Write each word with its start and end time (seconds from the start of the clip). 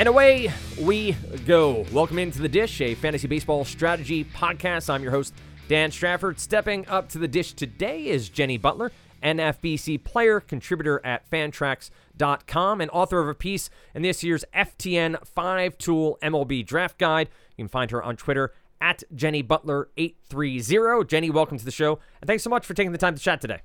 And 0.00 0.08
away 0.08 0.50
we 0.80 1.12
go. 1.44 1.84
Welcome 1.92 2.18
into 2.18 2.40
the 2.40 2.48
dish, 2.48 2.80
a 2.80 2.94
fantasy 2.94 3.28
baseball 3.28 3.66
strategy 3.66 4.24
podcast. 4.24 4.88
I'm 4.88 5.02
your 5.02 5.12
host, 5.12 5.34
Dan 5.68 5.90
Strafford. 5.90 6.40
Stepping 6.40 6.88
up 6.88 7.10
to 7.10 7.18
the 7.18 7.28
dish 7.28 7.52
today 7.52 8.06
is 8.06 8.30
Jenny 8.30 8.56
Butler, 8.56 8.92
NFBC 9.22 10.02
player, 10.02 10.40
contributor 10.40 11.04
at 11.04 11.30
Fantrax.com, 11.30 12.80
and 12.80 12.90
author 12.92 13.20
of 13.20 13.28
a 13.28 13.34
piece 13.34 13.68
in 13.94 14.00
this 14.00 14.24
year's 14.24 14.42
FTN 14.54 15.22
5 15.26 15.76
Tool 15.76 16.18
MLB 16.22 16.64
Draft 16.64 16.96
Guide. 16.96 17.28
You 17.58 17.64
can 17.64 17.68
find 17.68 17.90
her 17.90 18.02
on 18.02 18.16
Twitter 18.16 18.54
at 18.80 19.02
Jenny 19.14 19.42
Butler830. 19.42 21.08
Jenny, 21.08 21.28
welcome 21.28 21.58
to 21.58 21.64
the 21.66 21.70
show, 21.70 21.98
and 22.22 22.26
thanks 22.26 22.42
so 22.42 22.48
much 22.48 22.64
for 22.64 22.72
taking 22.72 22.92
the 22.92 22.96
time 22.96 23.16
to 23.16 23.20
chat 23.20 23.42
today. 23.42 23.60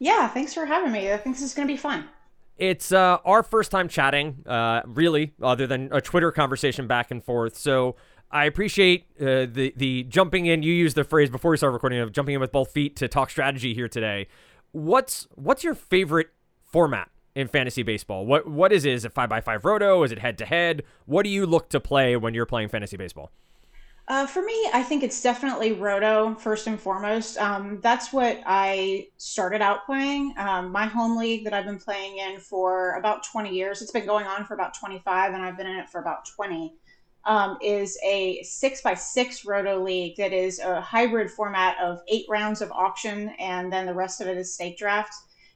Yeah, 0.00 0.26
thanks 0.26 0.52
for 0.52 0.64
having 0.64 0.90
me. 0.90 1.12
I 1.12 1.16
think 1.16 1.36
this 1.36 1.44
is 1.44 1.54
going 1.54 1.68
to 1.68 1.72
be 1.72 1.78
fun. 1.78 2.08
It's 2.60 2.92
uh, 2.92 3.16
our 3.24 3.42
first 3.42 3.70
time 3.70 3.88
chatting, 3.88 4.44
uh, 4.46 4.82
really, 4.84 5.32
other 5.42 5.66
than 5.66 5.88
a 5.92 6.02
Twitter 6.02 6.30
conversation 6.30 6.86
back 6.86 7.10
and 7.10 7.24
forth. 7.24 7.56
So 7.56 7.96
I 8.30 8.44
appreciate 8.44 9.06
uh, 9.18 9.46
the 9.50 9.72
the 9.76 10.02
jumping 10.04 10.44
in. 10.44 10.62
You 10.62 10.74
used 10.74 10.94
the 10.94 11.04
phrase 11.04 11.30
before 11.30 11.52
we 11.52 11.56
started 11.56 11.72
recording 11.72 12.00
of 12.00 12.12
jumping 12.12 12.34
in 12.34 12.40
with 12.40 12.52
both 12.52 12.70
feet 12.70 12.96
to 12.96 13.08
talk 13.08 13.30
strategy 13.30 13.72
here 13.72 13.88
today. 13.88 14.28
What's 14.72 15.26
what's 15.36 15.64
your 15.64 15.74
favorite 15.74 16.28
format 16.62 17.10
in 17.34 17.48
fantasy 17.48 17.82
baseball? 17.82 18.26
What 18.26 18.46
what 18.46 18.74
is 18.74 18.84
it? 18.84 18.92
Is 18.92 19.06
it 19.06 19.12
five 19.14 19.30
by 19.30 19.40
five 19.40 19.64
roto? 19.64 20.02
Is 20.02 20.12
it 20.12 20.18
head 20.18 20.36
to 20.36 20.44
head? 20.44 20.82
What 21.06 21.22
do 21.22 21.30
you 21.30 21.46
look 21.46 21.70
to 21.70 21.80
play 21.80 22.14
when 22.14 22.34
you're 22.34 22.44
playing 22.44 22.68
fantasy 22.68 22.98
baseball? 22.98 23.32
Uh, 24.10 24.26
for 24.26 24.42
me, 24.42 24.68
I 24.74 24.82
think 24.82 25.04
it's 25.04 25.22
definitely 25.22 25.70
Roto 25.70 26.34
first 26.34 26.66
and 26.66 26.80
foremost. 26.80 27.38
Um, 27.38 27.78
that's 27.80 28.12
what 28.12 28.40
I 28.44 29.06
started 29.18 29.62
out 29.62 29.86
playing. 29.86 30.34
Um, 30.36 30.72
my 30.72 30.86
home 30.86 31.16
league 31.16 31.44
that 31.44 31.54
I've 31.54 31.64
been 31.64 31.78
playing 31.78 32.16
in 32.16 32.40
for 32.40 32.96
about 32.96 33.22
20 33.22 33.54
years, 33.54 33.82
it's 33.82 33.92
been 33.92 34.06
going 34.06 34.26
on 34.26 34.44
for 34.44 34.54
about 34.54 34.74
25, 34.74 35.32
and 35.32 35.40
I've 35.40 35.56
been 35.56 35.68
in 35.68 35.76
it 35.76 35.88
for 35.88 36.00
about 36.00 36.26
20, 36.26 36.74
um, 37.24 37.56
is 37.62 37.96
a 38.04 38.42
six 38.42 38.82
by 38.82 38.94
six 38.94 39.44
Roto 39.44 39.80
league 39.80 40.16
that 40.16 40.32
is 40.32 40.58
a 40.58 40.80
hybrid 40.80 41.30
format 41.30 41.78
of 41.80 42.00
eight 42.08 42.26
rounds 42.28 42.62
of 42.62 42.72
auction, 42.72 43.28
and 43.38 43.72
then 43.72 43.86
the 43.86 43.94
rest 43.94 44.20
of 44.20 44.26
it 44.26 44.36
is 44.36 44.52
snake 44.52 44.76
draft. 44.76 45.14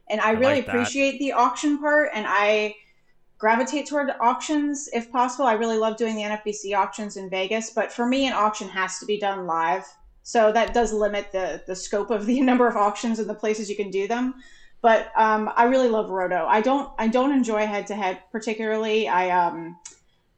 And 0.09 0.21
I, 0.21 0.29
I 0.29 0.31
really 0.31 0.61
like 0.61 0.67
appreciate 0.69 1.19
the 1.19 1.33
auction 1.33 1.77
part, 1.77 2.11
and 2.13 2.25
I 2.25 2.73
gravitate 3.45 3.85
toward 3.85 4.09
auctions 4.19 4.89
if 4.91 5.11
possible. 5.11 5.45
I 5.45 5.53
really 5.53 5.77
love 5.77 5.97
doing 5.97 6.15
the 6.15 6.23
NFBC 6.23 6.75
auctions 6.75 7.15
in 7.15 7.29
Vegas, 7.29 7.69
but 7.69 7.91
for 7.91 8.07
me, 8.07 8.25
an 8.25 8.33
auction 8.33 8.67
has 8.69 8.97
to 8.97 9.05
be 9.05 9.19
done 9.19 9.45
live. 9.45 9.85
So 10.23 10.51
that 10.51 10.73
does 10.73 10.91
limit 10.91 11.31
the 11.31 11.61
the 11.67 11.75
scope 11.75 12.09
of 12.09 12.25
the 12.25 12.41
number 12.49 12.67
of 12.67 12.75
auctions 12.75 13.19
and 13.19 13.29
the 13.29 13.35
places 13.35 13.69
you 13.69 13.75
can 13.75 13.91
do 13.91 14.07
them. 14.07 14.33
But 14.81 15.11
um, 15.15 15.51
I 15.55 15.65
really 15.65 15.89
love 15.89 16.09
Roto. 16.09 16.47
I 16.47 16.59
don't 16.59 16.89
I 16.97 17.07
don't 17.07 17.31
enjoy 17.31 17.67
head 17.67 17.85
to 17.85 17.95
head 17.95 18.19
particularly. 18.31 19.07
I 19.07 19.29
um 19.29 19.77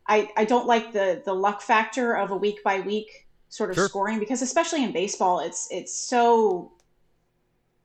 I, 0.05 0.29
I 0.35 0.43
don't 0.43 0.67
like 0.67 0.91
the 0.91 1.21
the 1.23 1.33
luck 1.33 1.61
factor 1.61 2.13
of 2.13 2.31
a 2.31 2.35
week 2.35 2.61
by 2.61 2.81
week 2.81 3.09
sort 3.47 3.69
of 3.69 3.77
sure. 3.77 3.87
scoring 3.87 4.19
because 4.19 4.41
especially 4.41 4.83
in 4.83 4.91
baseball 4.91 5.39
it's 5.39 5.69
it's 5.71 5.97
so 5.97 6.73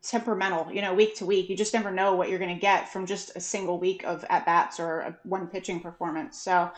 temperamental, 0.03 0.73
you 0.73 0.83
know, 0.83 0.95
week 0.95 1.17
to 1.17 1.27
week. 1.27 1.49
You 1.49 1.57
just 1.57 1.75
never 1.75 1.91
know 1.91 2.15
what 2.15 2.29
you're 2.29 2.39
going 2.39 2.55
to 2.55 2.61
get 2.61 2.93
from 2.93 3.07
just 3.07 3.33
a 3.37 3.41
single 3.41 3.79
week 3.79 4.05
of 4.05 4.25
at 4.29 4.45
bats 4.45 4.81
or 4.81 5.01
a, 5.01 5.17
one 5.23 5.47
pitching 5.47 5.81
performance. 5.81 6.39
So 6.39 6.71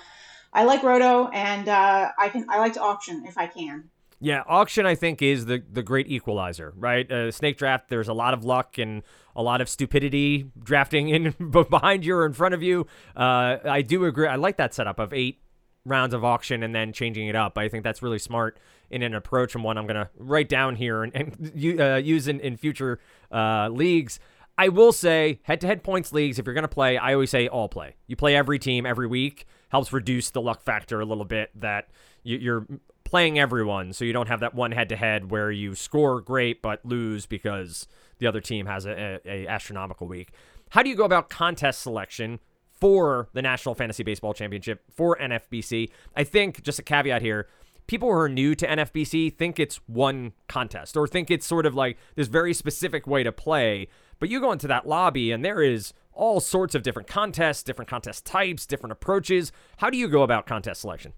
I 0.53 0.65
like 0.65 0.83
Roto, 0.83 1.29
and 1.29 1.69
uh, 1.69 2.11
I 2.19 2.29
can 2.29 2.47
I 2.49 2.59
like 2.59 2.75
to 2.75 2.81
auction 2.81 3.25
if 3.27 3.37
I 3.37 3.47
can. 3.47 3.91
Yeah, 4.21 4.43
auction 4.47 4.87
I 4.87 4.95
think 4.95 5.21
is 5.21 5.47
the 5.47 5.63
the 5.73 5.83
great 5.83 6.09
equalizer, 6.09 6.73
right? 6.77 7.11
Uh, 7.11 7.31
snake 7.31 7.59
draft, 7.59 7.89
there's 7.89 8.09
a 8.09 8.15
lot 8.15 8.35
of 8.35 8.45
luck 8.45 8.79
and 8.79 9.03
a 9.35 9.43
lot 9.43 9.61
of 9.61 9.69
stupidity 9.69 10.51
drafting 10.63 11.09
in 11.09 11.35
behind 11.51 12.05
you 12.05 12.15
or 12.15 12.27
in 12.27 12.33
front 12.33 12.55
of 12.55 12.63
you. 12.63 12.87
Uh, 13.17 13.57
I 13.65 13.83
do 13.83 14.05
agree. 14.05 14.29
I 14.29 14.37
like 14.37 14.59
that 14.59 14.75
setup 14.75 14.99
of 14.99 15.13
eight 15.13 15.41
rounds 15.85 16.15
of 16.15 16.25
auction 16.25 16.63
and 16.63 16.75
then 16.75 16.93
changing 16.93 17.29
it 17.29 17.37
up. 17.37 17.59
I 17.59 17.69
think 17.69 17.85
that's 17.85 18.03
really 18.03 18.19
smart 18.19 18.59
in 18.91 19.03
an 19.03 19.15
approach 19.15 19.55
and 19.55 19.65
one 19.65 19.77
I'm 19.77 19.87
going 19.87 19.97
to 19.97 20.09
write 20.19 20.49
down 20.49 20.77
here 20.77 21.03
and, 21.03 21.15
and 21.15 21.81
uh, 21.81 21.97
use 21.97 22.29
in, 22.29 22.41
in 22.41 22.57
future 22.57 23.01
uh, 23.31 23.69
leagues. 23.69 24.19
I 24.57 24.69
will 24.69 24.93
say 24.93 25.41
head 25.43 25.61
to 25.63 25.67
head 25.67 25.83
points 25.83 26.13
leagues, 26.13 26.39
if 26.39 26.47
you're 26.47 26.55
going 26.55 26.63
to 26.63 26.69
play, 26.69 26.97
I 26.97 27.15
always 27.15 27.31
say 27.31 27.49
all 27.49 27.69
play. 27.69 27.97
You 28.07 28.17
play 28.17 28.37
every 28.37 28.59
team 28.59 28.87
every 28.87 29.07
week, 29.07 29.47
helps 29.71 29.93
reduce 29.93 30.31
the 30.31 30.41
luck 30.41 30.63
factor 30.63 31.01
a 31.01 31.05
little 31.05 31.25
bit 31.25 31.51
that 31.57 31.89
you're 32.23 32.67
playing 33.03 33.39
everyone. 33.39 33.93
So 33.93 34.05
you 34.05 34.13
don't 34.13 34.29
have 34.29 34.41
that 34.41 34.55
one 34.55 34.73
head 34.73 34.89
to 34.91 34.97
head 34.97 35.31
where 35.31 35.51
you 35.51 35.75
score 35.75 36.21
great 36.21 36.63
but 36.63 36.85
lose 36.85 37.27
because 37.27 37.89
the 38.19 38.27
other 38.27 38.41
team 38.41 38.67
has 38.67 38.87
a, 38.87 39.21
a, 39.27 39.45
a 39.45 39.47
astronomical 39.49 40.07
week. 40.07 40.31
How 40.71 40.83
do 40.83 40.89
you 40.89 40.97
go 40.97 41.05
about 41.05 41.29
contest 41.29 41.83
selection? 41.83 42.41
For 42.85 43.31
the 43.33 43.41
National 43.41 43.75
Fantasy 43.75 44.03
Baseball 44.03 44.35
Championship 44.35 44.83
for 44.91 45.17
NFBC. 45.17 45.89
I 46.15 46.23
think 46.23 46.63
just 46.63 46.79
a 46.79 46.83
caveat 46.83 47.23
here 47.23 47.49
people 47.87 48.11
who 48.11 48.15
are 48.15 48.29
new 48.29 48.55
to 48.55 48.67
NFBC 48.67 49.35
think 49.35 49.59
it's 49.59 49.77
one 49.87 50.33
contest 50.51 50.95
or 50.95 51.09
think 51.09 51.31
it's 51.31 51.47
sort 51.47 51.65
of 51.65 51.75
like 51.75 51.97
this 52.15 52.29
very 52.29 52.53
specific 52.53 53.07
way 53.07 53.23
to 53.23 53.33
play. 53.33 53.89
But 54.19 54.29
you 54.29 54.39
go 54.39 54.53
into 54.53 54.69
that 54.69 54.87
lobby 54.87 55.33
and 55.33 55.43
there 55.43 55.63
is 55.63 55.95
all 56.13 56.41
sorts 56.41 56.75
of 56.75 56.83
different 56.83 57.09
contests, 57.09 57.63
different 57.63 57.89
contest 57.89 58.27
types, 58.27 58.67
different 58.67 58.93
approaches. 58.93 59.51
How 59.79 59.89
do 59.89 59.97
you 59.97 60.07
go 60.07 60.21
about 60.21 60.45
contest 60.45 60.83
selection? 60.83 61.15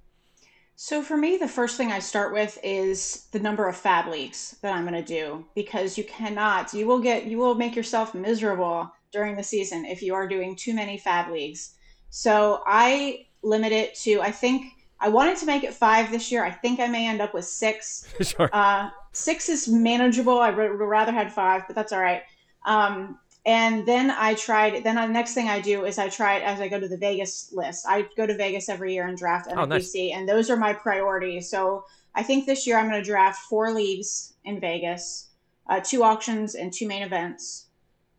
So 0.76 1.02
for 1.02 1.16
me, 1.16 1.36
the 1.36 1.48
first 1.48 1.76
thing 1.76 1.90
I 1.90 1.98
start 1.98 2.32
with 2.32 2.60
is 2.62 3.26
the 3.32 3.40
number 3.40 3.66
of 3.66 3.74
FAAB 3.74 4.12
leagues 4.12 4.56
that 4.62 4.72
I'm 4.72 4.86
going 4.86 4.94
to 4.94 5.02
do 5.02 5.44
because 5.56 5.98
you 5.98 6.04
cannot, 6.04 6.72
you 6.74 6.86
will 6.86 7.00
get, 7.00 7.24
you 7.24 7.38
will 7.38 7.56
make 7.56 7.74
yourself 7.74 8.14
miserable 8.14 8.92
during 9.12 9.36
the 9.36 9.42
season 9.42 9.84
if 9.84 10.02
you 10.02 10.14
are 10.14 10.28
doing 10.28 10.56
too 10.56 10.74
many 10.74 10.98
FAAB 10.98 11.30
leagues. 11.30 11.74
So 12.10 12.62
I 12.66 13.26
limit 13.42 13.72
it 13.72 13.94
to, 13.96 14.20
I 14.20 14.30
think 14.30 14.72
I 15.00 15.08
wanted 15.08 15.36
to 15.38 15.46
make 15.46 15.64
it 15.64 15.74
five 15.74 16.10
this 16.10 16.32
year. 16.32 16.44
I 16.44 16.50
think 16.50 16.80
I 16.80 16.86
may 16.86 17.06
end 17.06 17.20
up 17.20 17.34
with 17.34 17.44
six. 17.44 18.12
sure. 18.20 18.48
Uh, 18.52 18.90
six 19.12 19.48
is 19.48 19.68
manageable. 19.68 20.38
I 20.38 20.50
would 20.50 20.66
rather 20.78 21.12
had 21.12 21.32
five, 21.32 21.64
but 21.66 21.76
that's 21.76 21.92
all 21.92 22.00
right. 22.00 22.22
Um, 22.64 23.18
and 23.44 23.86
then 23.86 24.10
I 24.10 24.34
tried. 24.34 24.82
Then 24.82 24.96
the 24.96 25.06
next 25.06 25.34
thing 25.34 25.48
I 25.48 25.60
do 25.60 25.84
is 25.84 25.98
I 25.98 26.08
try 26.08 26.36
it 26.36 26.42
as 26.42 26.60
I 26.60 26.66
go 26.66 26.80
to 26.80 26.88
the 26.88 26.96
Vegas 26.96 27.52
list. 27.52 27.86
I 27.88 28.08
go 28.16 28.26
to 28.26 28.36
Vegas 28.36 28.68
every 28.68 28.92
year 28.92 29.06
and 29.06 29.16
draft 29.16 29.48
NFBC, 29.48 29.56
oh, 29.58 29.64
nice. 29.66 29.94
and 30.14 30.28
those 30.28 30.50
are 30.50 30.56
my 30.56 30.72
priorities. 30.72 31.48
So 31.48 31.84
I 32.16 32.24
think 32.24 32.46
this 32.46 32.66
year 32.66 32.76
I'm 32.76 32.88
going 32.88 33.00
to 33.00 33.08
draft 33.08 33.38
four 33.48 33.72
leagues 33.72 34.34
in 34.44 34.58
Vegas, 34.58 35.28
uh, 35.68 35.80
two 35.80 36.02
auctions 36.02 36.56
and 36.56 36.72
two 36.72 36.88
main 36.88 37.04
events. 37.04 37.65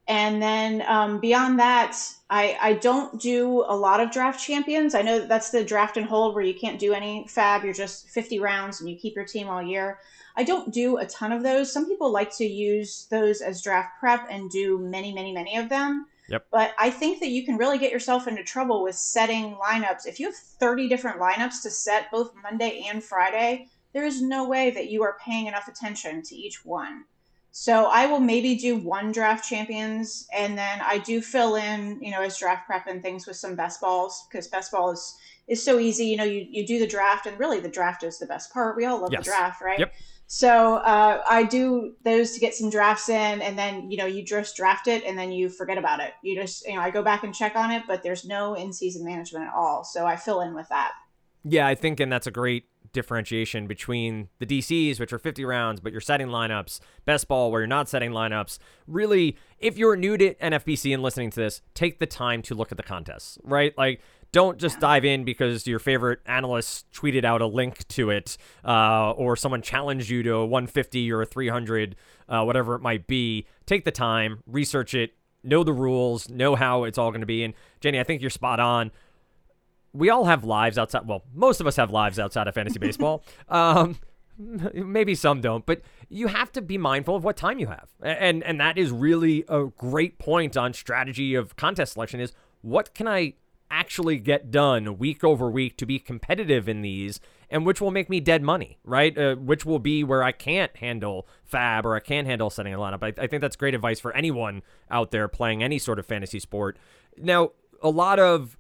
And 0.08 0.42
then 0.42 0.84
um, 0.88 1.20
beyond 1.20 1.60
that, 1.60 1.98
I, 2.30 2.58
I 2.62 2.74
don't 2.74 3.20
do 3.20 3.66
a 3.68 3.76
lot 3.76 4.00
of 4.00 4.10
draft 4.10 4.40
champions. 4.40 4.96
I 4.96 5.02
know 5.02 5.26
that's 5.26 5.50
the 5.50 5.66
draft 5.66 5.98
and 5.98 6.06
hold 6.06 6.34
where 6.34 6.44
you 6.44 6.54
can't 6.54 6.80
do 6.80 6.94
any 6.94 7.26
FAAB. 7.26 7.64
You're 7.64 7.74
just 7.74 8.10
50 8.10 8.40
rounds 8.40 8.80
and 8.80 8.90
you 8.90 8.96
keep 8.96 9.16
your 9.16 9.26
team 9.26 9.50
all 9.50 9.62
year. 9.62 10.00
I 10.38 10.44
don't 10.44 10.74
do 10.74 10.98
a 10.98 11.06
ton 11.08 11.32
of 11.32 11.44
those. 11.44 11.72
Some 11.72 11.88
people 11.88 12.12
like 12.12 12.36
to 12.38 12.46
use 12.46 13.08
those 13.10 13.42
as 13.42 13.62
draft 13.62 14.00
prep 14.00 14.28
and 14.30 14.50
do 14.50 14.78
many, 14.78 15.14
many, 15.14 15.34
many 15.34 15.58
of 15.58 15.68
them. 15.68 16.06
Yep. 16.30 16.48
But 16.52 16.74
I 16.78 16.90
think 16.90 17.20
that 17.20 17.30
you 17.30 17.46
can 17.46 17.58
really 17.58 17.78
get 17.78 17.92
yourself 17.92 18.28
into 18.28 18.44
trouble 18.44 18.84
with 18.84 18.96
setting 18.96 19.56
lineups. 19.56 20.06
If 20.06 20.20
you 20.20 20.28
have 20.28 20.36
30 20.36 20.88
different 20.88 21.20
lineups 21.20 21.62
to 21.64 21.72
set 21.72 22.12
both 22.12 22.34
Monday 22.44 22.86
and 22.88 23.04
Friday, 23.04 23.68
there 23.94 24.06
is 24.06 24.22
no 24.22 24.48
way 24.48 24.70
that 24.72 24.90
you 24.90 25.04
are 25.04 25.18
paying 25.26 25.48
enough 25.48 25.68
attention 25.68 26.22
to 26.24 26.36
each 26.36 26.66
one. 26.66 27.06
So 27.60 27.86
I 27.86 28.06
will 28.06 28.20
maybe 28.20 28.54
do 28.56 28.78
one 28.78 29.12
draft 29.12 29.50
champions, 29.50 30.28
and 30.32 30.56
then 30.56 30.80
I 30.80 31.00
do 31.00 31.22
fill 31.22 31.56
in, 31.56 32.00
you 32.00 32.12
know, 32.12 32.22
as 32.22 32.38
draft 32.38 32.68
prep 32.68 32.86
and 32.86 33.02
things 33.02 33.26
with 33.26 33.36
some 33.36 33.56
best 33.56 33.82
balls 33.82 34.28
because 34.30 34.48
best 34.48 34.72
ball 34.72 34.92
is 34.92 35.18
is 35.48 35.66
so 35.66 35.80
easy. 35.80 36.06
You 36.06 36.18
know, 36.18 36.24
you 36.24 36.46
you 36.48 36.68
do 36.68 36.78
the 36.78 36.86
draft, 36.86 37.26
and 37.26 37.38
really 37.40 37.60
the 37.60 37.68
draft 37.68 38.04
is 38.04 38.20
the 38.20 38.28
best 38.28 38.54
part. 38.54 38.78
We 38.78 38.86
all 38.86 39.02
love 39.02 39.12
yes. 39.12 39.26
the 39.26 39.32
draft, 39.32 39.64
right? 39.64 39.80
Yep. 39.80 39.92
So 40.28 40.76
uh, 40.76 41.24
I 41.28 41.46
do 41.46 41.96
those 42.04 42.34
to 42.34 42.40
get 42.40 42.54
some 42.54 42.70
drafts 42.70 43.10
in, 43.10 43.42
and 43.42 43.58
then 43.58 43.90
you 43.90 43.98
know 43.98 44.06
you 44.06 44.24
just 44.24 44.56
draft 44.56 44.88
it, 44.88 45.04
and 45.04 45.18
then 45.18 45.32
you 45.32 45.50
forget 45.50 45.80
about 45.80 46.00
it. 46.00 46.14
You 46.22 46.40
just 46.40 46.64
you 46.68 46.76
know 46.76 46.82
I 46.82 46.92
go 46.92 47.02
back 47.02 47.24
and 47.24 47.34
check 47.34 47.56
on 47.56 47.72
it, 47.72 47.82
but 47.88 48.04
there's 48.04 48.24
no 48.24 48.54
in 48.54 48.72
season 48.72 49.04
management 49.04 49.46
at 49.46 49.54
all. 49.56 49.84
So 49.84 50.06
I 50.06 50.16
fill 50.16 50.42
in 50.42 50.54
with 50.54 50.70
that. 50.70 50.92
Yeah, 51.44 51.66
I 51.66 51.74
think, 51.74 52.00
and 52.00 52.12
that's 52.12 52.28
a 52.28 52.32
great 52.32 52.66
differentiation 52.98 53.68
between 53.68 54.28
the 54.40 54.46
DCs, 54.46 55.00
which 55.00 55.14
are 55.14 55.20
50 55.20 55.46
rounds, 55.46 55.80
but 55.80 55.92
you're 55.92 56.02
setting 56.02 56.30
lineups, 56.30 56.80
best 57.06 57.28
ball 57.28 57.52
where 57.52 57.62
you're 57.62 57.68
not 57.68 57.88
setting 57.88 58.10
lineups. 58.10 58.58
Really, 58.88 59.38
if 59.60 59.78
you're 59.78 59.96
new 59.96 60.18
to 60.18 60.34
NFBC 60.34 60.96
and 60.96 61.04
listening 61.04 61.30
to 61.30 61.40
this, 61.40 61.62
take 61.76 62.00
the 62.00 62.08
time 62.08 62.42
to 62.42 62.56
look 62.56 62.72
at 62.72 62.78
the 62.78 62.84
contests, 62.84 63.38
right? 63.44 63.78
Like, 63.78 64.02
don't 64.32 64.58
just 64.58 64.80
dive 64.80 65.06
in 65.06 65.24
because 65.24 65.68
your 65.68 65.78
favorite 65.78 66.22
analyst 66.26 66.92
tweeted 66.92 67.24
out 67.24 67.40
a 67.40 67.46
link 67.46 67.88
to 67.90 68.10
it 68.10 68.36
uh, 68.66 69.12
or 69.12 69.36
someone 69.36 69.62
challenged 69.62 70.10
you 70.10 70.24
to 70.24 70.34
a 70.34 70.46
150 70.46 71.12
or 71.12 71.22
a 71.22 71.26
300, 71.28 71.96
uh, 72.28 72.44
whatever 72.44 72.74
it 72.74 72.82
might 72.82 73.06
be. 73.06 73.46
Take 73.68 73.86
the 73.86 73.92
time, 73.92 74.42
research 74.48 74.96
it, 74.96 75.14
know 75.44 75.64
the 75.64 75.72
rules, 75.72 76.30
know 76.30 76.56
how 76.56 76.84
it's 76.84 76.98
all 76.98 77.12
going 77.12 77.22
to 77.22 77.28
be. 77.28 77.44
And 77.44 77.54
Jenny, 77.80 78.00
I 78.00 78.04
think 78.04 78.22
you're 78.22 78.32
spot 78.32 78.60
on 78.60 78.92
we 79.94 80.10
all 80.10 80.26
have 80.26 80.44
lives 80.44 80.78
outside. 80.78 81.08
Well, 81.08 81.24
most 81.34 81.62
of 81.62 81.68
us 81.68 81.76
have 81.76 81.92
lives 81.92 82.20
outside 82.20 82.48
of 82.48 82.54
fantasy 82.54 82.80
baseball. 82.80 83.24
Um, 83.50 83.98
maybe 84.38 85.16
some 85.16 85.42
don't, 85.42 85.66
but 85.66 85.82
you 86.10 86.28
have 86.28 86.52
to 86.52 86.62
be 86.62 86.78
mindful 86.78 87.16
of 87.16 87.24
what 87.24 87.38
time 87.38 87.58
you 87.60 87.68
have, 87.68 87.90
and 88.04 88.44
and 88.44 88.60
that 88.60 88.78
is 88.78 88.92
really 88.92 89.46
a 89.48 89.66
great 89.66 90.20
point 90.20 90.56
on 90.56 90.74
strategy 90.74 91.34
of 91.34 91.56
contest 91.56 91.94
selection. 91.94 92.20
Is 92.20 92.34
what 92.62 92.94
can 92.94 93.08
I 93.08 93.34
actually 93.72 94.18
get 94.18 94.52
done 94.52 94.98
week 94.98 95.24
over 95.24 95.50
week 95.50 95.78
to 95.78 95.86
be 95.86 96.00
competitive 96.00 96.70
in 96.70 96.82
these 96.82 97.20
and 97.50 97.66
which 97.66 97.80
will 97.80 97.92
make 97.92 98.10
me 98.10 98.20
dead 98.20 98.42
money, 98.42 98.78
right? 98.84 99.18
Uh, 99.18 99.36
which 99.36 99.66
will 99.66 99.80
be 99.80 100.04
where 100.04 100.24
I 100.24 100.32
can't 100.32 100.76
handle 100.78 101.28
FAAB 101.52 101.86
or 101.86 101.96
I 101.96 102.00
can't 102.00 102.28
handle 102.28 102.50
setting 102.50 102.74
a 102.74 102.78
lineup. 102.78 103.04
I, 103.04 103.22
I 103.22 103.28
think 103.28 103.42
that's 103.42 103.56
great 103.56 103.74
advice 103.74 104.00
for 104.00 104.14
anyone 104.16 104.64
out 104.92 105.12
there 105.12 105.28
playing 105.28 105.64
any 105.64 105.80
sort 105.80 106.00
of 106.00 106.06
fantasy 106.06 106.40
sport. 106.40 106.78
Now, 107.18 107.52
a 107.82 107.90
lot 107.90 108.20
of 108.20 108.57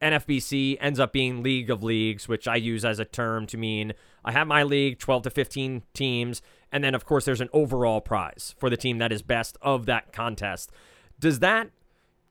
NFBC 0.00 0.78
ends 0.80 1.00
up 1.00 1.12
being 1.12 1.42
League 1.42 1.70
of 1.70 1.82
Leagues, 1.82 2.28
which 2.28 2.46
I 2.46 2.56
use 2.56 2.84
as 2.84 2.98
a 2.98 3.04
term 3.04 3.46
to 3.48 3.56
mean 3.56 3.92
I 4.24 4.32
have 4.32 4.46
my 4.46 4.62
league, 4.62 4.98
12 4.98 5.24
to 5.24 5.30
15 5.30 5.82
teams, 5.94 6.42
and 6.70 6.84
then, 6.84 6.94
of 6.94 7.04
course, 7.04 7.24
there's 7.24 7.40
an 7.40 7.48
overall 7.52 8.00
prize 8.00 8.54
for 8.58 8.68
the 8.68 8.76
team 8.76 8.98
that 8.98 9.12
is 9.12 9.22
best 9.22 9.56
of 9.62 9.86
that 9.86 10.12
contest. 10.12 10.70
Does 11.18 11.38
that 11.38 11.70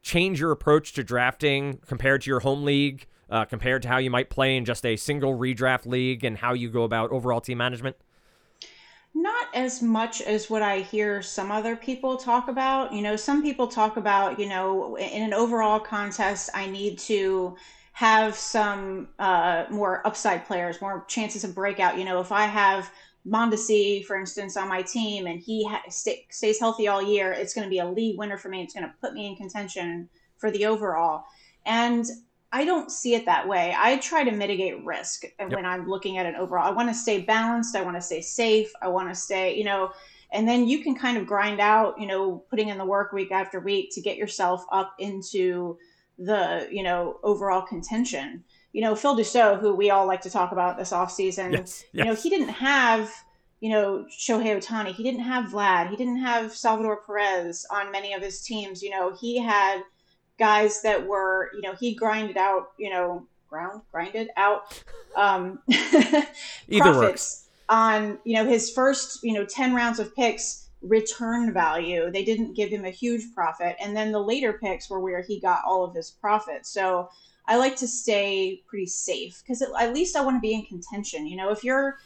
change 0.02 0.40
your 0.40 0.52
approach 0.52 0.94
to 0.94 1.04
drafting 1.04 1.80
compared 1.88 2.22
to 2.22 2.30
your 2.30 2.42
home 2.42 2.64
league? 2.64 3.08
uh, 3.30 3.46
compared 3.46 3.82
to 3.82 3.88
how 3.88 3.98
you 3.98 4.10
might 4.10 4.30
play 4.30 4.56
in 4.56 4.66
just 4.66 4.86
a 4.86 4.96
single 4.96 5.38
redraft 5.38 5.86
league 5.86 6.24
and 6.24 6.38
how 6.38 6.54
you 6.54 6.70
go 6.70 6.84
about 6.84 7.12
overall 7.12 7.42
team 7.42 7.58
management? 7.58 7.96
Not 9.20 9.48
as 9.56 9.82
much 9.82 10.22
as 10.22 10.48
what 10.48 10.62
I 10.62 10.82
hear 10.82 11.24
some 11.24 11.52
other 11.52 11.76
people 11.76 12.18
talk 12.18 12.50
about. 12.50 12.94
You 12.94 13.02
know, 13.02 13.16
some 13.16 13.42
people 13.42 13.68
talk 13.68 13.98
about, 13.98 14.40
you 14.40 14.48
know, 14.48 14.96
in 14.96 15.24
an 15.24 15.34
overall 15.34 15.80
contest, 15.80 16.52
I 16.54 16.68
need 16.68 17.00
to 17.00 17.56
have 17.94 18.36
some 18.36 19.10
uh, 19.18 19.66
more 19.72 20.06
upside 20.06 20.46
players, 20.46 20.82
more 20.82 21.04
chances 21.08 21.44
of 21.44 21.56
breakout. 21.56 21.98
You 21.98 22.06
know, 22.06 22.20
if 22.20 22.32
I 22.32 22.44
have 22.44 22.92
Mondesi, 23.28 24.06
for 24.06 24.20
instance, 24.20 24.56
on 24.56 24.70
my 24.70 24.84
team 24.84 25.26
and 25.26 25.40
he 25.40 25.66
ha- 25.66 25.82
stay, 25.90 26.28
stays 26.30 26.60
healthy 26.60 26.88
all 26.88 27.02
year, 27.02 27.32
it's 27.32 27.56
going 27.56 27.66
to 27.66 27.72
be 27.72 27.80
a 27.80 27.90
league 27.90 28.20
winner 28.20 28.38
for 28.38 28.50
me. 28.50 28.62
It's 28.62 28.76
going 28.76 28.86
to 28.86 28.94
put 29.02 29.14
me 29.14 29.26
in 29.26 29.36
contention 29.36 30.10
for 30.38 30.52
the 30.52 30.68
overall. 30.68 31.24
And 31.66 32.06
I 32.58 32.66
don't 32.66 32.92
see 32.92 33.14
it 33.14 33.26
that 33.26 33.48
way. 33.48 33.76
I 33.78 33.98
try 33.98 34.24
to 34.24 34.32
mitigate 34.32 34.84
risk 34.84 35.26
yep. 35.26 35.52
when 35.52 35.64
I'm 35.64 35.88
looking 35.88 36.18
at 36.18 36.26
an 36.26 36.36
overall. 36.36 36.66
I 36.66 36.72
want 36.72 36.90
to 36.90 36.96
stay 36.96 37.22
balanced. 37.22 37.76
I 37.76 37.84
want 37.84 37.98
to 37.98 38.02
stay 38.02 38.20
safe. 38.20 38.72
I 38.82 38.88
want 38.88 39.10
to 39.10 39.16
stay, 39.16 39.56
you 39.56 39.64
know, 39.64 39.92
and 40.32 40.48
then 40.48 40.68
you 40.68 40.84
can 40.84 40.96
kind 40.96 41.18
of 41.20 41.28
grind 41.28 41.60
out, 41.60 42.02
you 42.02 42.08
know, 42.08 42.44
putting 42.50 42.70
in 42.70 42.80
the 42.80 42.86
work 42.86 43.14
week 43.14 43.32
after 43.32 43.60
week 43.60 43.90
to 43.92 44.02
get 44.02 44.18
yourself 44.18 44.66
up 44.72 44.96
into 44.98 45.78
the, 46.18 46.68
you 46.72 46.82
know, 46.82 47.20
overall 47.22 47.62
contention. 47.62 48.44
You 48.74 48.82
know, 48.82 48.96
Phil 48.96 49.16
Dussault, 49.16 49.60
who 49.60 49.76
we 49.76 49.92
all 49.92 50.08
like 50.08 50.22
to 50.22 50.32
talk 50.32 50.52
about 50.52 50.80
this 50.80 50.92
offseason, 50.92 51.52
yes, 51.52 51.84
yes. 51.94 52.06
you 52.06 52.06
know, 52.06 52.16
he 52.16 52.30
didn't 52.32 52.50
have, 52.50 53.14
you 53.60 53.70
know, 53.70 54.08
Shohei 54.10 54.58
Ohtani. 54.58 54.96
He 54.96 55.04
didn't 55.04 55.22
have 55.22 55.52
Vlad. 55.52 55.92
He 55.92 55.96
didn't 55.96 56.24
have 56.32 56.56
Salvador 56.56 57.04
Perez 57.06 57.68
on 57.70 57.92
many 57.92 58.14
of 58.14 58.22
his 58.24 58.42
teams. 58.42 58.82
You 58.82 58.90
know, 58.90 59.16
he 59.22 59.38
had– 59.38 59.84
guys 60.38 60.82
that 60.82 61.06
were, 61.06 61.52
you 61.54 61.62
know, 61.62 61.74
he 61.76 61.94
grinded 61.94 62.38
out, 62.38 62.72
you 62.78 62.90
know, 62.90 63.26
ground 63.50 63.82
grinded 63.92 64.30
out 64.36 64.84
um, 65.16 65.60
Either 66.68 66.94
works. 66.94 67.48
on, 67.70 68.20
you 68.24 68.36
know, 68.36 68.46
his 68.46 68.72
first, 68.72 69.24
you 69.24 69.34
know, 69.34 69.46
10 69.46 69.74
rounds 69.74 70.00
of 70.00 70.16
picks 70.16 70.68
return 70.82 71.54
value. 71.54 72.12
They 72.12 72.24
didn't 72.24 72.56
give 72.56 72.70
him 72.70 72.86
a 72.86 72.92
huge 72.92 73.34
profit. 73.34 73.76
And 73.80 73.96
then 73.96 74.12
the 74.12 74.20
later 74.20 74.54
picks 74.54 74.90
were 74.90 75.00
where 75.00 75.22
he 75.22 75.40
got 75.40 75.62
all 75.66 75.84
of 75.84 75.94
his 75.94 76.12
profit. 76.12 76.66
So 76.66 77.10
I 77.48 77.58
like 77.58 77.76
to 77.78 77.88
stay 77.88 78.62
pretty 78.68 78.86
safe 78.86 79.42
because 79.42 79.62
at 79.62 79.94
least 79.94 80.16
I 80.16 80.22
want 80.22 80.38
to 80.38 80.42
be 80.42 80.54
in 80.54 80.66
contention. 80.66 81.26
You 81.26 81.38
know, 81.38 81.50
if 81.50 81.64
you're, 81.64 81.98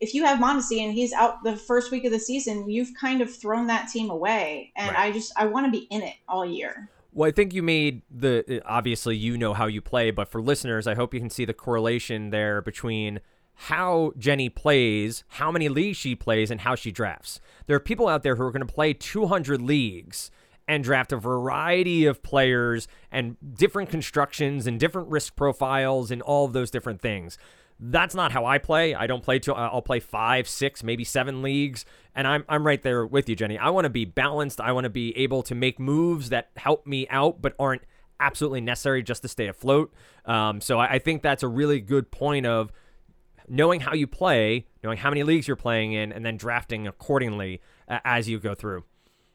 if 0.00 0.14
you 0.14 0.24
have 0.24 0.38
Mondesi 0.38 0.80
and 0.80 0.92
he's 0.92 1.12
out 1.12 1.42
the 1.44 1.56
first 1.56 1.90
week 1.90 2.04
of 2.04 2.12
the 2.12 2.18
season, 2.18 2.68
you've 2.68 2.94
kind 2.98 3.20
of 3.20 3.34
thrown 3.34 3.66
that 3.66 3.88
team 3.88 4.10
away. 4.10 4.72
And 4.76 4.90
right. 4.90 5.08
I 5.08 5.12
just, 5.12 5.32
I 5.36 5.46
want 5.46 5.66
to 5.66 5.70
be 5.70 5.86
in 5.90 6.02
it 6.02 6.14
all 6.28 6.46
year. 6.46 6.88
Well, 7.14 7.28
I 7.28 7.32
think 7.32 7.54
you 7.54 7.62
made 7.62 8.02
the 8.10 8.60
obviously 8.66 9.16
you 9.16 9.38
know 9.38 9.54
how 9.54 9.66
you 9.66 9.80
play, 9.80 10.10
but 10.10 10.28
for 10.28 10.42
listeners, 10.42 10.88
I 10.88 10.96
hope 10.96 11.14
you 11.14 11.20
can 11.20 11.30
see 11.30 11.44
the 11.44 11.54
correlation 11.54 12.30
there 12.30 12.60
between 12.60 13.20
how 13.54 14.12
Jenny 14.18 14.48
plays, 14.48 15.22
how 15.28 15.52
many 15.52 15.68
leagues 15.68 15.96
she 15.96 16.16
plays, 16.16 16.50
and 16.50 16.62
how 16.62 16.74
she 16.74 16.90
drafts. 16.90 17.40
There 17.66 17.76
are 17.76 17.80
people 17.80 18.08
out 18.08 18.24
there 18.24 18.34
who 18.34 18.42
are 18.42 18.50
going 18.50 18.66
to 18.66 18.72
play 18.72 18.92
200 18.94 19.62
leagues 19.62 20.32
and 20.66 20.82
draft 20.82 21.12
a 21.12 21.16
variety 21.16 22.04
of 22.04 22.22
players 22.22 22.88
and 23.12 23.36
different 23.54 23.90
constructions 23.90 24.66
and 24.66 24.80
different 24.80 25.08
risk 25.08 25.36
profiles 25.36 26.10
and 26.10 26.20
all 26.20 26.46
of 26.46 26.52
those 26.52 26.70
different 26.70 27.00
things. 27.00 27.38
That's 27.80 28.14
not 28.14 28.32
how 28.32 28.44
I 28.44 28.58
play. 28.58 28.94
I 28.94 29.06
don't 29.06 29.22
play 29.22 29.38
to 29.40 29.54
I'll 29.54 29.82
play 29.82 30.00
5, 30.00 30.48
6, 30.48 30.82
maybe 30.82 31.04
7 31.04 31.42
leagues 31.42 31.84
and 32.14 32.26
I'm 32.26 32.44
I'm 32.48 32.66
right 32.66 32.80
there 32.82 33.06
with 33.06 33.28
you, 33.28 33.36
Jenny. 33.36 33.58
I 33.58 33.70
want 33.70 33.84
to 33.84 33.90
be 33.90 34.04
balanced. 34.04 34.60
I 34.60 34.72
want 34.72 34.84
to 34.84 34.90
be 34.90 35.16
able 35.18 35.42
to 35.44 35.54
make 35.54 35.78
moves 35.78 36.28
that 36.30 36.50
help 36.56 36.86
me 36.86 37.08
out 37.08 37.42
but 37.42 37.54
aren't 37.58 37.82
absolutely 38.20 38.60
necessary 38.60 39.02
just 39.02 39.22
to 39.22 39.28
stay 39.28 39.48
afloat. 39.48 39.92
Um, 40.24 40.60
so 40.60 40.78
I, 40.78 40.94
I 40.94 40.98
think 40.98 41.22
that's 41.22 41.42
a 41.42 41.48
really 41.48 41.80
good 41.80 42.10
point 42.10 42.46
of 42.46 42.72
knowing 43.48 43.80
how 43.80 43.92
you 43.92 44.06
play, 44.06 44.66
knowing 44.82 44.98
how 44.98 45.10
many 45.10 45.22
leagues 45.22 45.46
you're 45.46 45.56
playing 45.56 45.92
in, 45.92 46.12
and 46.12 46.24
then 46.24 46.36
drafting 46.36 46.86
accordingly 46.86 47.60
uh, 47.88 47.98
as 48.04 48.28
you 48.28 48.38
go 48.38 48.54
through. 48.54 48.84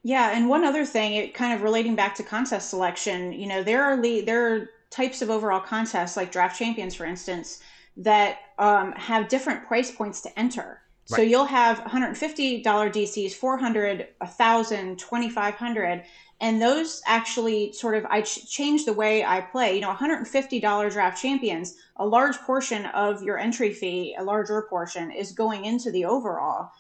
Yeah, 0.02 0.32
and 0.36 0.50
one 0.50 0.64
other 0.64 0.86
thing, 0.86 1.14
it 1.14 1.34
kind 1.34 1.54
of 1.54 1.62
relating 1.62 1.96
back 1.96 2.16
to 2.16 2.24
contest 2.24 2.70
selection. 2.70 3.34
You 3.34 3.48
know, 3.48 3.64
there 3.64 3.84
are 3.84 3.98
le- 3.98 4.24
there 4.24 4.56
are 4.56 4.70
types 4.90 5.22
of 5.22 5.30
overall 5.30 5.60
contests 5.60 6.16
like 6.16 6.32
draft 6.32 6.58
champions, 6.58 6.96
for 6.96 7.06
instance, 7.06 7.62
that 7.98 8.40
um, 8.58 8.92
have 8.94 9.28
different 9.28 9.68
price 9.68 9.92
points 9.92 10.22
to 10.22 10.40
enter. 10.40 10.82
Right. 11.10 11.18
So 11.18 11.22
you'll 11.22 11.46
have 11.46 11.80
$150 11.80 12.64
DCs, 12.64 13.34
400, 13.34 14.08
1000, 14.20 15.00
2500 15.00 16.04
and 16.42 16.62
those 16.62 17.02
actually 17.06 17.74
sort 17.74 17.96
of 17.96 18.06
I 18.10 18.22
ch- 18.22 18.50
changed 18.50 18.88
the 18.88 18.94
way 18.94 19.26
I 19.26 19.42
play. 19.42 19.76
You 19.76 19.82
know, 19.82 19.94
$150 19.94 20.92
draft 20.92 21.22
champions, 21.22 21.76
a 21.98 22.06
large 22.06 22.38
portion 22.38 22.86
of 22.88 23.22
your 23.22 23.38
entry 23.38 23.74
fee, 23.74 24.16
a 24.18 24.24
larger 24.24 24.66
portion 24.70 25.12
is 25.12 25.32
going 25.34 25.66
into 25.66 25.92
the 25.92 26.06
overall. 26.06 26.72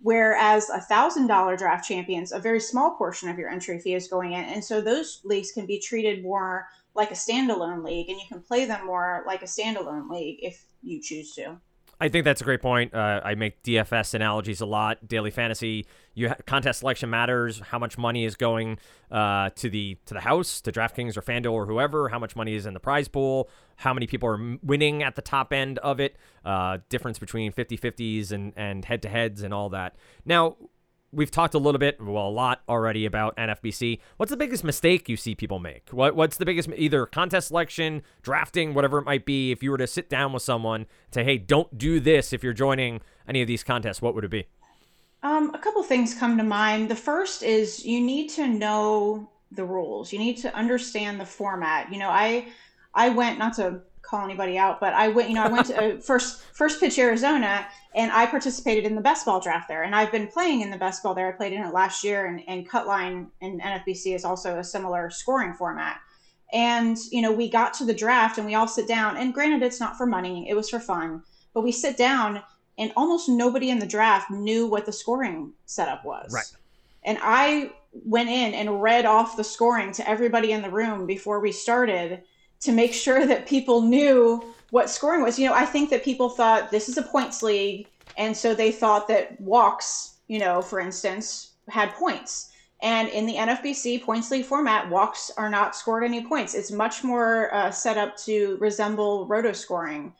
Whereas 0.00 0.70
a 0.70 0.80
thousand 0.80 1.26
dollar 1.26 1.56
draft 1.56 1.86
champions, 1.86 2.30
a 2.30 2.38
very 2.38 2.60
small 2.60 2.92
portion 2.92 3.28
of 3.28 3.38
your 3.38 3.50
entry 3.50 3.80
fee 3.80 3.94
is 3.94 4.06
going 4.06 4.32
in. 4.32 4.44
And 4.44 4.64
so 4.64 4.80
those 4.80 5.20
leagues 5.24 5.50
can 5.50 5.66
be 5.66 5.80
treated 5.80 6.22
more 6.22 6.68
like 6.98 7.10
a 7.10 7.14
standalone 7.14 7.82
league 7.84 8.10
and 8.10 8.18
you 8.18 8.26
can 8.28 8.42
play 8.42 8.66
them 8.66 8.84
more 8.84 9.22
like 9.26 9.42
a 9.42 9.46
standalone 9.46 10.10
league 10.10 10.40
if 10.42 10.62
you 10.82 11.00
choose 11.00 11.32
to. 11.36 11.56
I 12.00 12.08
think 12.08 12.24
that's 12.24 12.40
a 12.40 12.44
great 12.44 12.62
point. 12.62 12.94
Uh, 12.94 13.20
I 13.24 13.34
make 13.34 13.62
DFS 13.64 14.14
analogies 14.14 14.60
a 14.60 14.66
lot. 14.66 15.08
Daily 15.08 15.32
fantasy, 15.32 15.86
you 16.14 16.28
ha- 16.28 16.36
contest 16.46 16.80
selection 16.80 17.10
matters. 17.10 17.58
How 17.58 17.78
much 17.78 17.98
money 17.98 18.24
is 18.24 18.36
going 18.36 18.78
uh, 19.10 19.50
to 19.56 19.68
the 19.68 19.96
to 20.06 20.14
the 20.14 20.20
house, 20.20 20.60
to 20.60 20.70
DraftKings 20.70 21.16
or 21.16 21.22
FanDuel 21.22 21.52
or 21.52 21.66
whoever? 21.66 22.08
How 22.08 22.20
much 22.20 22.36
money 22.36 22.54
is 22.54 22.66
in 22.66 22.74
the 22.74 22.80
prize 22.80 23.08
pool? 23.08 23.50
How 23.76 23.92
many 23.92 24.06
people 24.06 24.28
are 24.28 24.58
winning 24.62 25.02
at 25.02 25.16
the 25.16 25.22
top 25.22 25.52
end 25.52 25.78
of 25.78 25.98
it? 25.98 26.16
Uh, 26.44 26.78
difference 26.88 27.18
between 27.18 27.52
50-50s 27.52 28.30
and 28.30 28.52
and 28.56 28.84
head 28.84 29.02
to 29.02 29.08
heads 29.08 29.42
and 29.42 29.52
all 29.52 29.68
that. 29.70 29.96
Now, 30.24 30.56
we've 31.12 31.30
talked 31.30 31.54
a 31.54 31.58
little 31.58 31.78
bit, 31.78 32.00
well, 32.00 32.28
a 32.28 32.30
lot 32.30 32.62
already 32.68 33.06
about 33.06 33.36
NFBC. 33.36 34.00
What's 34.16 34.30
the 34.30 34.36
biggest 34.36 34.64
mistake 34.64 35.08
you 35.08 35.16
see 35.16 35.34
people 35.34 35.58
make? 35.58 35.88
What 35.90 36.14
What's 36.14 36.36
the 36.36 36.44
biggest 36.44 36.68
either 36.76 37.06
contest 37.06 37.48
selection, 37.48 38.02
drafting, 38.22 38.74
whatever 38.74 38.98
it 38.98 39.04
might 39.04 39.24
be? 39.24 39.50
If 39.50 39.62
you 39.62 39.70
were 39.70 39.78
to 39.78 39.86
sit 39.86 40.08
down 40.08 40.32
with 40.32 40.42
someone, 40.42 40.86
say, 41.12 41.24
"Hey, 41.24 41.38
don't 41.38 41.76
do 41.76 42.00
this," 42.00 42.32
if 42.32 42.42
you're 42.42 42.52
joining 42.52 43.00
any 43.26 43.42
of 43.42 43.48
these 43.48 43.64
contests, 43.64 44.02
what 44.02 44.14
would 44.14 44.24
it 44.24 44.30
be? 44.30 44.46
Um, 45.22 45.54
a 45.54 45.58
couple 45.58 45.82
things 45.82 46.14
come 46.14 46.36
to 46.38 46.44
mind. 46.44 46.88
The 46.88 46.96
first 46.96 47.42
is 47.42 47.84
you 47.84 48.00
need 48.00 48.28
to 48.30 48.46
know 48.46 49.30
the 49.50 49.64
rules. 49.64 50.12
You 50.12 50.18
need 50.18 50.36
to 50.38 50.54
understand 50.54 51.20
the 51.20 51.26
format. 51.26 51.92
You 51.92 51.98
know, 51.98 52.10
I 52.10 52.48
I 52.94 53.08
went 53.10 53.38
not 53.38 53.54
to 53.54 53.80
call 54.08 54.24
anybody 54.24 54.56
out, 54.56 54.80
but 54.80 54.94
I 54.94 55.08
went, 55.08 55.28
you 55.28 55.34
know, 55.34 55.42
I 55.42 55.48
went 55.48 55.66
to 55.66 55.96
uh, 55.96 56.00
first 56.00 56.42
first 56.52 56.80
pitch 56.80 56.98
Arizona 56.98 57.66
and 57.94 58.10
I 58.12 58.26
participated 58.26 58.84
in 58.84 58.94
the 58.94 59.00
best 59.00 59.26
ball 59.26 59.40
draft 59.40 59.68
there. 59.68 59.82
And 59.82 59.94
I've 59.94 60.12
been 60.12 60.28
playing 60.28 60.60
in 60.60 60.70
the 60.70 60.76
best 60.76 61.02
ball 61.02 61.14
there. 61.14 61.28
I 61.28 61.32
played 61.32 61.52
in 61.52 61.62
it 61.62 61.72
last 61.72 62.04
year, 62.04 62.26
and, 62.26 62.42
and 62.46 62.68
Cutline 62.68 63.28
and 63.40 63.60
NFBC 63.60 64.14
is 64.14 64.24
also 64.24 64.58
a 64.58 64.64
similar 64.64 65.10
scoring 65.10 65.54
format. 65.54 66.00
And 66.52 66.96
you 67.10 67.20
know, 67.20 67.32
we 67.32 67.50
got 67.50 67.74
to 67.74 67.84
the 67.84 67.94
draft 67.94 68.38
and 68.38 68.46
we 68.46 68.54
all 68.54 68.68
sit 68.68 68.88
down. 68.88 69.16
And 69.16 69.34
granted, 69.34 69.62
it's 69.62 69.80
not 69.80 69.96
for 69.96 70.06
money; 70.06 70.48
it 70.48 70.54
was 70.54 70.70
for 70.70 70.80
fun. 70.80 71.22
But 71.54 71.62
we 71.62 71.72
sit 71.72 71.96
down, 71.96 72.42
and 72.78 72.92
almost 72.96 73.28
nobody 73.28 73.70
in 73.70 73.78
the 73.78 73.86
draft 73.86 74.30
knew 74.30 74.66
what 74.66 74.86
the 74.86 74.92
scoring 74.92 75.52
setup 75.66 76.04
was. 76.04 76.32
Right. 76.32 76.50
And 77.04 77.18
I 77.22 77.72
went 77.92 78.28
in 78.28 78.54
and 78.54 78.82
read 78.82 79.06
off 79.06 79.36
the 79.36 79.44
scoring 79.44 79.92
to 79.92 80.08
everybody 80.08 80.52
in 80.52 80.62
the 80.62 80.70
room 80.70 81.06
before 81.06 81.40
we 81.40 81.52
started 81.52 82.22
to 82.60 82.72
make 82.72 82.92
sure 82.92 83.26
that 83.26 83.46
people 83.46 83.82
knew 83.82 84.42
what 84.70 84.90
scoring 84.90 85.22
was. 85.22 85.38
You 85.38 85.48
know, 85.48 85.54
I 85.54 85.64
think 85.64 85.90
that 85.90 86.04
people 86.04 86.28
thought 86.28 86.70
this 86.70 86.88
is 86.88 86.98
a 86.98 87.02
points 87.02 87.42
league, 87.42 87.88
and 88.16 88.36
so 88.36 88.54
they 88.54 88.72
thought 88.72 89.08
that 89.08 89.40
walks, 89.40 90.16
you 90.26 90.38
know, 90.38 90.60
for 90.60 90.80
instance, 90.80 91.52
had 91.68 91.92
points. 91.94 92.52
And 92.80 93.08
in 93.08 93.26
the 93.26 93.34
NFBC 93.34 94.02
points 94.02 94.30
league 94.30 94.44
format, 94.44 94.88
walks 94.88 95.30
are 95.36 95.50
not 95.50 95.74
scored 95.74 96.04
any 96.04 96.24
points. 96.24 96.54
It's 96.54 96.70
much 96.70 97.02
more 97.02 97.52
uh, 97.52 97.70
set 97.70 97.96
up 97.96 98.16
to 98.18 98.56
resemble 98.60 99.26
roto 99.26 99.52
scoring. 99.52 100.12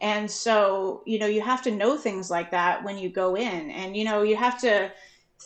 And 0.00 0.30
so, 0.30 1.02
you 1.06 1.18
know, 1.18 1.26
you 1.26 1.40
have 1.40 1.62
to 1.62 1.70
know 1.70 1.96
things 1.96 2.30
like 2.30 2.50
that 2.50 2.84
when 2.84 2.98
you 2.98 3.08
go 3.08 3.36
in. 3.36 3.70
And, 3.70 3.96
you 3.96 4.04
know, 4.04 4.22
you 4.22 4.36
have 4.36 4.60
to 4.60 4.90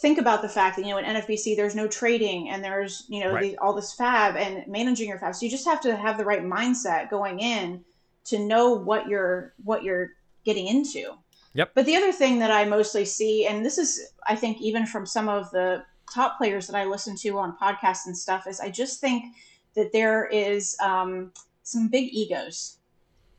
think 0.01 0.19
about 0.19 0.43
the 0.43 0.49
fact 0.49 0.77
that 0.77 0.85
you 0.85 0.91
know 0.91 0.99
in 0.99 1.05
NFBC 1.05 1.57
there's 1.57 1.75
no 1.75 1.89
trading 1.89 2.51
and 2.51 2.63
there's 2.63 3.05
you 3.09 3.21
know 3.25 3.33
Right. 3.33 3.53
the, 3.53 3.59
all 3.59 3.73
this 3.73 3.97
FAAB 3.97 4.37
and 4.37 4.67
managing 4.67 5.09
your 5.09 5.19
FAAB. 5.19 5.35
So 5.35 5.45
you 5.45 5.51
just 5.51 5.67
have 5.67 5.81
to 5.83 5.97
have 5.97 6.19
the 6.19 6.25
right 6.25 6.43
mindset 6.43 7.11
going 7.11 7.41
in 7.41 7.85
to 8.27 8.39
know 8.39 8.73
what 8.73 9.09
you're 9.09 9.55
what 9.65 9.83
you're 9.83 10.11
getting 10.45 10.67
into. 10.67 11.13
Yep. 11.55 11.71
But 11.75 11.87
the 11.87 11.97
other 11.97 12.13
thing 12.13 12.39
that 12.41 12.51
I 12.51 12.65
mostly 12.67 13.05
see, 13.05 13.47
and 13.47 13.65
this 13.65 13.79
is 13.79 14.13
I 14.27 14.37
think 14.37 14.61
even 14.61 14.87
from 14.87 15.07
some 15.07 15.29
of 15.29 15.51
the 15.51 15.85
top 16.13 16.39
players 16.39 16.67
that 16.67 16.77
I 16.77 16.85
listen 16.85 17.17
to 17.17 17.39
on 17.39 17.57
podcasts 17.57 18.07
and 18.07 18.17
stuff, 18.17 18.47
is 18.47 18.61
I 18.61 18.71
just 18.71 19.01
think 19.01 19.25
that 19.75 19.93
there 19.93 20.27
is 20.27 20.77
um, 20.81 21.33
some 21.63 21.89
big 21.89 22.13
egos, 22.13 22.79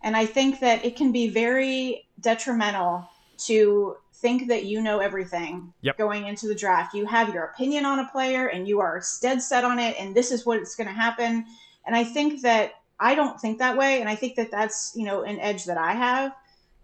and 0.04 0.18
I 0.18 0.26
think 0.26 0.60
that 0.62 0.84
it 0.84 0.96
can 0.96 1.12
be 1.12 1.30
very 1.30 2.08
detrimental 2.20 3.08
to 3.46 3.98
think 4.22 4.48
that 4.48 4.66
you 4.66 4.82
know 4.82 5.00
everything 5.00 5.74
Yep. 5.82 5.98
going 5.98 6.28
into 6.28 6.48
the 6.48 6.56
draft. 6.56 6.94
You 6.94 7.06
have 7.06 7.34
your 7.34 7.46
opinion 7.46 7.86
on 7.86 8.00
a 8.00 8.10
player 8.10 8.48
and 8.48 8.68
you 8.68 8.80
are 8.80 9.02
dead 9.22 9.42
set 9.42 9.64
on 9.64 9.80
it, 9.80 9.96
and 10.00 10.16
this 10.16 10.32
is 10.32 10.46
what's 10.46 10.76
going 10.76 10.88
to 10.88 10.94
happen. 10.94 11.46
And 11.86 11.96
I 11.96 12.04
think 12.04 12.42
that 12.42 12.74
I 13.00 13.14
don't 13.16 13.40
think 13.40 13.60
that 13.60 13.78
way, 13.78 14.00
and 14.00 14.10
I 14.10 14.16
think 14.16 14.36
that 14.36 14.52
that's 14.52 14.94
you 14.96 15.06
know 15.06 15.24
an 15.24 15.40
edge 15.40 15.66
that 15.66 15.78
I 15.78 15.94
have 15.94 16.34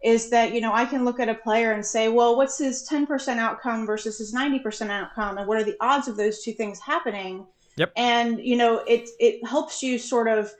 is 0.03 0.29
that 0.29 0.53
you 0.53 0.61
know 0.61 0.73
I 0.73 0.85
can 0.85 1.05
look 1.05 1.19
at 1.19 1.29
a 1.29 1.33
player 1.35 1.71
and 1.71 1.85
say, 1.85 2.09
well, 2.09 2.35
what's 2.35 2.57
his 2.57 2.87
10% 2.87 3.37
outcome 3.37 3.85
versus 3.85 4.17
his 4.17 4.33
90% 4.33 4.89
outcome, 4.89 5.37
and 5.37 5.47
what 5.47 5.57
are 5.57 5.63
the 5.63 5.77
odds 5.79 6.07
of 6.07 6.17
those 6.17 6.43
two 6.43 6.51
things 6.53 6.79
happening? 6.79 7.47
Yep. 7.77 7.91
And 7.95 8.39
you 8.39 8.55
know 8.55 8.79
it 8.87 9.09
it 9.19 9.45
helps 9.45 9.81
you 9.81 9.97
sort 9.97 10.27
of 10.27 10.53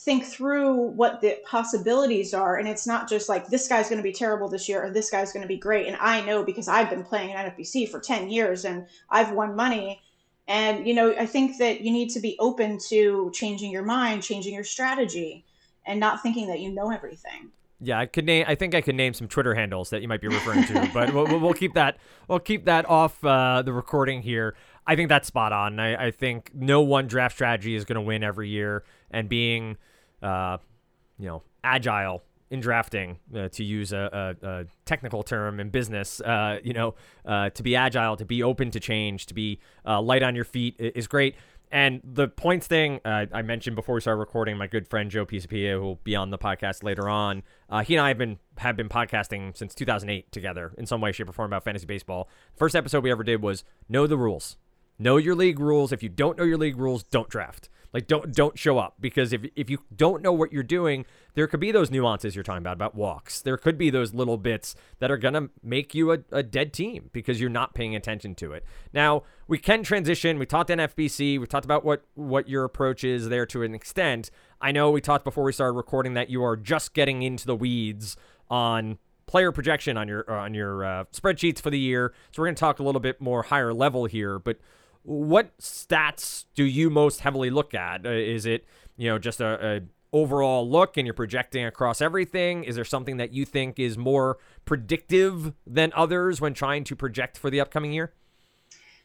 think 0.00 0.24
through 0.24 0.74
what 0.74 1.20
the 1.20 1.36
possibilities 1.44 2.32
are 2.32 2.56
and 2.56 2.68
it's 2.68 2.86
not 2.86 3.08
just 3.08 3.28
like 3.28 3.48
this 3.48 3.66
guy's 3.66 3.88
going 3.88 3.96
to 3.98 4.02
be 4.02 4.12
terrible 4.12 4.48
this 4.48 4.68
year 4.68 4.84
or 4.84 4.90
this 4.90 5.10
guy's 5.10 5.32
going 5.32 5.42
to 5.42 5.48
be 5.48 5.56
great 5.56 5.88
and 5.88 5.96
i 6.00 6.20
know 6.24 6.44
because 6.44 6.68
i've 6.68 6.88
been 6.88 7.02
playing 7.02 7.30
in 7.30 7.36
nfbc 7.36 7.88
for 7.88 7.98
10 7.98 8.30
years 8.30 8.64
and 8.64 8.86
i've 9.10 9.32
won 9.32 9.56
money 9.56 10.00
and 10.46 10.86
you 10.86 10.94
know 10.94 11.12
i 11.18 11.26
think 11.26 11.58
that 11.58 11.80
you 11.80 11.90
need 11.90 12.08
to 12.10 12.20
be 12.20 12.36
open 12.38 12.78
to 12.88 13.30
changing 13.34 13.72
your 13.72 13.82
mind 13.82 14.22
changing 14.22 14.54
your 14.54 14.62
strategy 14.64 15.44
and 15.84 15.98
not 15.98 16.22
thinking 16.22 16.46
that 16.46 16.60
you 16.60 16.70
know 16.72 16.90
everything 16.92 17.50
Yeah, 17.80 17.98
I 18.00 18.06
could 18.06 18.24
name. 18.26 18.44
I 18.48 18.56
think 18.56 18.74
I 18.74 18.80
could 18.80 18.96
name 18.96 19.14
some 19.14 19.28
Twitter 19.28 19.54
handles 19.54 19.90
that 19.90 20.02
you 20.02 20.08
might 20.08 20.20
be 20.20 20.26
referring 20.26 20.64
to, 20.64 20.90
but 20.92 21.14
we'll, 21.14 21.26
we'll- 21.26 21.38
we'll 21.38 21.54
keep 21.54 21.74
that. 21.74 21.96
We'll 22.26 22.40
keep 22.40 22.64
that 22.64 22.84
off 22.90 23.22
uh, 23.24 23.62
the 23.62 23.72
recording 23.72 24.20
here. 24.20 24.56
I 24.88 24.96
think 24.96 25.10
that's 25.10 25.28
spot 25.28 25.52
on. 25.52 25.78
I, 25.78 26.06
I 26.06 26.10
think 26.10 26.50
no 26.54 26.80
one 26.80 27.06
draft 27.06 27.34
strategy 27.34 27.74
is 27.74 27.84
going 27.84 27.96
to 27.96 28.00
win 28.00 28.24
every 28.24 28.48
year, 28.48 28.84
and 29.10 29.28
being, 29.28 29.76
uh, 30.22 30.56
you 31.18 31.26
know, 31.26 31.42
agile 31.62 32.24
in 32.50 32.60
drafting, 32.60 33.18
uh, 33.36 33.48
to 33.50 33.62
use 33.62 33.92
a, 33.92 34.34
a, 34.42 34.48
a 34.48 34.64
technical 34.86 35.22
term 35.22 35.60
in 35.60 35.68
business, 35.68 36.22
uh, 36.22 36.58
you 36.64 36.72
know, 36.72 36.94
uh, 37.26 37.50
to 37.50 37.62
be 37.62 37.76
agile, 37.76 38.16
to 38.16 38.24
be 38.24 38.42
open 38.42 38.70
to 38.70 38.80
change, 38.80 39.26
to 39.26 39.34
be 39.34 39.60
uh, 39.86 40.00
light 40.00 40.22
on 40.22 40.34
your 40.34 40.46
feet 40.46 40.74
is 40.78 41.06
great. 41.06 41.36
And 41.70 42.00
the 42.02 42.28
points 42.28 42.66
thing 42.66 43.00
uh, 43.04 43.26
I 43.30 43.42
mentioned 43.42 43.76
before 43.76 43.94
we 43.96 44.00
started 44.00 44.20
recording, 44.20 44.56
my 44.56 44.66
good 44.66 44.88
friend 44.88 45.10
Joe 45.10 45.26
Pisapia, 45.26 45.74
who 45.74 45.82
will 45.82 46.00
be 46.02 46.16
on 46.16 46.30
the 46.30 46.38
podcast 46.38 46.82
later 46.82 47.08
on, 47.10 47.42
uh, 47.68 47.82
he 47.82 47.94
and 47.94 48.02
I 48.02 48.08
have 48.08 48.16
been 48.16 48.38
have 48.56 48.76
been 48.76 48.88
podcasting 48.88 49.54
since 49.54 49.74
2008 49.74 50.32
together 50.32 50.72
in 50.78 50.86
some 50.86 51.02
way, 51.02 51.12
shape, 51.12 51.28
or 51.28 51.32
form 51.32 51.50
about 51.50 51.64
fantasy 51.64 51.84
baseball. 51.84 52.28
First 52.56 52.74
episode 52.74 53.04
we 53.04 53.10
ever 53.10 53.22
did 53.22 53.42
was 53.42 53.64
know 53.86 54.06
the 54.06 54.16
rules, 54.16 54.56
know 54.98 55.16
your 55.16 55.34
league 55.34 55.60
rules. 55.60 55.92
If 55.92 56.02
you 56.02 56.08
don't 56.08 56.38
know 56.38 56.44
your 56.44 56.58
league 56.58 56.78
rules, 56.78 57.02
don't 57.02 57.28
draft. 57.28 57.68
Like 57.92 58.06
don't 58.06 58.34
don't 58.34 58.58
show 58.58 58.78
up 58.78 58.96
because 59.00 59.32
if 59.32 59.46
if 59.56 59.70
you 59.70 59.78
don't 59.94 60.22
know 60.22 60.32
what 60.32 60.52
you're 60.52 60.62
doing, 60.62 61.06
there 61.34 61.46
could 61.46 61.60
be 61.60 61.72
those 61.72 61.90
nuances 61.90 62.34
you're 62.34 62.42
talking 62.42 62.58
about 62.62 62.74
about 62.74 62.94
walks. 62.94 63.40
There 63.40 63.56
could 63.56 63.78
be 63.78 63.88
those 63.88 64.12
little 64.12 64.36
bits 64.36 64.74
that 64.98 65.10
are 65.10 65.16
gonna 65.16 65.48
make 65.62 65.94
you 65.94 66.12
a, 66.12 66.18
a 66.30 66.42
dead 66.42 66.74
team 66.74 67.08
because 67.12 67.40
you're 67.40 67.48
not 67.48 67.74
paying 67.74 67.96
attention 67.96 68.34
to 68.36 68.52
it. 68.52 68.64
Now 68.92 69.22
we 69.46 69.56
can 69.56 69.82
transition. 69.82 70.38
We 70.38 70.44
talked 70.44 70.68
NFBC. 70.68 71.40
We 71.40 71.46
talked 71.46 71.64
about 71.64 71.82
what 71.82 72.04
what 72.14 72.46
your 72.46 72.64
approach 72.64 73.04
is 73.04 73.30
there 73.30 73.46
to 73.46 73.62
an 73.62 73.74
extent. 73.74 74.30
I 74.60 74.70
know 74.70 74.90
we 74.90 75.00
talked 75.00 75.24
before 75.24 75.44
we 75.44 75.52
started 75.52 75.72
recording 75.72 76.12
that 76.12 76.28
you 76.28 76.44
are 76.44 76.56
just 76.56 76.92
getting 76.92 77.22
into 77.22 77.46
the 77.46 77.56
weeds 77.56 78.16
on 78.50 78.98
player 79.26 79.52
projection 79.52 79.96
on 79.96 80.08
your 80.08 80.28
on 80.30 80.52
your 80.52 80.84
uh, 80.84 81.04
spreadsheets 81.12 81.60
for 81.60 81.70
the 81.70 81.78
year. 81.78 82.12
So 82.32 82.42
we're 82.42 82.48
going 82.48 82.56
to 82.56 82.60
talk 82.60 82.80
a 82.80 82.82
little 82.82 83.00
bit 83.00 83.20
more 83.20 83.44
higher 83.44 83.72
level 83.72 84.06
here, 84.06 84.38
but 84.38 84.58
what 85.02 85.56
stats 85.58 86.44
do 86.54 86.64
you 86.64 86.90
most 86.90 87.20
heavily 87.20 87.50
look 87.50 87.74
at? 87.74 88.06
Uh, 88.06 88.10
is 88.10 88.46
it 88.46 88.66
you 88.96 89.08
know 89.08 89.18
just 89.18 89.40
a, 89.40 89.76
a 89.76 89.80
overall 90.12 90.68
look 90.68 90.96
and 90.96 91.06
you're 91.06 91.14
projecting 91.14 91.64
across 91.64 92.00
everything? 92.00 92.64
Is 92.64 92.76
there 92.76 92.84
something 92.84 93.18
that 93.18 93.32
you 93.32 93.44
think 93.44 93.78
is 93.78 93.98
more 93.98 94.38
predictive 94.64 95.52
than 95.66 95.92
others 95.94 96.40
when 96.40 96.54
trying 96.54 96.84
to 96.84 96.96
project 96.96 97.38
for 97.38 97.50
the 97.50 97.60
upcoming 97.60 97.92
year? 97.92 98.12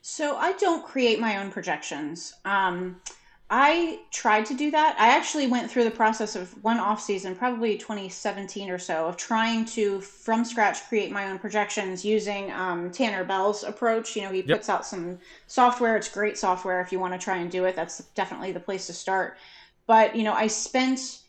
So 0.01 0.35
I 0.35 0.53
don't 0.53 0.85
create 0.85 1.19
my 1.19 1.37
own 1.37 1.51
projections. 1.51 2.33
Um, 2.43 3.01
I 3.49 3.99
tried 4.11 4.47
to 4.47 4.55
do 4.55 4.71
that. 4.71 4.95
I 4.99 5.09
actually 5.15 5.45
went 5.47 5.69
through 5.69 5.83
the 5.83 5.91
process 5.91 6.35
of 6.35 6.51
one 6.63 6.79
off 6.79 6.99
season, 7.01 7.35
probably 7.35 7.77
2017 7.77 8.69
or 8.69 8.79
so, 8.79 9.05
of 9.07 9.15
trying 9.15 9.65
to 9.65 10.01
from 10.01 10.43
scratch 10.43 10.87
create 10.87 11.11
my 11.11 11.29
own 11.29 11.37
projections 11.37 12.03
using 12.03 12.51
um, 12.51 12.89
Tanner 12.89 13.23
Bell's 13.23 13.63
approach. 13.63 14.15
You 14.15 14.23
know, 14.23 14.31
he 14.31 14.41
Yep. 14.45 14.57
puts 14.57 14.69
out 14.69 14.85
some 14.87 15.19
software. 15.45 15.95
It's 15.95 16.09
great 16.09 16.37
software 16.37 16.81
if 16.81 16.91
you 16.91 16.99
want 16.99 17.13
to 17.13 17.19
try 17.19 17.37
and 17.37 17.51
do 17.51 17.65
it. 17.65 17.75
That's 17.75 17.99
definitely 18.15 18.53
the 18.53 18.59
place 18.59 18.87
to 18.87 18.93
start. 18.93 19.37
But 19.85 20.15
you 20.15 20.23
know, 20.23 20.33
I 20.33 20.47
spent 20.47 21.19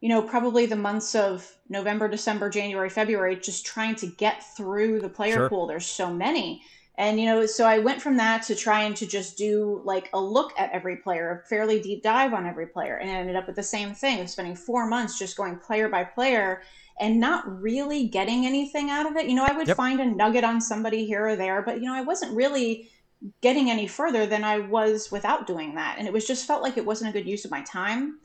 you 0.00 0.08
know 0.08 0.22
probably 0.22 0.66
the 0.66 0.76
months 0.76 1.14
of 1.14 1.50
November, 1.68 2.08
December, 2.08 2.48
January, 2.50 2.90
February 2.90 3.36
just 3.36 3.66
trying 3.66 3.96
to 3.96 4.06
get 4.06 4.42
through 4.56 5.00
the 5.00 5.08
player 5.08 5.40
Sure. 5.40 5.48
pool. 5.48 5.66
There's 5.66 5.86
so 5.86 6.12
many 6.12 6.62
and 6.96 7.18
you 7.18 7.26
know 7.26 7.46
so 7.46 7.64
i 7.64 7.78
went 7.78 8.02
from 8.02 8.16
that 8.16 8.42
to 8.42 8.54
trying 8.54 8.92
to 8.94 9.06
just 9.06 9.38
do 9.38 9.80
like 9.84 10.10
a 10.12 10.20
look 10.20 10.52
at 10.58 10.70
every 10.72 10.96
player 10.96 11.42
a 11.44 11.48
fairly 11.48 11.80
deep 11.80 12.02
dive 12.02 12.34
on 12.34 12.46
every 12.46 12.66
player. 12.66 12.96
And 12.96 13.10
I 13.10 13.14
ended 13.14 13.36
up 13.36 13.46
with 13.46 13.56
the 13.56 13.62
same 13.62 13.94
thing 13.94 14.20
of 14.20 14.28
spending 14.30 14.56
four 14.56 14.86
months 14.86 15.18
just 15.18 15.36
going 15.36 15.56
player 15.58 15.88
by 15.88 16.04
player 16.04 16.62
and 17.00 17.18
not 17.18 17.44
really 17.60 18.06
getting 18.08 18.44
anything 18.46 18.90
out 18.90 19.06
of 19.06 19.16
it. 19.16 19.26
You 19.26 19.34
know 19.34 19.44
i 19.44 19.52
would 19.56 19.68
Yep. 19.68 19.76
find 19.76 20.00
a 20.00 20.04
nugget 20.04 20.44
on 20.44 20.60
somebody 20.60 21.06
here 21.06 21.26
or 21.28 21.36
there 21.36 21.62
but 21.62 21.76
you 21.76 21.86
know 21.86 21.94
i 21.94 22.02
wasn't 22.02 22.36
really 22.36 22.88
getting 23.40 23.70
any 23.70 23.86
further 23.86 24.26
than 24.26 24.44
i 24.44 24.58
was 24.58 25.10
without 25.10 25.46
doing 25.46 25.74
that. 25.76 25.96
And 25.98 26.06
it 26.06 26.12
was 26.12 26.26
just 26.26 26.46
felt 26.46 26.62
like 26.62 26.76
it 26.76 26.84
wasn't 26.84 27.10
a 27.10 27.12
good 27.12 27.28
use 27.28 27.44
of 27.44 27.50
my 27.50 27.62
time. 27.62 28.18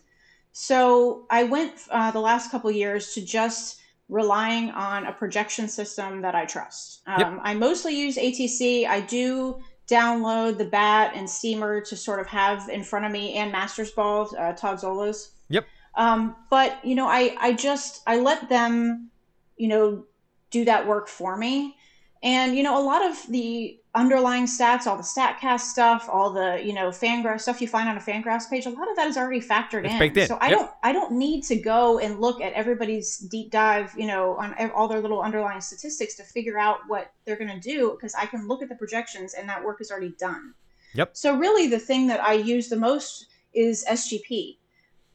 So 0.52 1.26
i 1.30 1.44
went 1.44 1.74
uh, 1.92 2.12
the 2.12 2.20
last 2.20 2.52
couple 2.52 2.70
years 2.72 3.14
to 3.14 3.22
just 3.22 3.80
relying 4.10 4.70
on 4.72 5.06
a 5.06 5.12
projection 5.12 5.68
system 5.68 6.22
that 6.22 6.36
I 6.36 6.46
trust. 6.46 7.02
Um, 7.08 7.20
Yep. 7.20 7.40
I 7.44 7.54
mostly 7.54 7.98
use 7.98 8.18
ATC. 8.18 8.88
I 8.88 9.02
do 9.02 9.60
download 9.88 10.58
the 10.58 10.66
bat 10.66 11.14
and 11.16 11.30
steamer 11.30 11.82
to 11.82 11.96
sort 11.96 12.20
of 12.20 12.28
have 12.28 12.68
in 12.70 12.84
front 12.84 13.06
of 13.06 13.12
me 13.12 13.34
and 13.36 13.52
Masters 13.52 13.92
Ball, 13.92 14.30
uh, 14.38 14.54
Todd 14.54 14.80
Zola's. 14.80 15.32
Yep. 15.50 15.66
Um, 15.96 16.36
but 16.50 16.84
you 16.86 16.96
know, 16.96 17.08
I 17.08 17.36
I 17.40 17.54
just 17.54 18.02
I 18.06 18.18
let 18.20 18.50
them, 18.50 19.10
you 19.56 19.68
know, 19.68 20.06
do 20.52 20.66
that 20.66 20.86
work 20.86 21.08
for 21.08 21.38
me. 21.38 21.77
And 22.24 22.56
you 22.56 22.64
know, 22.64 22.80
a 22.80 22.84
lot 22.84 23.06
of 23.06 23.16
the 23.28 23.80
underlying 23.94 24.46
stats, 24.46 24.86
all 24.86 24.96
the 24.98 25.04
Statcast 25.04 25.62
stuff, 25.62 26.08
all 26.12 26.32
the 26.32 26.62
you 26.64 26.74
know 26.74 26.90
Fangraphs 26.90 27.42
stuff 27.42 27.62
you 27.62 27.68
find 27.68 27.88
on 27.90 27.98
a 27.98 28.00
Fangraphs 28.00 28.50
page, 28.50 28.66
a 28.66 28.70
lot 28.70 28.90
of 28.90 28.96
that 28.96 29.08
is 29.08 29.18
already 29.18 29.42
factored 29.42 29.86
It's 29.86 29.94
in. 29.94 30.18
in. 30.18 30.28
So 30.28 30.38
I 30.42 30.50
Yep. 30.50 30.58
don't 30.58 30.72
I 30.84 30.92
don't 30.94 31.12
need 31.14 31.44
to 31.46 31.56
go 31.56 32.00
and 32.00 32.20
look 32.20 32.42
at 32.42 32.54
everybody's 32.54 33.18
deep 33.18 33.52
dive, 33.52 33.94
you 33.98 34.08
know, 34.08 34.36
on 34.38 34.54
all 34.72 34.88
their 34.88 35.02
little 35.02 35.22
underlying 35.22 35.62
statistics 35.62 36.16
to 36.16 36.24
figure 36.24 36.58
out 36.58 36.80
what 36.88 37.12
they're 37.26 37.38
going 37.38 37.50
to 37.50 37.60
do 37.60 37.92
because 37.92 38.14
I 38.16 38.26
can 38.26 38.48
look 38.48 38.62
at 38.62 38.70
the 38.70 38.76
projections 38.76 39.34
and 39.34 39.48
that 39.50 39.64
work 39.64 39.82
is 39.82 39.92
already 39.92 40.14
done. 40.20 40.54
Yep. 40.94 41.12
So 41.14 41.38
really, 41.38 41.68
the 41.68 41.80
thing 41.80 42.08
that 42.08 42.22
I 42.22 42.34
use 42.34 42.70
the 42.70 42.78
most 42.78 43.28
is 43.54 43.86
SGP 43.90 44.57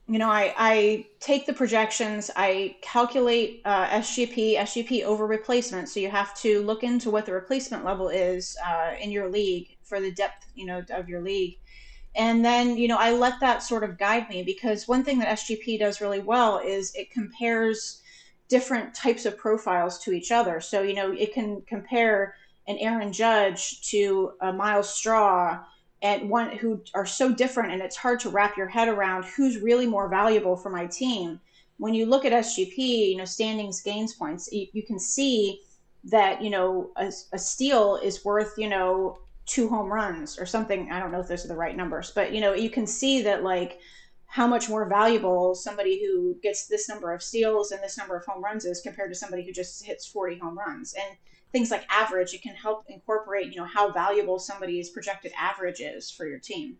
you 0.07 0.19
know, 0.19 0.29
I, 0.29 0.53
I 0.57 1.05
take 1.21 1.45
the 1.45 1.53
projections, 1.53 2.29
I 2.35 2.75
calculate 2.81 3.61
uh, 3.63 3.87
SGP, 3.87 4.57
SGP 4.57 5.03
over 5.03 5.25
replacement. 5.25 5.87
So 5.87 6.01
you 6.01 6.09
have 6.09 6.35
to 6.41 6.61
look 6.61 6.83
into 6.83 7.09
what 7.09 7.25
the 7.25 7.31
replacement 7.31 7.85
level 7.85 8.09
is 8.09 8.57
uh, 8.65 8.91
in 8.99 9.11
your 9.11 9.29
league 9.29 9.77
for 9.83 10.01
the 10.01 10.11
depth, 10.11 10.45
you 10.55 10.65
know, 10.65 10.83
of 10.89 11.07
your 11.07 11.21
league. 11.21 11.57
And 12.15 12.43
then, 12.43 12.77
you 12.77 12.87
know, 12.87 12.97
I 12.97 13.11
let 13.11 13.39
that 13.39 13.63
sort 13.63 13.83
of 13.83 13.97
guide 13.97 14.29
me 14.29 14.43
because 14.43 14.87
one 14.87 15.03
thing 15.03 15.19
that 15.19 15.39
SGP 15.39 15.79
does 15.79 16.01
really 16.01 16.19
well 16.19 16.59
is 16.59 16.93
it 16.95 17.09
compares 17.09 18.01
different 18.49 18.93
types 18.93 19.25
of 19.25 19.37
profiles 19.37 19.99
to 19.99 20.11
each 20.11 20.31
other. 20.31 20.59
So, 20.59 20.81
you 20.81 20.93
know, 20.93 21.11
it 21.11 21.33
can 21.33 21.61
compare 21.65 22.35
an 22.67 22.77
Aaron 22.77 23.11
Judge 23.11 23.81
to 23.89 24.33
a 24.41 24.51
Myles 24.51 24.93
Straw 24.93 25.63
and 26.03 26.29
one 26.29 26.55
who 26.57 26.83
are 26.93 27.05
so 27.05 27.33
different 27.33 27.71
and 27.71 27.81
it's 27.81 27.95
hard 27.95 28.19
to 28.19 28.29
wrap 28.29 28.57
your 28.57 28.67
head 28.67 28.89
around 28.89 29.23
who's 29.25 29.57
really 29.57 29.87
more 29.87 30.09
valuable 30.09 30.55
for 30.55 30.69
my 30.69 30.85
team. 30.85 31.39
When 31.77 31.93
you 31.93 32.05
look 32.05 32.25
at 32.25 32.33
sgp 32.33 32.77
you 32.77 33.17
know 33.17 33.25
standings 33.25 33.81
gains 33.81 34.13
points 34.13 34.47
you, 34.51 34.67
you 34.73 34.83
can 34.83 34.99
see 34.99 35.61
that 36.03 36.41
you 36.41 36.49
know 36.49 36.91
a, 36.97 37.11
a 37.31 37.39
steal 37.39 37.95
is 37.95 38.23
worth 38.23 38.53
you 38.57 38.69
know 38.69 39.17
two 39.45 39.67
home 39.67 39.91
runs 39.91 40.39
or 40.39 40.45
something. 40.45 40.89
I 40.91 40.99
don't 40.99 41.11
know 41.11 41.19
if 41.19 41.27
those 41.27 41.43
are 41.45 41.49
the 41.49 41.55
right 41.55 41.75
numbers 41.75 42.11
but 42.13 42.33
you 42.33 42.41
know 42.41 42.53
you 42.53 42.69
can 42.69 42.85
see 42.85 43.23
that 43.23 43.43
like 43.43 43.79
how 44.33 44.47
much 44.47 44.67
more 44.67 44.89
valuable 44.89 45.53
somebody 45.53 46.03
who 46.03 46.35
gets 46.41 46.65
this 46.65 46.89
number 46.89 47.13
of 47.13 47.21
steals 47.21 47.71
and 47.71 47.83
this 47.83 47.99
number 47.99 48.17
of 48.17 48.25
home 48.25 48.43
runs 48.43 48.65
is 48.65 48.81
compared 48.81 49.11
to 49.11 49.15
somebody 49.15 49.45
who 49.45 49.51
just 49.51 49.85
hits 49.85 50.07
40 50.07 50.39
home 50.39 50.57
runs. 50.57 50.95
And 50.95 51.15
things 51.53 51.71
like 51.71 51.85
average, 51.89 52.33
it 52.33 52.41
can 52.41 52.55
help 52.55 52.83
incorporate, 52.89 53.53
you 53.53 53.61
know, 53.61 53.67
how 53.67 53.89
valuable 53.91 54.39
somebody's 54.39 54.89
projected 54.89 55.31
average 55.39 55.79
is 55.79 56.11
for 56.11 56.27
your 56.27 56.39
team. 56.39 56.75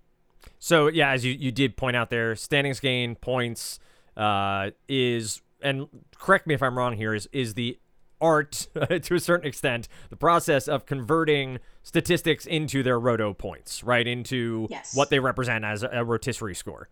So 0.60 0.88
yeah, 0.88 1.12
as 1.12 1.24
you, 1.24 1.32
you 1.32 1.51
did 1.51 1.77
point 1.77 1.96
out 1.96 2.10
there, 2.10 2.36
standings 2.36 2.82
gain 2.82 3.15
points 3.15 3.80
uh, 4.18 4.72
is 4.89 5.42
and 5.62 5.88
correct 6.18 6.46
me 6.46 6.53
if 6.53 6.62
I'm 6.62 6.77
wrong 6.77 6.98
here 6.98 7.13
is 7.13 7.30
is 7.32 7.53
the 7.53 7.80
art 8.20 8.68
to 9.01 9.15
a 9.15 9.20
certain 9.20 9.48
extent 9.48 9.88
the 10.10 10.15
process 10.15 10.68
of 10.68 10.86
converting 10.86 11.60
statistics 11.84 12.46
into 12.46 12.84
their 12.84 13.00
roto 13.00 13.34
points 13.34 13.84
right 13.84 14.08
into 14.08 14.68
yes. 14.70 14.96
what 14.96 15.10
they 15.10 15.20
represent 15.20 15.65
as 15.65 15.84
a, 15.84 16.06
rotisserie 16.06 16.56
score 16.56 16.88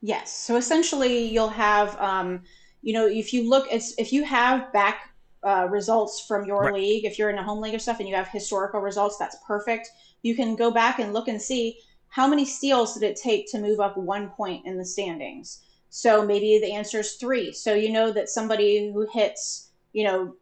yes 0.00 0.32
so 0.32 0.56
essentially 0.56 1.24
you'll 1.24 1.48
have 1.48 2.00
um, 2.00 2.42
you 2.82 2.92
know 2.92 3.06
if 3.06 3.32
you 3.32 3.48
look 3.48 3.72
at 3.72 3.82
if 3.98 4.12
you 4.12 4.22
have 4.22 4.72
back 4.72 5.09
uh, 5.42 5.66
results 5.70 6.24
from 6.26 6.44
your 6.44 6.64
right. 6.64 6.74
league 6.74 7.04
if 7.04 7.18
you're 7.18 7.30
in 7.30 7.38
a 7.38 7.42
home 7.42 7.60
league 7.60 7.74
or 7.74 7.78
stuff 7.78 7.98
and 7.98 8.08
you 8.08 8.14
have 8.14 8.28
historical 8.28 8.80
results 8.80 9.16
that's 9.16 9.36
perfect 9.46 9.88
you 10.22 10.34
can 10.34 10.54
go 10.54 10.70
back 10.70 10.98
and 10.98 11.12
look 11.12 11.28
and 11.28 11.40
see 11.40 11.78
how 12.08 12.26
many 12.26 12.44
steals 12.44 12.94
did 12.94 13.02
it 13.02 13.16
take 13.16 13.50
to 13.50 13.58
move 13.58 13.80
up 13.80 13.96
one 13.96 14.28
point 14.30 14.64
in 14.66 14.76
the 14.76 14.84
standings 14.84 15.62
so 15.90 16.24
maybe 16.24 16.58
the 16.58 16.72
answer 16.72 17.00
is 17.00 17.14
three. 17.14 17.52
So 17.52 17.74
you 17.74 17.90
know 17.92 18.12
that 18.12 18.28
somebody 18.28 18.92
who 18.92 19.06
hits, 19.12 19.70
you 19.92 20.04
know, 20.04 20.36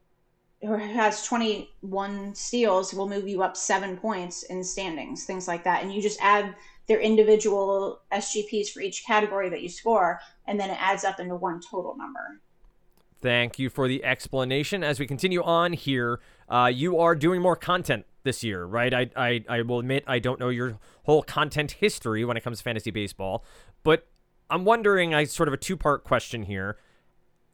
who 0.61 0.77
has 0.77 1.25
21 1.25 2.35
steals 2.35 2.93
will 2.93 3.09
move 3.09 3.27
you 3.27 3.43
up 3.43 3.57
seven 3.57 3.97
points 3.97 4.43
in 4.45 4.63
standings, 4.63 5.25
things 5.25 5.49
like 5.49 5.65
that. 5.65 5.83
And 5.83 5.93
you 5.93 6.03
just 6.03 6.21
add 6.21 6.55
their 6.87 7.01
individual 7.01 8.01
SGPs 8.13 8.71
for 8.71 8.81
each 8.81 9.07
category 9.07 9.49
that 9.49 9.63
you 9.63 9.69
score, 9.69 10.21
and 10.47 10.61
then 10.61 10.71
it 10.71 10.79
adds 10.81 11.05
up 11.05 11.21
into 11.21 11.37
one 11.37 11.61
total 11.61 11.97
number. 11.97 12.41
Thank 13.21 13.59
you 13.59 13.69
for 13.69 13.89
the 13.89 14.05
explanation. 14.05 14.85
As 14.85 15.01
we 15.01 15.07
continue 15.07 15.43
on 15.43 15.73
here, 15.73 16.21
uh, 16.49 16.71
you 16.73 16.99
are 16.99 17.17
doing 17.17 17.43
more 17.43 17.57
content 17.57 18.07
this 18.23 18.45
year, 18.45 18.65
right? 18.65 18.95
I, 18.95 19.11
I, 19.17 19.45
I 19.49 19.63
will 19.63 19.81
admit 19.81 20.05
I 20.07 20.21
don't 20.21 20.39
know 20.39 20.51
your 20.51 20.79
whole 21.05 21.23
content 21.23 21.73
history 21.73 22.25
when 22.25 22.37
it 22.37 22.43
comes 22.43 22.59
to 22.59 22.65
fantasy 22.65 22.91
baseball, 22.91 23.45
but 23.83 24.07
I'm 24.51 24.65
wondering, 24.65 25.15
I 25.15 25.25
sort 25.25 25.49
of 25.49 25.53
a 25.53 25.57
two 25.57 25.77
part 25.77 26.05
question 26.05 26.45
here. 26.45 26.79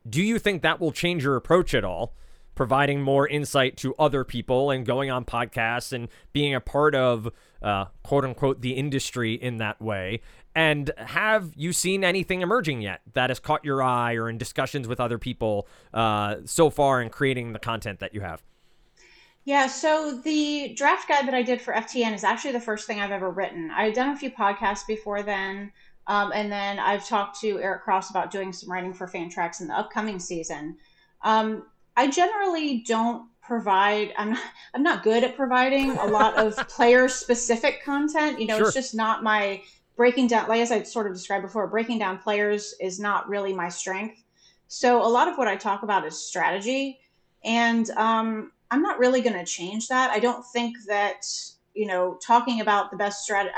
Do 0.08 0.22
you 0.22 0.38
think 0.38 0.62
that 0.62 0.80
will 0.80 0.92
change 0.92 1.24
your 1.24 1.36
approach 1.36 1.72
at 1.72 1.84
all? 1.84 2.14
Providing 2.54 3.02
more 3.02 3.26
insight 3.26 3.76
to 3.78 3.94
other 3.96 4.24
people 4.24 4.70
and 4.70 4.86
going 4.86 5.10
on 5.10 5.24
podcasts 5.24 5.92
and 5.92 6.08
being 6.32 6.54
a 6.54 6.60
part 6.60 6.94
of 6.94 7.28
uh, 7.62 7.86
quote 8.02 8.24
unquote 8.24 8.60
the 8.60 8.72
industry 8.72 9.34
in 9.34 9.58
that 9.58 9.80
way. 9.80 10.20
And 10.54 10.92
have 10.96 11.52
you 11.56 11.72
seen 11.72 12.04
anything 12.04 12.42
emerging 12.42 12.80
yet 12.82 13.00
that 13.14 13.30
has 13.30 13.40
caught 13.40 13.64
your 13.64 13.82
eye 13.82 14.14
or 14.14 14.28
in 14.28 14.38
discussions 14.38 14.86
with 14.86 15.00
other 15.00 15.18
people 15.18 15.66
uh, 15.92 16.36
so 16.44 16.70
far 16.70 17.02
in 17.02 17.10
creating 17.10 17.52
the 17.52 17.58
content 17.58 17.98
that 18.00 18.14
you 18.14 18.20
have? 18.20 18.42
Yeah, 19.44 19.66
so 19.66 20.20
the 20.24 20.72
draft 20.74 21.08
guide 21.08 21.26
that 21.26 21.34
I 21.34 21.42
did 21.42 21.60
for 21.60 21.74
FTN 21.74 22.14
is 22.14 22.24
actually 22.24 22.52
the 22.52 22.60
first 22.60 22.86
thing 22.86 23.00
I've 23.00 23.10
ever 23.10 23.30
written. 23.30 23.70
I 23.70 23.84
had 23.84 23.94
done 23.94 24.10
a 24.10 24.16
few 24.16 24.30
podcasts 24.30 24.86
before 24.86 25.22
then. 25.22 25.72
Um, 26.06 26.32
and 26.34 26.52
then 26.52 26.78
I've 26.78 27.06
talked 27.06 27.40
to 27.40 27.60
Eric 27.60 27.82
Cross 27.82 28.10
about 28.10 28.30
doing 28.30 28.52
some 28.52 28.70
writing 28.70 28.92
for 28.92 29.06
Fantrax 29.06 29.60
in 29.60 29.68
the 29.68 29.78
upcoming 29.78 30.18
season. 30.18 30.76
Um, 31.22 31.64
I 31.96 32.08
generally 32.08 32.78
don't 32.86 33.28
provide. 33.40 34.12
I'm 34.16 34.30
not. 34.30 34.42
I'm 34.74 34.82
not 34.82 35.02
good 35.02 35.22
at 35.22 35.36
providing 35.36 35.90
a 35.98 36.06
lot 36.06 36.36
of 36.36 36.56
player 36.68 37.08
specific 37.08 37.84
content. 37.84 38.40
You 38.40 38.46
know, 38.46 38.58
sure. 38.58 38.66
it's 38.66 38.74
just 38.74 38.94
not 38.94 39.22
my 39.22 39.62
breaking 39.96 40.28
down. 40.28 40.48
Like 40.48 40.60
as 40.60 40.72
I 40.72 40.82
sort 40.82 41.06
of 41.06 41.12
described 41.12 41.42
before, 41.42 41.66
breaking 41.66 41.98
down 41.98 42.18
players 42.18 42.74
is 42.80 42.98
not 42.98 43.28
really 43.28 43.52
my 43.52 43.68
strength. 43.68 44.22
So 44.66 45.04
a 45.04 45.08
lot 45.08 45.28
of 45.28 45.36
what 45.36 45.46
I 45.46 45.56
talk 45.56 45.82
about 45.82 46.06
is 46.06 46.18
strategy, 46.18 46.98
and 47.44 47.88
um, 47.90 48.52
I'm 48.70 48.82
not 48.82 48.98
really 48.98 49.20
going 49.20 49.36
to 49.38 49.44
change 49.44 49.88
that. 49.88 50.10
I 50.10 50.18
don't 50.18 50.44
think 50.46 50.76
that 50.88 51.26
you 51.74 51.86
know 51.86 52.18
talking 52.24 52.60
about 52.60 52.90
the 52.90 52.96
best 52.96 53.22
strategy. 53.22 53.54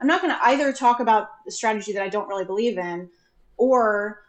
I'm 0.00 0.06
not 0.06 0.22
going 0.22 0.34
to 0.34 0.46
either 0.46 0.72
talk 0.72 1.00
about 1.00 1.28
the 1.44 1.52
strategy 1.52 1.92
that 1.92 2.02
I 2.02 2.08
don't 2.08 2.28
really 2.28 2.44
believe 2.44 2.78
in 2.78 3.08
or 3.56 4.23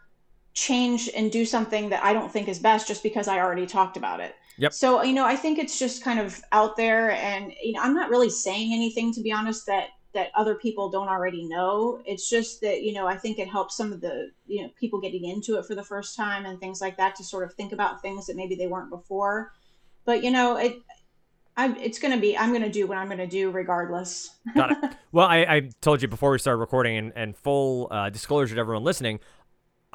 change 0.55 1.09
and 1.15 1.31
do 1.31 1.45
something 1.45 1.89
that 1.89 2.03
I 2.03 2.13
don't 2.13 2.31
think 2.31 2.47
is 2.47 2.59
best 2.59 2.87
just 2.87 3.03
because 3.03 3.27
I 3.27 3.39
already 3.39 3.67
talked 3.67 3.97
about 3.97 4.19
it. 4.19 4.35
Yep. 4.57 4.73
So, 4.73 5.03
you 5.03 5.13
know, 5.13 5.25
I 5.25 5.35
think 5.35 5.59
it's 5.59 5.77
just 5.77 6.01
kind 6.01 6.19
of 6.19 6.41
out 6.53 6.77
there 6.77 7.11
and 7.11 7.53
you 7.61 7.73
know, 7.73 7.81
I'm 7.81 7.93
not 7.93 8.09
really 8.09 8.29
saying 8.29 8.73
anything 8.73 9.13
to 9.13 9.21
be 9.21 9.31
honest 9.31 9.65
that 9.67 9.89
that 10.13 10.31
other 10.33 10.55
people 10.55 10.89
don't 10.89 11.09
already 11.09 11.45
know. 11.45 12.01
It's 12.05 12.29
just 12.29 12.61
that, 12.61 12.81
you 12.83 12.93
know, 12.93 13.05
I 13.05 13.17
think 13.17 13.37
it 13.37 13.49
helps 13.49 13.75
some 13.75 13.91
of 13.91 13.99
the, 13.99 14.31
you 14.47 14.63
know, 14.63 14.69
people 14.79 15.01
getting 15.01 15.25
into 15.25 15.59
it 15.59 15.65
for 15.65 15.75
the 15.75 15.83
first 15.83 16.15
time 16.15 16.45
and 16.45 16.57
things 16.57 16.79
like 16.79 16.95
that 16.95 17.17
to 17.17 17.23
sort 17.25 17.43
of 17.43 17.53
think 17.53 17.73
about 17.73 18.01
things 18.01 18.25
that 18.27 18.37
maybe 18.37 18.55
they 18.55 18.67
weren't 18.67 18.89
before. 18.89 19.51
But, 20.05 20.23
you 20.23 20.31
know, 20.31 20.55
it 20.55 20.77
I'm, 21.57 21.75
it's 21.77 21.99
going 21.99 22.13
to 22.13 22.19
be, 22.19 22.37
I'm 22.37 22.49
going 22.49 22.63
to 22.63 22.71
do 22.71 22.85
what 22.87 22.97
I'm 22.97 23.07
going 23.07 23.17
to 23.17 23.27
do 23.27 23.51
regardless. 23.51 24.35
Got 24.55 24.71
it. 24.71 24.77
Well, 25.11 25.27
I, 25.27 25.37
I, 25.43 25.69
told 25.79 26.01
you 26.01 26.09
before 26.09 26.31
we 26.31 26.39
started 26.39 26.57
recording, 26.57 26.97
and, 26.97 27.13
and 27.15 27.37
full 27.37 27.87
uh, 27.89 28.09
disclosure 28.09 28.53
to 28.55 28.59
everyone 28.59 28.83
listening, 28.83 29.21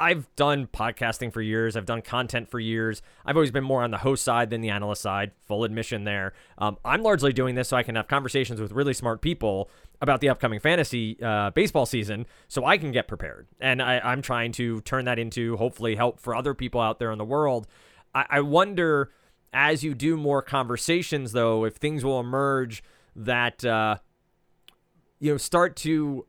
I've 0.01 0.35
done 0.35 0.67
podcasting 0.67 1.31
for 1.31 1.43
years. 1.43 1.77
I've 1.77 1.85
done 1.85 2.01
content 2.01 2.49
for 2.49 2.59
years. 2.59 3.03
I've 3.27 3.37
always 3.37 3.51
been 3.51 3.65
more 3.65 3.83
on 3.83 3.91
the 3.91 3.99
host 3.99 4.25
side 4.25 4.49
than 4.49 4.63
the 4.63 4.71
analyst 4.71 5.03
side. 5.03 5.33
Full 5.47 5.63
admission 5.63 6.05
there. 6.05 6.33
Um, 6.57 6.79
I'm 6.87 7.03
largely 7.03 7.35
doing 7.35 7.55
this 7.55 7.69
so 7.69 7.77
I 7.77 7.83
can 7.83 7.97
have 7.97 8.09
conversations 8.09 8.63
with 8.63 8.73
really 8.73 8.95
smart 8.95 9.21
people 9.21 9.71
about 10.01 10.23
the 10.23 10.31
upcoming 10.31 10.59
fantasy 10.59 11.23
uh, 11.23 11.51
baseball 11.51 11.85
season 11.85 12.25
so 12.49 12.65
I 12.65 12.79
can 12.79 12.93
get 12.93 13.09
prepared. 13.09 13.47
And 13.61 13.83
I, 13.83 14.01
I'm 14.01 14.23
trying 14.23 14.53
to 14.53 14.81
turn 14.81 15.05
that 15.05 15.19
into 15.19 15.59
hopefully 15.59 15.97
help 15.97 16.19
for 16.19 16.35
other 16.35 16.55
people 16.55 16.81
out 16.81 16.99
there 16.99 17.13
in 17.13 17.19
the 17.19 17.25
world. 17.25 17.67
I, 18.15 18.25
I 18.31 18.41
wonder 18.41 19.13
as 19.53 19.85
you 19.85 19.95
do 19.95 20.17
more 20.17 20.41
conversations, 20.41 21.33
though, 21.33 21.65
if 21.67 21.75
things 21.75 22.05
will 22.05 22.21
emerge 22.21 22.83
that 23.15 23.65
uh, 23.67 23.97
you 25.19 25.31
know 25.33 25.37
start 25.37 25.77
to 25.77 26.27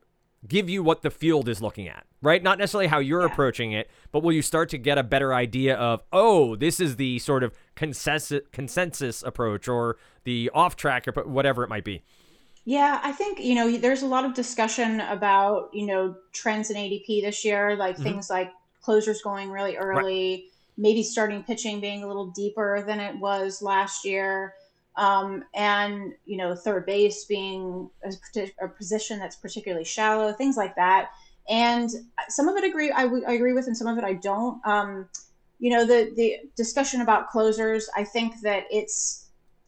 give 0.48 0.70
you 0.70 0.82
what 0.84 1.02
the 1.02 1.10
field 1.10 1.48
is 1.48 1.62
looking 1.62 1.88
at, 1.88 2.06
right? 2.22 2.42
Not 2.42 2.58
necessarily 2.58 2.88
how 2.88 3.00
you're 3.00 3.22
yeah. 3.22 3.32
approaching 3.32 3.72
it, 3.72 3.90
but 4.12 4.24
will 4.24 4.32
you 4.32 4.42
start 4.42 4.70
to 4.70 4.78
get 4.78 4.98
a 4.98 5.04
better 5.04 5.34
idea 5.34 5.76
of, 5.76 6.02
oh, 6.12 6.56
this 6.56 6.80
is 6.80 6.96
the 6.96 7.20
sort 7.20 7.44
of 7.44 7.54
consensus 7.76 8.42
consensus 8.52 9.24
approach 9.24 9.68
or 9.68 9.98
the 10.24 10.50
off 10.54 10.76
track 10.76 11.08
or 11.08 11.24
whatever 11.24 11.64
it 11.64 11.70
might 11.70 11.84
be. 11.84 12.04
Yeah, 12.64 13.00
I 13.04 13.12
think, 13.12 13.40
you 13.40 13.56
know, 13.56 13.76
there's 13.78 14.04
a 14.04 14.08
lot 14.08 14.24
of 14.24 14.34
discussion 14.34 15.00
about, 15.02 15.70
you 15.74 15.86
know, 15.86 16.16
trends 16.32 16.70
in 16.70 16.78
ADP 16.78 17.22
this 17.22 17.44
year, 17.44 17.76
like 17.76 17.96
mm-hmm. 17.96 18.04
things 18.04 18.30
like 18.30 18.52
closers 18.82 19.22
going 19.22 19.50
really 19.50 19.78
early. 19.78 20.32
Right 20.32 20.44
maybe 20.78 21.04
starting 21.04 21.44
pitching 21.44 21.80
being 21.80 22.04
a 22.04 22.08
little 22.08 22.28
deeper 22.28 22.84
than 22.86 23.00
it 23.00 23.18
was 23.20 23.62
last 23.62 24.06
year. 24.06 24.56
Um, 24.98 25.46
and 25.56 26.14
you 26.26 26.38
know 26.38 26.54
third 26.56 26.86
base 26.86 27.24
being 27.26 27.90
a, 28.04 28.12
a, 28.62 28.68
position 28.68 29.20
that's 29.20 29.38
particularly 29.38 29.86
shallow, 29.86 30.34
things 30.34 30.58
like 30.58 30.76
that. 30.76 31.12
And 31.50 31.90
some 32.28 32.50
of 32.50 32.58
it 32.58 32.66
agree 32.66 32.92
I, 32.92 33.04
w- 33.04 33.24
I 33.26 33.34
agree 33.34 33.54
with, 33.54 33.68
and 33.68 33.78
some 33.78 33.88
of 33.88 33.98
it 33.98 34.04
I 34.04 34.14
don't. 34.14 34.66
Um, 34.66 35.08
you 35.60 35.70
know 35.70 35.86
the 35.86 36.12
the 36.16 36.38
discussion 36.58 37.02
about 37.02 37.30
closers, 37.30 37.90
I 37.96 38.04
think 38.04 38.42
that 38.42 38.66
it's 38.70 39.22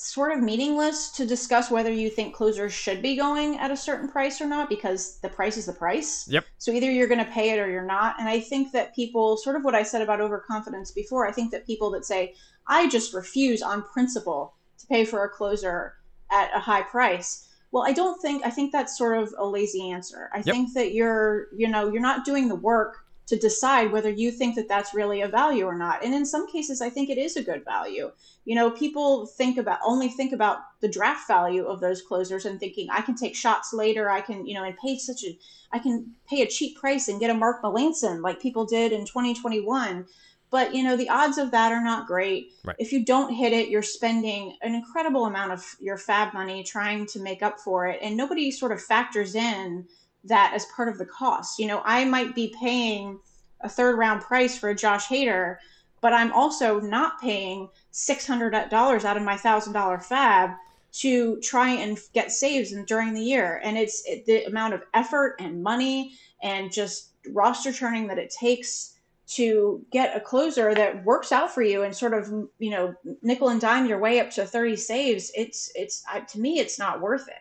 sort 0.03 0.33
of 0.33 0.43
meaningless 0.43 1.12
to 1.12 1.25
discuss 1.25 1.71
whether 1.71 1.91
you 1.91 2.09
think 2.09 2.36
closers 2.36 2.73
should 2.73 3.01
be 3.01 3.15
going 3.15 3.57
at 3.57 3.71
a 3.71 3.77
certain 3.77 4.09
price 4.09 4.41
or 4.41 4.47
not 4.47 4.69
because 4.69 5.19
the 5.19 5.29
price 5.29 5.55
is 5.55 5.65
the 5.65 5.73
price. 5.73 6.27
Yep. 6.27 6.45
So 6.57 6.71
either 6.71 6.91
you're 6.91 7.07
going 7.07 7.23
to 7.23 7.31
pay 7.31 7.51
it 7.51 7.59
or 7.59 7.69
you're 7.69 7.86
not. 7.86 8.15
And 8.19 8.27
I 8.27 8.41
think 8.41 8.73
that 8.73 8.93
people, 8.93 9.38
sort 9.38 9.55
of 9.55 9.63
what 9.63 9.75
I 9.75 9.83
said 9.83 10.01
about 10.01 10.19
overconfidence 10.19 10.91
before, 10.91 11.25
I 11.25 11.31
think 11.31 11.51
that 11.51 11.65
people 11.65 11.89
that 11.91 12.05
say, 12.05 12.33
I 12.67 12.89
just 12.89 13.13
refuse 13.13 13.62
on 13.62 13.81
principle 13.81 14.53
pay 14.93 15.06
for 15.06 15.23
a 15.23 15.29
closer 15.29 15.95
at 16.29 16.56
a 16.56 16.60
high 16.60 16.84
price. 16.84 17.49
Well, 17.71 17.84
I 17.84 17.93
don't 17.93 18.21
think, 18.21 18.45
I 18.45 18.51
think 18.51 18.71
that's 18.71 18.95
sort 18.95 19.17
of 19.17 19.34
a 19.39 19.45
lazy 19.45 19.89
answer. 19.89 20.29
I 20.32 20.38
yep. 20.38 20.45
think 20.45 20.73
that 20.75 20.93
you're, 20.93 21.47
you 21.56 21.67
know, 21.67 21.91
you're 21.91 22.01
not 22.01 22.25
doing 22.25 22.47
the 22.47 22.56
work 22.56 23.03
to 23.25 23.36
decide 23.36 23.91
whether 23.91 24.12
you 24.12 24.29
think 24.29 24.53
that 24.56 24.67
that's 24.67 24.93
really 24.93 25.21
a 25.21 25.27
value 25.27 25.65
or 25.65 25.75
not. 25.75 26.03
And 26.03 26.13
in 26.13 26.27
some 26.27 26.45
cases, 26.45 26.79
I 26.79 26.91
think 26.91 27.10
it 27.10 27.17
is 27.17 27.38
a 27.38 27.43
good 27.43 27.65
value. 27.65 28.12
You 28.45 28.53
know, 28.53 28.69
people 28.69 29.25
think 29.25 29.58
about 29.58 29.79
only 29.84 30.10
think 30.10 30.32
about 30.32 30.60
the 30.82 30.89
draft 30.89 31.27
value 31.27 31.65
of 31.65 31.79
those 31.79 32.03
closers 32.03 32.45
and 32.45 32.60
thinking 32.60 32.89
I 32.91 33.01
can 33.01 33.15
take 33.15 33.36
shots 33.36 33.73
later. 33.73 34.12
I 34.12 34.21
can, 34.21 34.45
you 34.45 34.53
know, 34.53 34.63
and 34.63 34.77
pay 34.77 34.99
such 34.99 35.23
a, 35.23 35.36
I 35.71 35.79
can 35.79 36.12
pay 36.29 36.43
a 36.43 36.47
cheap 36.47 36.77
price 36.77 37.08
and 37.08 37.19
get 37.19 37.32
a 37.32 37.34
Mark 37.34 37.63
Melancon 37.63 38.21
like 38.21 38.39
people 38.39 38.65
did 38.65 38.91
in 38.91 39.06
2021. 39.06 40.06
But 40.53 40.75
you 40.75 40.83
know, 40.83 40.95
the 40.95 41.09
odds 41.09 41.39
of 41.39 41.49
that 41.49 41.71
are 41.71 41.83
not 41.83 42.05
great. 42.05 42.53
Right. 42.63 42.75
If 42.77 42.91
you 42.91 43.03
don't 43.03 43.33
hit 43.33 43.53
it, 43.53 43.69
you're 43.69 43.81
spending 43.81 44.55
an 44.61 44.75
incredible 44.75 45.25
amount 45.25 45.51
of 45.51 45.65
your 45.79 45.97
FAAB 45.97 46.31
money 46.35 46.63
trying 46.63 47.07
to 47.07 47.19
make 47.19 47.41
up 47.41 47.59
for 47.59 47.87
it, 47.87 47.97
and 48.03 48.15
nobody 48.15 48.51
sort 48.51 48.71
of 48.71 48.79
factors 48.79 49.33
in 49.33 49.87
that 50.25 50.53
as 50.53 50.67
part 50.67 50.89
of 50.89 50.99
the 50.99 51.07
cost. 51.07 51.57
You 51.57 51.65
know, 51.65 51.81
I 51.83 52.05
might 52.05 52.35
be 52.35 52.53
paying 52.61 53.19
a 53.61 53.67
third 53.67 53.97
round 53.97 54.21
price 54.21 54.55
for 54.55 54.69
a 54.69 54.75
Josh 54.75 55.07
Hader, 55.07 55.57
but 56.01 56.13
I'm 56.13 56.31
also 56.31 56.79
not 56.79 57.19
paying 57.19 57.67
$600 57.91 58.71
out 59.05 59.17
of 59.17 59.23
my 59.23 59.35
$1,000 59.35 59.73
FAAB 59.73 60.55
to 60.99 61.39
try 61.41 61.69
and 61.69 61.97
get 62.13 62.31
saves 62.31 62.71
during 62.85 63.15
the 63.15 63.23
year. 63.23 63.59
And 63.63 63.75
it's 63.75 64.03
it, 64.05 64.27
the 64.27 64.43
amount 64.43 64.75
of 64.75 64.83
effort 64.93 65.37
and 65.39 65.63
money 65.63 66.13
and 66.43 66.71
just 66.71 67.13
roster 67.31 67.71
churning 67.71 68.05
that 68.05 68.19
it 68.19 68.29
takes 68.29 68.92
to 69.25 69.86
get 69.91 70.15
a 70.15 70.19
closer 70.19 70.73
that 70.75 71.03
works 71.05 71.31
out 71.31 71.53
for 71.53 71.62
you 71.62 71.83
and 71.83 71.95
sort 71.95 72.13
of 72.13 72.27
you 72.59 72.69
know 72.69 72.93
nickel 73.21 73.49
and 73.49 73.62
dime 73.62 73.86
your 73.86 73.99
way 73.99 74.19
up 74.19 74.29
to 74.29 74.45
30 74.45 74.75
saves 74.75 75.31
it's 75.33 75.71
it's 75.75 76.03
to 76.27 76.39
me 76.39 76.59
it's 76.59 76.77
not 76.77 77.01
worth 77.01 77.27
it. 77.27 77.36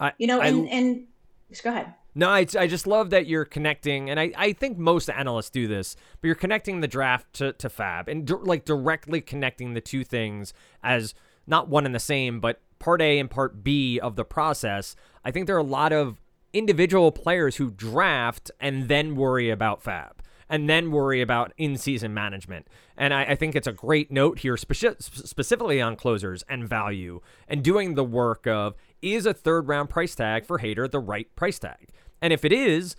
I, 0.00 0.12
you 0.18 0.26
know 0.26 0.40
and 0.40 0.68
and 0.68 1.06
just 1.50 1.64
go 1.64 1.70
ahead. 1.70 1.94
No, 2.14 2.28
I, 2.28 2.46
I 2.58 2.66
just 2.66 2.88
love 2.88 3.10
that 3.10 3.26
you're 3.26 3.44
connecting, 3.44 4.10
and 4.10 4.18
I, 4.18 4.32
I 4.36 4.52
think 4.52 4.76
most 4.76 5.08
analysts 5.08 5.50
do 5.50 5.68
this, 5.68 5.94
but 6.20 6.26
you're 6.26 6.34
connecting 6.34 6.80
the 6.80 6.88
draft 6.88 7.32
to, 7.34 7.52
to 7.52 7.68
FAAB 7.68 8.08
and 8.08 8.26
di- 8.26 8.34
like 8.34 8.64
directly 8.64 9.20
connecting 9.20 9.74
the 9.74 9.80
two 9.80 10.02
things 10.02 10.52
as 10.82 11.14
not 11.46 11.68
one 11.68 11.86
and 11.86 11.94
the 11.94 12.00
same, 12.00 12.40
but 12.40 12.60
part 12.80 13.00
A 13.00 13.18
and 13.18 13.30
part 13.30 13.62
B 13.62 14.00
of 14.00 14.16
the 14.16 14.24
process. 14.24 14.96
I 15.24 15.30
think 15.30 15.46
there 15.46 15.54
are 15.54 15.60
a 15.60 15.62
lot 15.62 15.92
of 15.92 16.20
individual 16.52 17.12
players 17.12 17.56
who 17.56 17.70
draft 17.70 18.50
and 18.58 18.88
then 18.88 19.14
worry 19.14 19.50
about 19.50 19.84
FAAB 19.84 20.12
and 20.50 20.68
then 20.68 20.90
worry 20.90 21.22
about 21.22 21.54
in 21.56 21.78
season 21.78 22.12
management. 22.12 22.66
And 22.96 23.14
I, 23.14 23.22
I, 23.22 23.34
think 23.36 23.54
it's 23.54 23.68
a 23.68 23.72
great 23.72 24.10
note 24.10 24.40
here, 24.40 24.56
speci- 24.56 25.00
specifically 25.00 25.80
on 25.80 25.94
closers 25.96 26.42
and 26.48 26.68
value 26.68 27.20
and 27.48 27.62
doing 27.62 27.94
the 27.94 28.04
work 28.04 28.46
of 28.46 28.74
is 29.00 29.24
a 29.24 29.32
third 29.32 29.68
round 29.68 29.88
price 29.88 30.14
tag 30.14 30.44
for 30.44 30.58
Hader 30.58 30.90
the 30.90 30.98
right 30.98 31.34
price 31.36 31.60
tag? 31.60 31.90
And 32.20 32.32
if 32.32 32.44
it 32.44 32.52
is, 32.52 32.96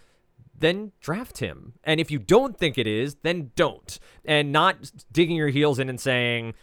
then 0.57 0.93
draft 1.01 1.39
him. 1.39 1.73
And 1.83 1.99
if 1.99 2.09
you 2.09 2.17
don't 2.17 2.57
think 2.57 2.77
it 2.77 2.87
is, 2.87 3.17
then 3.21 3.51
don't. 3.55 3.99
And 4.23 4.51
not 4.51 4.89
digging 5.11 5.35
your 5.35 5.49
heels 5.49 5.77
in 5.77 5.89
and 5.89 5.99
saying, 5.99 6.53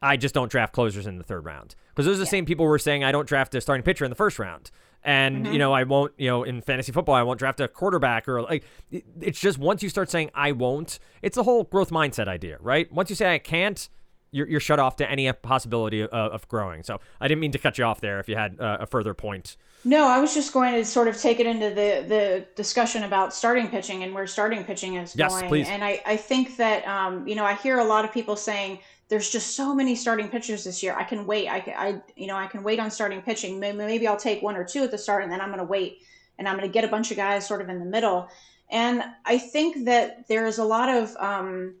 I 0.00 0.16
just 0.16 0.34
don't 0.34 0.50
draft 0.50 0.72
closers 0.72 1.06
in 1.06 1.18
the 1.18 1.24
third 1.24 1.44
round. 1.44 1.74
Because 1.90 2.06
those 2.06 2.16
are 2.16 2.20
the 2.20 2.24
yeah. 2.24 2.30
same 2.30 2.46
people 2.46 2.64
who 2.64 2.70
were 2.70 2.78
saying, 2.78 3.04
I 3.04 3.12
don't 3.12 3.28
draft 3.28 3.54
a 3.54 3.60
starting 3.60 3.84
pitcher 3.84 4.04
in 4.06 4.10
the 4.10 4.16
first 4.16 4.38
round. 4.38 4.70
And, 5.02 5.44
mm-hmm. 5.44 5.52
you 5.54 5.58
know, 5.58 5.72
I 5.72 5.84
won't, 5.84 6.12
you 6.18 6.28
know, 6.28 6.42
in 6.42 6.60
fantasy 6.60 6.92
football, 6.92 7.14
I 7.14 7.22
won't 7.22 7.38
draft 7.38 7.58
a 7.60 7.68
quarterback 7.68 8.28
or 8.28 8.42
like, 8.42 8.64
it's 8.90 9.40
just 9.40 9.58
once 9.58 9.82
you 9.82 9.88
start 9.88 10.10
saying, 10.10 10.30
I 10.34 10.52
won't, 10.52 10.98
it's 11.22 11.38
a 11.38 11.42
whole 11.42 11.64
growth 11.64 11.90
mindset 11.90 12.28
idea, 12.28 12.58
right? 12.60 12.92
Once 12.92 13.08
you 13.08 13.16
say, 13.16 13.34
I 13.34 13.38
can't, 13.38 13.88
you're, 14.30 14.46
you're 14.46 14.60
shut 14.60 14.78
off 14.78 14.96
to 14.96 15.10
any 15.10 15.32
possibility 15.32 16.02
of, 16.02 16.10
of 16.10 16.46
growing. 16.48 16.82
So 16.82 17.00
I 17.20 17.28
didn't 17.28 17.40
mean 17.40 17.52
to 17.52 17.58
cut 17.58 17.78
you 17.78 17.84
off 17.84 18.00
there 18.00 18.20
if 18.20 18.28
you 18.28 18.36
had 18.36 18.60
uh, 18.60 18.78
a 18.80 18.86
further 18.86 19.14
point. 19.14 19.56
No, 19.84 20.06
I 20.06 20.20
was 20.20 20.34
just 20.34 20.52
going 20.52 20.74
to 20.74 20.84
sort 20.84 21.08
of 21.08 21.16
take 21.16 21.40
it 21.40 21.46
into 21.46 21.70
the, 21.70 22.04
the 22.06 22.46
discussion 22.54 23.02
about 23.02 23.32
starting 23.32 23.68
pitching 23.68 24.02
and 24.02 24.14
where 24.14 24.26
starting 24.26 24.62
pitching 24.64 24.96
is 24.96 25.16
yes, 25.16 25.32
going. 25.32 25.48
Please. 25.48 25.68
And 25.68 25.82
I, 25.82 26.02
I 26.04 26.16
think 26.16 26.58
that, 26.58 26.86
um, 26.86 27.26
you 27.26 27.34
know, 27.34 27.44
I 27.44 27.54
hear 27.54 27.78
a 27.78 27.84
lot 27.84 28.04
of 28.04 28.12
people 28.12 28.36
saying 28.36 28.80
there's 29.10 29.28
just 29.28 29.56
so 29.56 29.74
many 29.74 29.96
starting 29.96 30.28
pitchers 30.28 30.64
this 30.64 30.82
year. 30.82 30.94
I 30.96 31.02
can 31.02 31.26
wait. 31.26 31.48
I, 31.48 31.56
I 31.76 32.00
you 32.16 32.28
know, 32.28 32.36
I 32.36 32.46
can 32.46 32.62
wait 32.62 32.78
on 32.78 32.90
starting 32.90 33.20
pitching. 33.20 33.58
Maybe 33.58 34.06
I'll 34.06 34.16
take 34.16 34.40
one 34.40 34.56
or 34.56 34.64
two 34.64 34.84
at 34.84 34.92
the 34.92 34.98
start 34.98 35.24
and 35.24 35.32
then 35.32 35.40
I'm 35.40 35.48
going 35.48 35.58
to 35.58 35.64
wait 35.64 36.02
and 36.38 36.48
I'm 36.48 36.56
going 36.56 36.66
to 36.66 36.72
get 36.72 36.84
a 36.84 36.88
bunch 36.88 37.10
of 37.10 37.16
guys 37.16 37.46
sort 37.46 37.60
of 37.60 37.68
in 37.68 37.80
the 37.80 37.84
middle. 37.84 38.28
And 38.70 39.02
I 39.26 39.36
think 39.36 39.84
that 39.86 40.28
there 40.28 40.46
is 40.46 40.58
a 40.58 40.64
lot 40.64 40.88
of, 40.88 41.16
um, 41.16 41.74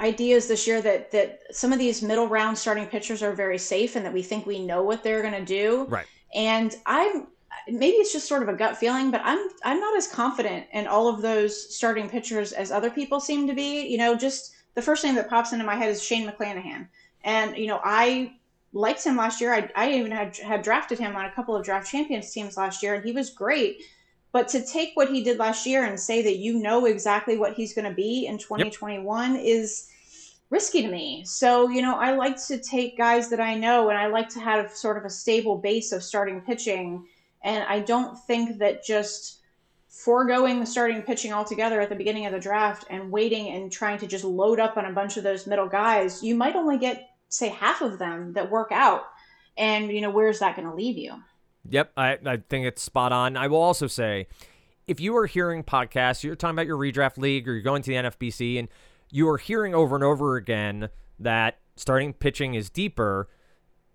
ideas 0.00 0.48
this 0.48 0.66
year 0.66 0.82
that 0.82 1.12
that 1.12 1.40
some 1.52 1.72
of 1.72 1.78
these 1.78 2.02
middle 2.02 2.26
round 2.26 2.58
starting 2.58 2.84
pitchers 2.86 3.22
are 3.22 3.32
very 3.32 3.58
safe 3.58 3.94
and 3.94 4.04
that 4.04 4.12
we 4.12 4.22
think 4.22 4.44
we 4.44 4.64
know 4.64 4.82
what 4.82 5.04
they're 5.04 5.22
going 5.22 5.34
to 5.34 5.44
do. 5.44 5.84
Right. 5.88 6.06
And 6.34 6.74
I'm 6.86 7.28
maybe 7.68 7.98
it's 7.98 8.12
just 8.12 8.26
sort 8.26 8.42
of 8.42 8.48
a 8.48 8.54
gut 8.54 8.76
feeling, 8.76 9.10
but 9.10 9.20
I'm 9.22 9.48
I'm 9.62 9.78
not 9.78 9.96
as 9.96 10.08
confident 10.08 10.66
in 10.72 10.86
all 10.86 11.08
of 11.08 11.22
those 11.22 11.74
starting 11.76 12.08
pitchers 12.08 12.52
as 12.52 12.72
other 12.72 12.90
people 12.90 13.20
seem 13.20 13.46
to 13.46 13.54
be. 13.54 13.86
You 13.86 13.98
know, 13.98 14.16
just 14.16 14.53
the 14.74 14.82
first 14.82 15.04
name 15.04 15.14
that 15.14 15.30
pops 15.30 15.52
into 15.52 15.64
my 15.64 15.76
head 15.76 15.90
is 15.90 16.02
Shane 16.02 16.28
McClanahan, 16.28 16.88
and 17.22 17.56
you 17.56 17.66
know 17.66 17.80
I 17.82 18.34
liked 18.72 19.04
him 19.04 19.16
last 19.16 19.40
year. 19.40 19.54
I, 19.54 19.70
I 19.74 19.92
even 19.92 20.10
had 20.10 20.36
had 20.36 20.62
drafted 20.62 20.98
him 20.98 21.16
on 21.16 21.24
a 21.24 21.32
couple 21.32 21.54
of 21.56 21.64
draft 21.64 21.90
champions 21.90 22.30
teams 22.30 22.56
last 22.56 22.82
year, 22.82 22.94
and 22.94 23.04
he 23.04 23.12
was 23.12 23.30
great. 23.30 23.82
But 24.32 24.48
to 24.48 24.66
take 24.66 24.90
what 24.94 25.10
he 25.10 25.22
did 25.22 25.38
last 25.38 25.64
year 25.64 25.84
and 25.84 25.98
say 25.98 26.20
that 26.22 26.38
you 26.38 26.58
know 26.58 26.86
exactly 26.86 27.38
what 27.38 27.54
he's 27.54 27.72
going 27.72 27.88
to 27.88 27.94
be 27.94 28.26
in 28.26 28.36
2021 28.36 29.34
yep. 29.36 29.44
is 29.44 29.88
risky 30.50 30.82
to 30.82 30.88
me. 30.88 31.22
So, 31.24 31.68
you 31.68 31.82
know, 31.82 31.94
I 31.94 32.16
like 32.16 32.44
to 32.46 32.58
take 32.58 32.98
guys 32.98 33.30
that 33.30 33.38
I 33.38 33.54
know 33.54 33.90
and 33.90 33.98
I 33.98 34.08
like 34.08 34.28
to 34.30 34.40
have 34.40 34.74
sort 34.74 34.96
of 34.96 35.04
a 35.04 35.10
stable 35.10 35.56
base 35.56 35.92
of 35.92 36.02
starting 36.02 36.40
pitching. 36.40 37.06
And 37.44 37.62
I 37.68 37.78
don't 37.78 38.18
think 38.26 38.58
that 38.58 38.84
just 38.84 39.38
foregoing 39.94 40.58
the 40.58 40.66
starting 40.66 41.02
pitching 41.02 41.32
altogether 41.32 41.80
at 41.80 41.88
the 41.88 41.94
beginning 41.94 42.26
of 42.26 42.32
the 42.32 42.40
draft 42.40 42.84
and 42.90 43.12
waiting 43.12 43.48
and 43.48 43.70
trying 43.70 43.96
to 43.98 44.06
just 44.06 44.24
load 44.24 44.58
up 44.58 44.76
on 44.76 44.84
a 44.86 44.92
bunch 44.92 45.16
of 45.16 45.22
those 45.22 45.46
middle 45.46 45.68
guys, 45.68 46.22
you 46.22 46.34
might 46.34 46.56
only 46.56 46.76
get, 46.76 47.10
say, 47.28 47.48
half 47.48 47.80
of 47.80 47.98
them 47.98 48.32
that 48.32 48.50
work 48.50 48.72
out. 48.72 49.04
And, 49.56 49.90
you 49.90 50.00
know, 50.00 50.10
where's 50.10 50.40
that 50.40 50.56
going 50.56 50.68
to 50.68 50.74
leave 50.74 50.98
you? 50.98 51.14
Yep, 51.68 51.92
I, 51.96 52.18
I 52.26 52.36
think 52.48 52.66
it's 52.66 52.82
spot 52.82 53.12
on. 53.12 53.36
I 53.36 53.46
will 53.46 53.62
also 53.62 53.86
say, 53.86 54.26
if 54.88 55.00
you 55.00 55.16
are 55.16 55.26
hearing 55.26 55.62
podcasts, 55.62 56.24
you're 56.24 56.34
talking 56.34 56.56
about 56.56 56.66
your 56.66 56.76
redraft 56.76 57.16
league 57.16 57.48
or 57.48 57.52
you're 57.52 57.62
going 57.62 57.82
to 57.82 57.90
the 57.90 57.96
NFBC 57.96 58.58
and 58.58 58.68
you 59.10 59.28
are 59.28 59.38
hearing 59.38 59.74
over 59.74 59.94
and 59.94 60.04
over 60.04 60.36
again 60.36 60.88
that 61.20 61.60
starting 61.76 62.12
pitching 62.12 62.54
is 62.54 62.68
deeper, 62.68 63.28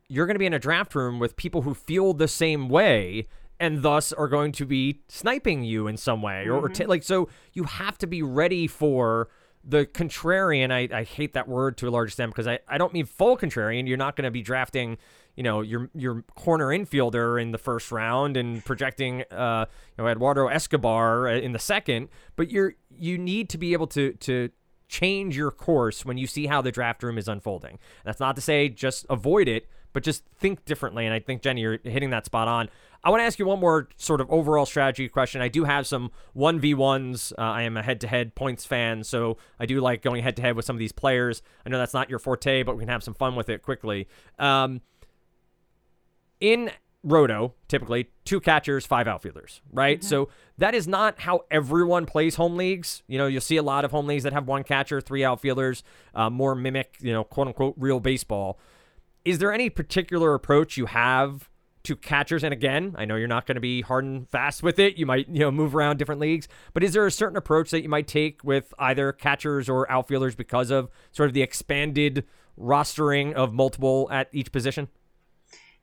you're 0.08 0.26
going 0.26 0.36
to 0.36 0.40
be 0.40 0.46
in 0.46 0.54
a 0.54 0.60
draft 0.60 0.96
room 0.96 1.20
with 1.20 1.36
people 1.36 1.64
who 1.64 1.74
feel 1.74 2.14
the 2.14 2.28
same 2.28 2.70
way 2.70 3.28
and 3.60 3.82
thus 3.82 4.14
are 4.14 4.28
going 4.28 4.52
to 4.54 4.66
be 4.66 5.02
sniping 5.08 5.64
you 5.64 5.88
in 5.88 5.98
some 5.98 6.22
way 6.22 6.46
or, 6.46 6.54
mm-hmm. 6.54 6.66
or 6.66 6.70
t- 6.70 6.86
like 6.86 7.04
so 7.04 7.30
you 7.54 7.64
have 7.64 7.98
to 7.98 8.08
be 8.08 8.22
ready 8.22 8.68
for 8.68 9.30
the 9.64 9.86
contrarian 9.86 10.72
I, 10.72 11.00
I 11.00 11.04
hate 11.04 11.34
that 11.34 11.48
word 11.48 11.78
to 11.78 11.88
a 11.88 11.92
large 11.92 12.10
extent 12.10 12.32
because 12.32 12.48
I, 12.48 12.60
I 12.68 12.78
don't 12.78 12.94
mean 12.94 13.06
full 13.06 13.38
contrarian 13.38 13.88
you're 13.88 13.98
not 13.98 14.16
going 14.16 14.26
to 14.26 14.32
be 14.32 14.42
drafting 14.42 14.98
you 15.36 15.44
know 15.44 15.62
your 15.62 15.90
your 15.96 16.24
corner 16.36 16.68
infielder 16.68 17.42
in 17.42 17.52
the 17.52 17.58
first 17.58 17.92
round 17.94 18.36
and 18.36 18.64
projecting 18.66 19.24
uh 19.32 19.66
you 19.98 20.04
know 20.04 20.10
Eduardo 20.10 20.48
Escobar 20.48 21.30
uh, 21.30 21.36
in 21.36 21.54
the 21.54 21.60
second, 21.60 22.10
but 22.36 22.52
you're 22.52 22.76
you 22.90 23.18
need 23.18 23.48
to 23.50 23.58
be 23.58 23.72
able 23.72 23.88
to 23.88 24.12
to 24.14 24.50
change 24.90 25.38
your 25.38 25.52
course 25.52 26.04
when 26.04 26.18
you 26.18 26.28
see 26.28 26.48
how 26.48 26.62
the 26.62 26.72
draft 26.72 27.04
room 27.04 27.18
is 27.18 27.30
unfolding. 27.30 27.80
That's 28.04 28.20
not 28.20 28.36
to 28.36 28.42
say 28.42 28.68
just 28.68 29.06
avoid 29.10 29.48
it, 29.48 29.70
but 29.94 30.04
just 30.04 30.24
think 30.38 30.66
differently. 30.66 31.06
And 31.06 31.14
I 31.14 31.20
think 31.20 31.42
Jenny, 31.42 31.62
you're 31.62 31.80
hitting 31.84 32.10
that 32.12 32.26
spot 32.26 32.48
on. 32.48 32.70
I 33.04 33.10
want 33.10 33.22
to 33.22 33.26
ask 33.26 33.40
you 33.40 33.46
one 33.46 33.60
more 33.60 33.88
sort 33.96 34.20
of 34.20 34.30
overall 34.30 34.66
strategy 34.66 35.08
question. 35.08 35.42
I 35.42 35.48
do 35.48 35.64
have 35.64 35.88
some 35.88 36.12
1v1s. 36.36 37.32
Uh, 37.32 37.42
I 37.42 37.62
am 37.64 37.78
a 37.78 37.82
head 37.82 38.02
to 38.02 38.08
head 38.08 38.36
points 38.36 38.66
fan, 38.66 39.04
so 39.04 39.38
I 39.60 39.66
do 39.66 39.80
like 39.80 40.02
going 40.02 40.22
head 40.22 40.36
to 40.36 40.42
head 40.42 40.56
with 40.56 40.66
some 40.66 40.76
of 40.76 40.80
these 40.80 40.92
players. 40.92 41.42
I 41.66 41.70
know 41.70 41.78
that's 41.78 41.94
not 41.94 42.10
your 42.10 42.20
forte, 42.20 42.64
but 42.64 42.76
we 42.76 42.82
can 42.82 42.90
have 42.90 43.04
some 43.04 43.14
fun 43.14 43.36
with 43.36 43.50
it 43.50 43.62
quickly. 43.62 44.08
Um, 44.38 44.82
in 46.42 46.72
roto, 47.04 47.54
typically 47.70 48.10
two 48.26 48.40
catchers, 48.40 48.86
five 48.86 49.08
outfielders, 49.08 49.62
right? 49.72 50.00
Mm-hmm. 50.00 50.08
So 50.08 50.30
that 50.58 50.76
is 50.76 50.88
not 50.88 51.20
how 51.20 51.46
everyone 51.50 52.06
plays 52.06 52.36
home 52.36 52.58
leagues. 52.58 53.04
You 53.08 53.18
know, 53.18 53.28
you'll 53.28 53.42
see 53.42 53.58
a 53.58 53.64
lot 53.64 53.86
of 53.86 53.92
home 53.92 54.08
leagues 54.08 54.24
that 54.24 54.34
have 54.34 54.48
one 54.48 54.64
catcher, 54.64 55.00
three 55.00 55.24
outfielders, 55.24 55.84
uh, 56.14 56.30
more 56.30 56.56
mimic, 56.56 56.98
you 57.00 57.14
know, 57.14 57.24
quote 57.24 57.48
unquote, 57.48 57.76
real 57.78 58.00
baseball. 58.00 58.60
Is 59.26 59.40
there 59.40 59.52
any 59.52 59.70
particular 59.70 60.34
approach 60.34 60.78
you 60.78 60.86
have 60.88 61.50
to 61.84 61.96
catchers? 61.96 62.44
And 62.44 62.54
again, 62.54 62.96
I 62.98 63.06
know 63.06 63.16
you're 63.16 63.28
not 63.28 63.46
going 63.46 63.56
to 63.56 63.62
be 63.62 63.82
hard 63.82 64.06
and 64.06 64.30
fast 64.30 64.64
with 64.64 64.80
it. 64.80 64.98
You 64.98 65.06
might, 65.06 65.28
you 65.30 65.40
know, 65.40 65.52
move 65.52 65.76
around 65.76 65.98
different 65.98 66.22
leagues, 66.22 66.48
but 66.74 66.84
is 66.84 66.94
there 66.94 67.06
a 67.06 67.12
certain 67.12 67.38
approach 67.38 67.72
that 67.72 67.82
you 67.82 67.90
might 67.90 68.08
take 68.08 68.44
with 68.44 68.74
either 68.80 69.12
catchers 69.12 69.70
or 69.70 69.90
outfielders 69.92 70.36
because 70.36 70.72
of 70.72 70.90
sort 71.12 71.30
of 71.30 71.34
the 71.34 71.42
expanded 71.42 72.26
rostering 72.58 73.34
of 73.34 73.54
multiple 73.54 74.08
at 74.12 74.30
each 74.32 74.52
position? 74.52 74.88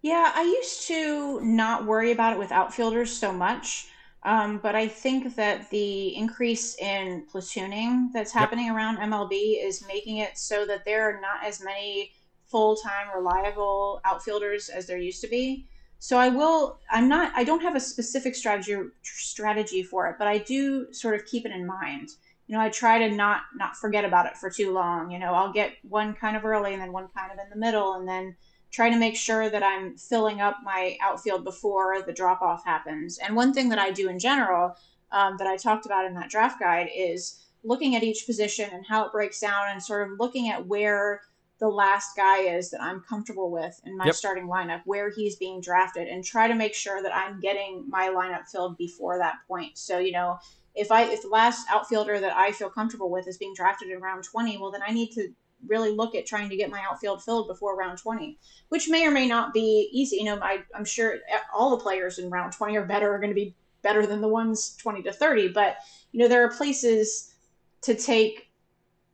Yeah, 0.03 0.33
I 0.35 0.43
used 0.43 0.87
to 0.89 1.41
not 1.41 1.87
worry 1.87 2.13
about 2.13 2.33
it 2.33 2.39
with 2.39 2.53
outfielders 2.53 3.13
so 3.13 3.33
much. 3.33 3.89
Um, 4.23 4.59
but 4.59 4.75
I 4.75 4.89
think 4.89 5.37
that 5.37 5.71
the 5.71 6.17
increase 6.17 6.77
in 6.79 7.25
platooning 7.33 8.13
that's 8.13 8.33
happening 8.33 8.67
yep. 8.67 8.75
around 8.75 8.97
MLB 8.99 9.65
is 9.65 9.87
making 9.87 10.17
it 10.17 10.37
so 10.37 10.67
that 10.67 10.85
there 10.85 11.09
are 11.09 11.21
not 11.21 11.45
as 11.45 11.63
many 11.63 12.11
full 12.51 12.77
time 12.77 13.09
reliable 13.15 14.01
outfielders 14.05 14.69
as 14.69 14.87
there 14.87 14.99
used 14.99 15.21
to 15.23 15.29
be. 15.29 15.67
So 15.99 16.19
I 16.19 16.29
will. 16.29 16.79
I'm 16.91 17.09
not. 17.09 17.33
I 17.35 17.45
don't 17.45 17.63
have 17.63 17.75
a 17.75 17.81
specific 17.81 18.35
strategy 18.35 18.77
strategy 19.03 19.83
for 19.83 20.09
it, 20.09 20.17
but 20.19 20.29
I 20.29 20.39
do 20.39 20.93
sort 20.93 21.15
of 21.15 21.27
keep 21.27 21.47
it 21.47 21.53
in 21.53 21.67
mind. 21.67 22.11
You 22.47 22.55
know, 22.55 22.61
I 22.61 22.69
try 22.69 22.99
to 22.99 23.15
not 23.15 23.43
not 23.57 23.77
forget 23.77 24.05
about 24.05 24.27
it 24.27 24.37
for 24.37 24.51
too 24.51 24.73
long. 24.73 25.11
You 25.11 25.19
know, 25.19 25.33
I'll 25.33 25.53
get 25.53 25.73
one 25.83 26.15
kind 26.15 26.37
of 26.37 26.45
early 26.45 26.73
and 26.75 26.83
then 26.83 26.93
one 26.93 27.09
kind 27.17 27.33
of 27.33 27.39
in 27.39 27.51
the 27.51 27.57
middle, 27.57 27.95
and 27.95 28.07
then 28.07 28.37
try 28.71 28.91
to 28.91 28.99
make 28.99 29.17
sure 29.17 29.49
that 29.49 29.63
I'm 29.63 29.97
filling 29.97 30.41
up 30.41 30.59
my 30.63 30.99
outfield 31.01 31.45
before 31.45 32.03
the 32.03 32.13
drop 32.13 32.43
off 32.43 32.65
happens. 32.65 33.19
And 33.19 33.35
one 33.35 33.55
thing 33.55 33.71
that 33.71 33.79
I 33.79 33.91
do 33.91 34.09
in 34.09 34.19
general 34.19 34.77
um, 35.13 35.37
that 35.39 35.47
I 35.47 35.57
talked 35.57 35.87
about 35.87 36.05
in 36.05 36.15
that 36.15 36.31
draft 36.31 36.61
guide 36.61 36.89
is 36.95 37.43
looking 37.65 37.97
at 37.97 38.03
each 38.03 38.27
position 38.27 38.69
and 38.73 38.85
how 38.87 39.07
it 39.07 39.13
breaks 39.13 39.41
down 39.41 39.71
and 39.71 39.83
sort 39.83 40.11
of 40.11 40.19
looking 40.19 40.51
at 40.51 40.67
where 40.67 41.23
the 41.59 41.69
last 41.69 42.17
guy 42.17 42.41
is 42.41 42.71
that 42.71 42.83
I'm 42.83 43.01
comfortable 43.01 43.51
with 43.51 43.81
in 43.85 43.97
my 43.97 44.07
yep. 44.07 44.15
starting 44.15 44.47
lineup, 44.47 44.83
where 44.85 45.11
he's 45.11 45.37
being 45.37 45.61
drafted, 45.61 46.09
and 46.09 46.23
try 46.23 46.49
to 46.49 46.55
make 46.55 46.75
sure 46.75 47.03
that 47.03 47.15
I'm 47.15 47.41
getting 47.41 47.85
my 47.89 48.09
lineup 48.09 48.47
filled 48.47 48.77
before 48.77 49.19
that 49.19 49.37
point. 49.49 49.79
So, 49.79 49.99
you 49.99 50.13
know, 50.13 50.39
if 50.75 50.93
I 50.93 51.05
if 51.05 51.23
the 51.23 51.29
last 51.29 51.67
outfielder 51.71 52.21
that 52.21 52.37
I 52.37 52.53
feel 52.53 52.69
comfortable 52.69 53.11
with 53.11 53.27
is 53.27 53.39
being 53.39 53.55
drafted 53.55 53.91
in 53.91 54.01
round 54.01 54.25
20, 54.25 54.59
well 54.59 54.71
then 54.71 54.83
I 54.87 54.93
need 54.93 55.13
to 55.13 55.29
really 55.67 55.91
look 55.91 56.15
at 56.15 56.27
trying 56.27 56.51
to 56.51 56.57
get 56.57 56.71
my 56.71 56.83
outfield 56.89 57.23
filled 57.25 57.49
before 57.49 57.77
round 57.77 57.99
20, 57.99 58.39
which 58.69 58.89
may 58.89 59.07
or 59.07 59.11
may 59.11 59.27
not 59.27 59.55
be 59.55 59.89
easy. 59.91 60.17
You 60.17 60.25
know, 60.25 60.39
I, 60.43 60.63
I'm 60.75 60.85
sure 60.85 61.17
all 61.55 61.71
the 61.71 61.83
players 61.83 62.19
in 62.19 62.31
round 62.31 62.53
20 62.53 62.77
or 62.77 62.85
better 62.85 63.13
are 63.13 63.19
going 63.19 63.31
to 63.31 63.35
be 63.35 63.55
better 63.83 64.07
than 64.07 64.21
the 64.21 64.29
ones 64.29 64.77
20 64.77 65.03
to 65.05 65.13
30, 65.13 65.49
but 65.49 65.77
you 66.13 66.21
know, 66.21 66.29
there 66.29 66.45
are 66.45 66.51
places 66.51 67.35
to 67.83 67.95
take 67.95 68.51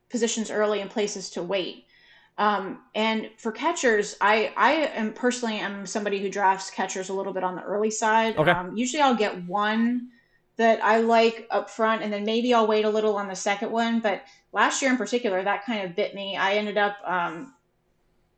positions 0.08 0.50
early 0.50 0.80
and 0.80 0.90
places 0.90 1.30
to 1.30 1.42
wait. 1.42 1.86
Um, 2.38 2.80
and 2.94 3.30
for 3.36 3.52
catchers, 3.52 4.16
I 4.20 4.52
I 4.56 4.72
am 4.94 5.12
personally 5.12 5.58
am 5.58 5.86
somebody 5.86 6.20
who 6.20 6.30
drafts 6.30 6.70
catchers 6.70 7.08
a 7.08 7.12
little 7.12 7.32
bit 7.32 7.44
on 7.44 7.56
the 7.56 7.62
early 7.62 7.90
side. 7.90 8.36
Okay. 8.36 8.50
Um, 8.50 8.76
usually, 8.76 9.02
I'll 9.02 9.14
get 9.14 9.44
one 9.44 10.08
that 10.56 10.82
I 10.82 10.98
like 10.98 11.46
up 11.50 11.68
front, 11.70 12.02
and 12.02 12.12
then 12.12 12.24
maybe 12.24 12.54
I'll 12.54 12.66
wait 12.66 12.84
a 12.84 12.90
little 12.90 13.16
on 13.16 13.28
the 13.28 13.36
second 13.36 13.70
one. 13.70 14.00
But 14.00 14.22
last 14.52 14.80
year 14.82 14.90
in 14.90 14.96
particular, 14.96 15.42
that 15.42 15.64
kind 15.64 15.88
of 15.88 15.94
bit 15.94 16.14
me. 16.14 16.36
I 16.36 16.54
ended 16.54 16.78
up 16.78 16.96
um, 17.04 17.54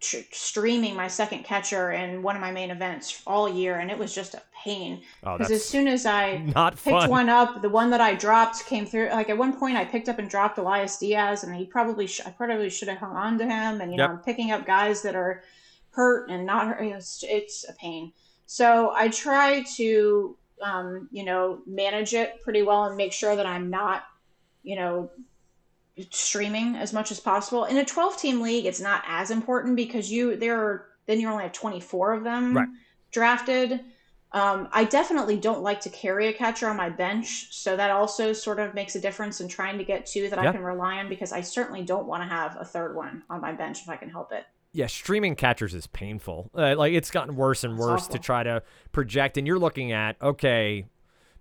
tr- 0.04 0.18
streaming 0.32 0.94
my 0.94 1.08
second 1.08 1.44
catcher 1.44 1.92
in 1.92 2.22
one 2.22 2.36
of 2.36 2.40
my 2.40 2.50
main 2.50 2.70
events 2.70 3.22
all 3.26 3.48
year, 3.48 3.78
and 3.78 3.90
it 3.90 3.98
was 3.98 4.14
just 4.14 4.34
a 4.34 4.42
pain. 4.64 5.02
Oh, 5.24 5.32
Because 5.36 5.48
that's 5.50 5.62
as 5.62 5.68
soon 5.68 5.88
as 5.88 6.06
I 6.06 6.38
picked 6.70 6.78
fun. 6.78 7.10
one 7.10 7.28
up, 7.28 7.62
the 7.62 7.68
one 7.68 7.90
that 7.90 8.00
I 8.00 8.14
dropped 8.14 8.66
came 8.66 8.86
through. 8.86 9.08
Like 9.10 9.30
at 9.30 9.38
one 9.38 9.56
point, 9.58 9.76
I 9.76 9.84
picked 9.84 10.08
up 10.08 10.18
and 10.18 10.28
dropped 10.28 10.58
Elias 10.58 10.98
Diaz, 10.98 11.44
and 11.44 11.54
he 11.54 11.64
probably 11.66 12.06
sh- 12.06 12.20
I 12.26 12.30
probably 12.30 12.70
should 12.70 12.88
have 12.88 12.98
hung 12.98 13.16
on 13.16 13.38
to 13.38 13.44
him. 13.44 13.80
And 13.80 13.90
you 13.92 13.98
Yep. 13.98 14.08
know, 14.10 14.14
I'm 14.16 14.22
picking 14.22 14.50
up 14.52 14.66
guys 14.66 15.02
that 15.02 15.14
are 15.16 15.42
hurt 15.90 16.28
and 16.30 16.44
not 16.46 16.66
hurt. 16.68 16.82
It's, 16.82 17.22
it's 17.26 17.68
a 17.68 17.72
pain. 17.74 18.12
So 18.46 18.92
I 18.94 19.08
try 19.08 19.62
to, 19.76 20.36
um, 20.60 21.08
you 21.12 21.24
know, 21.24 21.60
manage 21.66 22.14
it 22.14 22.42
pretty 22.42 22.62
well 22.62 22.84
and 22.84 22.96
make 22.96 23.12
sure 23.12 23.36
that 23.36 23.46
I'm 23.46 23.70
not, 23.70 24.02
you 24.62 24.76
know, 24.76 25.10
streaming 26.10 26.76
as 26.76 26.92
much 26.92 27.10
as 27.10 27.20
possible. 27.20 27.64
In 27.64 27.76
a 27.76 27.84
12 27.84 28.16
team 28.16 28.40
league, 28.40 28.66
it's 28.66 28.80
not 28.80 29.02
as 29.06 29.30
important 29.30 29.76
because 29.76 30.10
you 30.10 30.36
there 30.36 30.60
are 30.60 30.86
then 31.06 31.20
you 31.20 31.28
only 31.28 31.42
have 31.44 31.52
24 31.52 32.12
of 32.14 32.24
them 32.24 32.56
Right. 32.56 32.68
drafted. 33.12 33.80
Um, 34.32 34.68
I 34.72 34.82
definitely 34.84 35.36
don't 35.36 35.62
like 35.62 35.80
to 35.82 35.90
carry 35.90 36.26
a 36.26 36.32
catcher 36.32 36.68
on 36.68 36.76
my 36.76 36.88
bench, 36.90 37.48
so 37.52 37.76
that 37.76 37.92
also 37.92 38.32
sort 38.32 38.58
of 38.58 38.74
makes 38.74 38.96
a 38.96 39.00
difference 39.00 39.40
in 39.40 39.46
trying 39.46 39.78
to 39.78 39.84
get 39.84 40.06
two 40.06 40.28
that 40.30 40.42
Yeah. 40.42 40.48
I 40.48 40.52
can 40.52 40.64
rely 40.64 40.96
on 40.98 41.08
because 41.08 41.30
I 41.30 41.40
certainly 41.42 41.82
don't 41.84 42.06
want 42.06 42.22
to 42.24 42.28
have 42.28 42.56
a 42.58 42.64
third 42.64 42.96
one 42.96 43.22
on 43.30 43.40
my 43.40 43.52
bench 43.52 43.82
if 43.82 43.88
I 43.88 43.94
can 43.96 44.10
help 44.10 44.32
it. 44.32 44.44
Yeah, 44.72 44.88
streaming 44.88 45.36
catchers 45.36 45.72
is 45.72 45.86
painful. 45.86 46.50
Uh, 46.52 46.74
like 46.76 46.94
it's 46.94 47.12
gotten 47.12 47.36
worse 47.36 47.62
and 47.62 47.78
worse 47.78 48.08
to 48.08 48.18
try 48.18 48.42
to 48.42 48.64
project. 48.90 49.38
And 49.38 49.46
you're 49.46 49.60
looking 49.60 49.92
at 49.92 50.20
okay, 50.20 50.86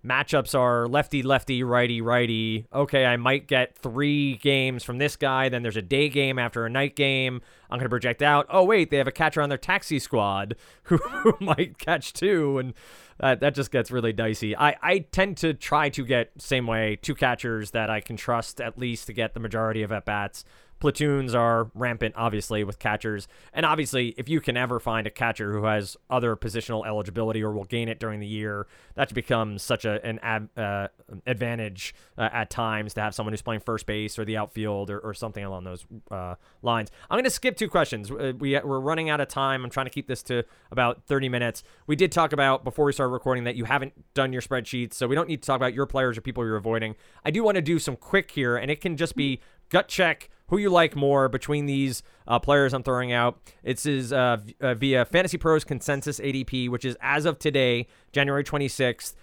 matchups 0.04 0.58
are 0.58 0.86
lefty, 0.86 1.22
lefty, 1.22 1.62
righty, 1.62 2.00
righty. 2.00 2.66
Okay, 2.72 3.06
I 3.06 3.16
might 3.16 3.46
get 3.46 3.76
three 3.76 4.36
games 4.36 4.84
from 4.84 4.98
this 4.98 5.16
guy. 5.16 5.48
Then 5.48 5.62
there's 5.62 5.76
a 5.76 5.82
day 5.82 6.08
game 6.08 6.38
after 6.38 6.66
a 6.66 6.70
night 6.70 6.94
game. 6.94 7.40
I'm 7.70 7.78
going 7.78 7.86
to 7.86 7.90
project 7.90 8.22
out. 8.22 8.46
Oh 8.50 8.64
wait, 8.64 8.90
they 8.90 8.98
have 8.98 9.08
a 9.08 9.12
catcher 9.12 9.40
on 9.40 9.48
their 9.48 9.58
taxi 9.58 9.98
squad 9.98 10.56
who, 10.84 10.98
might 11.40 11.78
catch 11.78 12.12
two, 12.12 12.58
and 12.58 12.74
that 13.18 13.40
that 13.40 13.54
just 13.54 13.70
gets 13.70 13.90
really 13.90 14.12
dicey. 14.12 14.56
I 14.56 14.76
I 14.82 14.98
tend 15.10 15.38
to 15.38 15.54
try 15.54 15.88
to 15.90 16.04
get 16.04 16.30
same 16.38 16.66
way 16.66 16.98
two 17.00 17.14
catchers 17.14 17.70
that 17.72 17.90
I 17.90 18.00
can 18.00 18.16
trust 18.16 18.60
at 18.60 18.78
least 18.78 19.06
to 19.06 19.12
get 19.12 19.34
the 19.34 19.40
majority 19.40 19.82
of 19.82 19.90
at 19.92 20.04
bats 20.04 20.44
platoons 20.84 21.34
are 21.34 21.70
rampant, 21.72 22.14
obviously, 22.14 22.62
with 22.62 22.78
catchers. 22.78 23.26
And 23.54 23.64
obviously, 23.64 24.08
if 24.18 24.28
you 24.28 24.38
can 24.38 24.54
ever 24.54 24.78
find 24.78 25.06
a 25.06 25.10
catcher 25.10 25.50
who 25.50 25.64
has 25.64 25.96
other 26.10 26.36
positional 26.36 26.86
eligibility 26.86 27.42
or 27.42 27.52
will 27.52 27.64
gain 27.64 27.88
it 27.88 27.98
during 27.98 28.20
the 28.20 28.26
year, 28.26 28.66
that 28.94 29.14
becomes 29.14 29.62
such 29.62 29.86
a, 29.86 30.04
an 30.04 30.18
ab, 30.18 30.50
uh, 30.58 30.88
advantage 31.26 31.94
uh, 32.18 32.28
at 32.30 32.50
times 32.50 32.92
to 32.92 33.00
have 33.00 33.14
someone 33.14 33.32
who's 33.32 33.40
playing 33.40 33.62
first 33.62 33.86
base 33.86 34.18
or 34.18 34.26
the 34.26 34.36
outfield 34.36 34.90
or, 34.90 34.98
or 34.98 35.14
something 35.14 35.42
along 35.42 35.64
those 35.64 35.86
uh, 36.10 36.34
lines. 36.60 36.90
I'm 37.08 37.14
going 37.14 37.24
to 37.24 37.30
skip 37.30 37.56
two 37.56 37.70
questions. 37.70 38.10
Uh, 38.10 38.34
We, 38.38 38.60
we're 38.60 38.78
running 38.78 39.08
out 39.08 39.22
of 39.22 39.28
time. 39.28 39.64
I'm 39.64 39.70
trying 39.70 39.86
to 39.86 39.90
keep 39.90 40.06
this 40.06 40.22
to 40.24 40.42
about 40.70 41.06
30 41.06 41.30
minutes. 41.30 41.62
We 41.86 41.96
did 41.96 42.12
talk 42.12 42.34
about 42.34 42.62
before 42.62 42.84
we 42.84 42.92
started 42.92 43.14
recording 43.14 43.44
that 43.44 43.56
you 43.56 43.64
haven't 43.64 43.94
done 44.12 44.34
your 44.34 44.42
spreadsheets, 44.42 44.92
so 44.92 45.06
we 45.06 45.14
don't 45.14 45.28
need 45.28 45.40
to 45.40 45.46
talk 45.46 45.56
about 45.56 45.72
your 45.72 45.86
players 45.86 46.18
or 46.18 46.20
people 46.20 46.44
you're 46.44 46.56
avoiding. 46.56 46.94
I 47.24 47.30
do 47.30 47.42
want 47.42 47.54
to 47.54 47.62
do 47.62 47.78
some 47.78 47.96
quick 47.96 48.32
here, 48.32 48.58
and 48.58 48.70
it 48.70 48.82
can 48.82 48.98
just 48.98 49.16
be 49.16 49.40
gut 49.70 49.88
check 49.88 50.28
who 50.48 50.58
you 50.58 50.70
like 50.70 50.94
more 50.94 51.28
between 51.28 51.66
these 51.66 52.02
uh, 52.26 52.38
players 52.38 52.72
I'm 52.72 52.82
throwing 52.82 53.12
out. 53.12 53.40
It's 53.62 53.86
is 53.86 54.12
uh, 54.12 54.38
uh, 54.60 54.74
via 54.74 55.04
Fantasy 55.04 55.38
Pros 55.38 55.64
consensus 55.64 56.20
ADP, 56.20 56.68
which 56.68 56.84
is 56.84 56.96
as 57.00 57.24
of 57.24 57.38
today, 57.38 57.86
January 58.12 58.44
26th. 58.44 59.14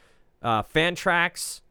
Uh, 0.42 0.64
Fantrax, 0.64 1.62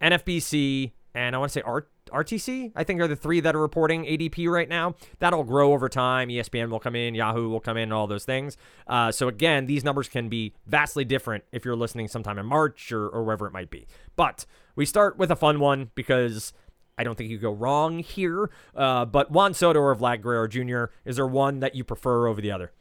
NFBC, 0.00 0.92
and 1.14 1.34
I 1.34 1.38
want 1.38 1.52
to 1.52 1.58
say 1.58 1.62
R- 1.62 1.86
RTC. 2.08 2.72
I 2.74 2.84
think 2.84 3.00
are 3.00 3.08
the 3.08 3.16
three 3.16 3.40
that 3.40 3.54
are 3.54 3.60
reporting 3.60 4.04
ADP 4.04 4.48
right 4.48 4.68
now. 4.68 4.94
That'll 5.18 5.44
grow 5.44 5.72
over 5.72 5.88
time. 5.88 6.28
ESPN 6.28 6.70
will 6.70 6.80
come 6.80 6.96
in, 6.96 7.14
Yahoo 7.14 7.48
will 7.48 7.60
come 7.60 7.76
in, 7.76 7.92
all 7.92 8.06
those 8.06 8.24
things. 8.24 8.56
Uh, 8.86 9.12
so 9.12 9.28
again, 9.28 9.66
these 9.66 9.84
numbers 9.84 10.08
can 10.08 10.28
be 10.28 10.54
vastly 10.66 11.04
different 11.04 11.44
if 11.52 11.64
you're 11.64 11.76
listening 11.76 12.08
sometime 12.08 12.38
in 12.38 12.46
March 12.46 12.92
or, 12.92 13.08
or 13.08 13.22
wherever 13.24 13.46
it 13.46 13.52
might 13.52 13.70
be. 13.70 13.86
But 14.16 14.46
we 14.76 14.86
start 14.86 15.18
with 15.18 15.30
a 15.30 15.36
fun 15.36 15.60
one 15.60 15.90
because 15.94 16.52
I 16.98 17.04
don't 17.04 17.16
think 17.16 17.30
you 17.30 17.38
go 17.38 17.52
wrong 17.52 18.00
here. 18.00 18.50
Uh, 18.74 19.04
but 19.04 19.30
Juan 19.30 19.54
Soto 19.54 19.80
or 19.80 19.94
Vlad 19.94 20.20
Guerrero 20.20 20.48
Jr. 20.48 20.92
Is 21.04 21.16
there 21.16 21.26
one 21.26 21.60
that 21.60 21.74
you 21.74 21.84
prefer 21.84 22.26
over 22.26 22.40
the 22.40 22.50
other? 22.50 22.72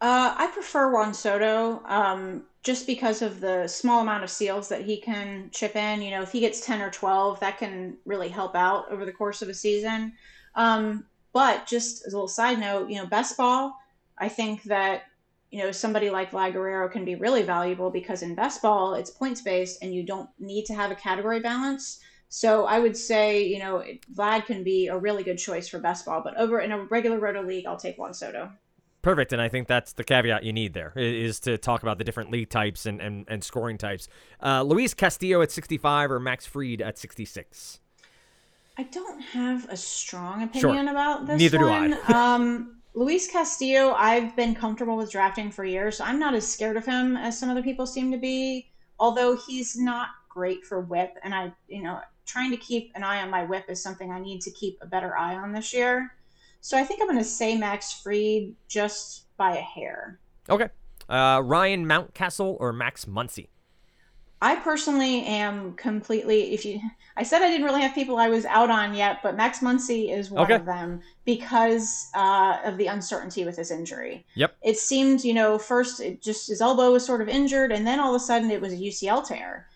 Uh, 0.00 0.34
I 0.36 0.46
prefer 0.48 0.92
Juan 0.92 1.12
Soto 1.12 1.82
um, 1.84 2.44
just 2.62 2.86
because 2.86 3.20
of 3.20 3.40
the 3.40 3.66
small 3.66 4.00
amount 4.00 4.24
of 4.24 4.30
seals 4.30 4.68
that 4.68 4.82
he 4.82 4.96
can 5.00 5.50
chip 5.52 5.76
in. 5.76 6.00
You 6.00 6.12
know, 6.12 6.22
if 6.22 6.32
he 6.32 6.40
gets 6.40 6.64
10 6.64 6.80
or 6.80 6.90
12, 6.90 7.40
that 7.40 7.58
can 7.58 7.96
really 8.06 8.28
help 8.28 8.54
out 8.54 8.90
over 8.90 9.04
the 9.04 9.12
course 9.12 9.42
of 9.42 9.48
a 9.48 9.54
season. 9.54 10.12
Um, 10.54 11.04
but 11.32 11.66
just 11.66 12.06
as 12.06 12.12
a 12.12 12.16
little 12.16 12.28
side 12.28 12.58
note, 12.58 12.88
you 12.88 12.96
know, 12.96 13.06
best 13.06 13.36
ball, 13.36 13.76
I 14.16 14.28
think 14.28 14.62
that, 14.64 15.02
you 15.50 15.62
know, 15.62 15.72
somebody 15.72 16.10
like 16.10 16.30
Vlad 16.30 16.52
Guerrero 16.52 16.88
can 16.88 17.04
be 17.04 17.16
really 17.16 17.42
valuable 17.42 17.90
because 17.90 18.22
in 18.22 18.34
best 18.34 18.62
ball, 18.62 18.94
it's 18.94 19.10
points 19.10 19.40
based 19.40 19.82
and 19.82 19.94
you 19.94 20.04
don't 20.04 20.30
need 20.38 20.64
to 20.66 20.74
have 20.74 20.90
a 20.90 20.96
category 20.96 21.40
balance. 21.40 22.00
So 22.28 22.66
I 22.66 22.78
would 22.78 22.96
say, 22.96 23.44
you 23.44 23.58
know, 23.58 23.82
Vlad 24.14 24.46
can 24.46 24.62
be 24.62 24.88
a 24.88 24.96
really 24.96 25.22
good 25.22 25.38
choice 25.38 25.68
for 25.68 25.78
best 25.78 26.04
ball, 26.04 26.20
but 26.22 26.36
over 26.36 26.60
in 26.60 26.72
a 26.72 26.84
regular 26.84 27.18
roto 27.18 27.42
league, 27.42 27.66
I'll 27.66 27.78
take 27.78 27.98
Juan 27.98 28.12
Soto. 28.12 28.50
Perfect, 29.00 29.32
and 29.32 29.40
I 29.40 29.48
think 29.48 29.68
that's 29.68 29.92
the 29.92 30.04
caveat 30.04 30.42
you 30.42 30.52
need 30.52 30.74
there 30.74 30.92
is 30.96 31.40
to 31.40 31.56
talk 31.56 31.82
about 31.82 31.98
the 31.98 32.04
different 32.04 32.30
league 32.30 32.50
types 32.50 32.84
and, 32.84 33.00
and, 33.00 33.24
and 33.28 33.42
scoring 33.42 33.78
types. 33.78 34.08
Uh, 34.42 34.62
Luis 34.62 34.92
Castillo 34.92 35.40
at 35.40 35.52
65 35.52 36.10
or 36.10 36.20
Max 36.20 36.46
Fried 36.46 36.82
at 36.82 36.98
66? 36.98 37.80
I 38.76 38.82
don't 38.84 39.20
have 39.20 39.68
a 39.70 39.76
strong 39.76 40.50
Sure. 40.52 40.70
opinion 40.70 40.88
about 40.88 41.26
this 41.26 41.38
Neither 41.38 41.58
do 41.58 41.68
I. 41.68 41.92
um, 42.34 42.76
Luis 42.94 43.30
Castillo, 43.30 43.92
I've 43.96 44.34
been 44.34 44.54
comfortable 44.54 44.96
with 44.96 45.10
drafting 45.10 45.50
for 45.50 45.64
years, 45.64 45.98
so 45.98 46.04
I'm 46.04 46.18
not 46.18 46.34
as 46.34 46.50
scared 46.50 46.76
of 46.76 46.84
him 46.84 47.16
as 47.16 47.38
some 47.38 47.48
other 47.48 47.62
people 47.62 47.86
seem 47.86 48.10
to 48.10 48.18
be. 48.18 48.68
Although 48.98 49.36
he's 49.36 49.76
not 49.76 50.08
great 50.28 50.64
for 50.64 50.80
whip, 50.80 51.16
and 51.22 51.32
I, 51.32 51.52
you 51.68 51.82
know, 51.82 52.00
trying 52.28 52.50
to 52.50 52.56
keep 52.58 52.92
an 52.94 53.02
eye 53.02 53.22
on 53.22 53.30
my 53.30 53.42
whip 53.42 53.64
is 53.68 53.82
something 53.82 54.12
I 54.12 54.20
need 54.20 54.40
to 54.42 54.50
keep 54.52 54.78
a 54.80 54.86
better 54.86 55.16
eye 55.16 55.34
on 55.34 55.52
this 55.52 55.72
year. 55.72 56.14
So 56.60 56.76
I 56.76 56.84
think 56.84 57.00
I'm 57.00 57.08
going 57.08 57.18
to 57.18 57.24
say 57.24 57.56
Max 57.56 57.92
Fried 57.92 58.54
just 58.68 59.24
by 59.36 59.56
a 59.56 59.60
hair. 59.60 60.20
Okay. 60.48 60.68
Uh, 61.08 61.40
Ryan 61.44 61.86
Mountcastle 61.86 62.56
or 62.60 62.72
Max 62.72 63.06
Muncy? 63.06 63.48
I 64.40 64.54
personally 64.56 65.24
am 65.24 65.72
completely. 65.74 66.52
If 66.52 66.64
you, 66.64 66.80
I 67.16 67.22
said 67.24 67.42
I 67.42 67.48
didn't 67.48 67.64
really 67.64 67.80
have 67.80 67.92
people 67.94 68.18
I 68.18 68.28
was 68.28 68.44
out 68.44 68.70
on 68.70 68.94
yet, 68.94 69.20
but 69.22 69.36
Max 69.36 69.60
Muncy 69.60 70.16
is 70.16 70.30
one 70.30 70.44
Okay. 70.44 70.54
of 70.54 70.64
them 70.64 71.00
because 71.24 72.08
uh, 72.14 72.58
of 72.64 72.76
the 72.76 72.86
uncertainty 72.86 73.44
with 73.44 73.56
his 73.56 73.72
injury. 73.72 74.24
Yep. 74.36 74.56
It 74.62 74.78
seemed, 74.78 75.24
you 75.24 75.34
know, 75.34 75.58
first 75.58 76.00
it 76.00 76.22
just 76.22 76.48
his 76.48 76.60
elbow 76.60 76.92
was 76.92 77.04
sort 77.04 77.20
of 77.20 77.28
injured, 77.28 77.72
and 77.72 77.84
then 77.84 77.98
all 77.98 78.14
of 78.14 78.20
a 78.20 78.24
sudden 78.24 78.50
it 78.50 78.60
was 78.60 78.72
a 78.72 78.76
UCL 78.76 79.26
tear. 79.26 79.66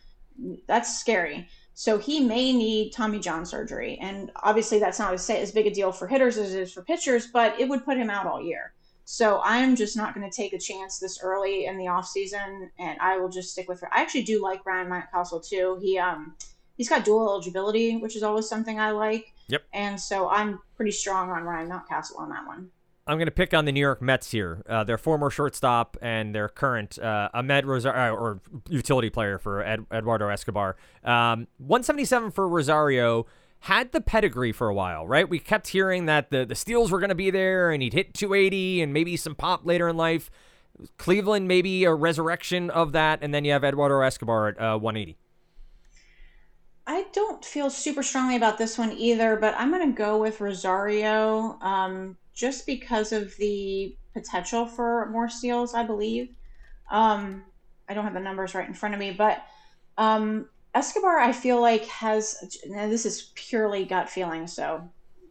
That's 0.68 0.98
scary. 1.00 1.48
So 1.74 1.98
he 1.98 2.20
may 2.20 2.52
need 2.52 2.92
Tommy 2.92 3.18
John 3.18 3.46
surgery, 3.46 3.98
and 4.00 4.30
obviously 4.42 4.78
that's 4.78 4.98
not 4.98 5.14
as, 5.14 5.28
as 5.30 5.52
big 5.52 5.66
a 5.66 5.70
deal 5.70 5.90
for 5.90 6.06
hitters 6.06 6.36
as 6.36 6.54
it 6.54 6.60
is 6.60 6.72
for 6.72 6.82
pitchers, 6.82 7.28
but 7.28 7.58
it 7.58 7.68
would 7.68 7.84
put 7.84 7.96
him 7.96 8.10
out 8.10 8.26
all 8.26 8.42
year. 8.42 8.74
So 9.04 9.40
I'm 9.44 9.74
just 9.74 9.96
not 9.96 10.14
going 10.14 10.28
to 10.28 10.34
take 10.34 10.52
a 10.52 10.58
chance 10.58 10.98
this 10.98 11.20
early 11.22 11.66
in 11.66 11.76
the 11.76 11.88
off 11.88 12.06
season, 12.06 12.70
and 12.78 12.98
I 13.00 13.18
will 13.18 13.28
just 13.28 13.50
stick 13.50 13.68
with. 13.68 13.82
I 13.84 14.00
actually 14.00 14.22
do 14.22 14.42
like 14.42 14.64
Ryan 14.64 14.88
Mountcastle 14.88 15.46
too. 15.46 15.78
He 15.80 15.98
um 15.98 16.34
he's 16.76 16.88
got 16.88 17.04
dual 17.04 17.28
eligibility, 17.28 17.96
which 17.96 18.16
is 18.16 18.22
always 18.22 18.48
something 18.48 18.78
I 18.78 18.90
like. 18.90 19.32
Yep. 19.48 19.62
And 19.72 20.00
so 20.00 20.28
I'm 20.28 20.60
pretty 20.76 20.92
strong 20.92 21.30
on 21.30 21.42
Ryan 21.42 21.68
Mountcastle 21.68 22.18
on 22.18 22.30
that 22.30 22.46
one. 22.46 22.70
I'm 23.06 23.18
going 23.18 23.26
to 23.26 23.32
pick 23.32 23.52
on 23.52 23.64
the 23.64 23.72
New 23.72 23.80
York 23.80 24.00
Mets 24.00 24.30
here. 24.30 24.62
Uh, 24.68 24.84
their 24.84 24.98
former 24.98 25.28
shortstop 25.28 25.96
and 26.00 26.34
their 26.34 26.48
current 26.48 26.98
uh, 27.00 27.30
Amed 27.34 27.64
Rosario, 27.64 28.14
or 28.14 28.40
utility 28.68 29.10
player 29.10 29.38
for 29.38 29.62
Ed, 29.62 29.86
Eduardo 29.92 30.28
Escobar. 30.28 30.76
Um, 31.02 31.48
177 31.58 32.30
for 32.30 32.48
Rosario 32.48 33.26
had 33.60 33.92
the 33.92 34.00
pedigree 34.00 34.52
for 34.52 34.68
a 34.68 34.74
while, 34.74 35.06
right? 35.06 35.28
We 35.28 35.38
kept 35.38 35.68
hearing 35.68 36.06
that 36.06 36.30
the, 36.30 36.44
the 36.44 36.54
steals 36.54 36.90
were 36.90 37.00
going 37.00 37.10
to 37.10 37.14
be 37.14 37.30
there 37.30 37.70
and 37.70 37.82
he'd 37.82 37.92
hit 37.92 38.14
280 38.14 38.82
and 38.82 38.92
maybe 38.92 39.16
some 39.16 39.34
pop 39.34 39.66
later 39.66 39.88
in 39.88 39.96
life. 39.96 40.30
Cleveland, 40.96 41.48
maybe 41.48 41.84
a 41.84 41.94
resurrection 41.94 42.70
of 42.70 42.92
that. 42.92 43.18
And 43.22 43.34
then 43.34 43.44
you 43.44 43.52
have 43.52 43.64
Eduardo 43.64 44.00
Escobar 44.00 44.48
at 44.48 44.60
uh, 44.60 44.78
180. 44.78 45.16
I 46.86 47.06
don't 47.12 47.44
feel 47.44 47.70
super 47.70 48.02
strongly 48.02 48.36
about 48.36 48.58
this 48.58 48.76
one 48.76 48.92
either, 48.92 49.36
but 49.36 49.54
I'm 49.56 49.70
going 49.70 49.92
to 49.92 49.96
go 49.96 50.18
with 50.18 50.40
Rosario 50.40 51.56
um, 51.60 52.16
just 52.34 52.66
because 52.66 53.12
of 53.12 53.36
the 53.36 53.96
potential 54.14 54.66
for 54.66 55.08
more 55.10 55.28
steals, 55.28 55.74
I 55.74 55.84
believe. 55.84 56.30
Um, 56.90 57.44
I 57.88 57.94
don't 57.94 58.04
have 58.04 58.14
the 58.14 58.20
numbers 58.20 58.54
right 58.54 58.66
in 58.66 58.74
front 58.74 58.94
of 58.94 59.00
me, 59.00 59.12
but 59.12 59.44
um, 59.98 60.48
Escobar, 60.74 61.18
I 61.18 61.32
feel 61.32 61.60
like 61.60 61.84
has 61.86 62.58
now 62.66 62.88
this 62.88 63.04
is 63.04 63.32
purely 63.34 63.84
gut 63.84 64.08
feeling, 64.08 64.46
so 64.46 64.88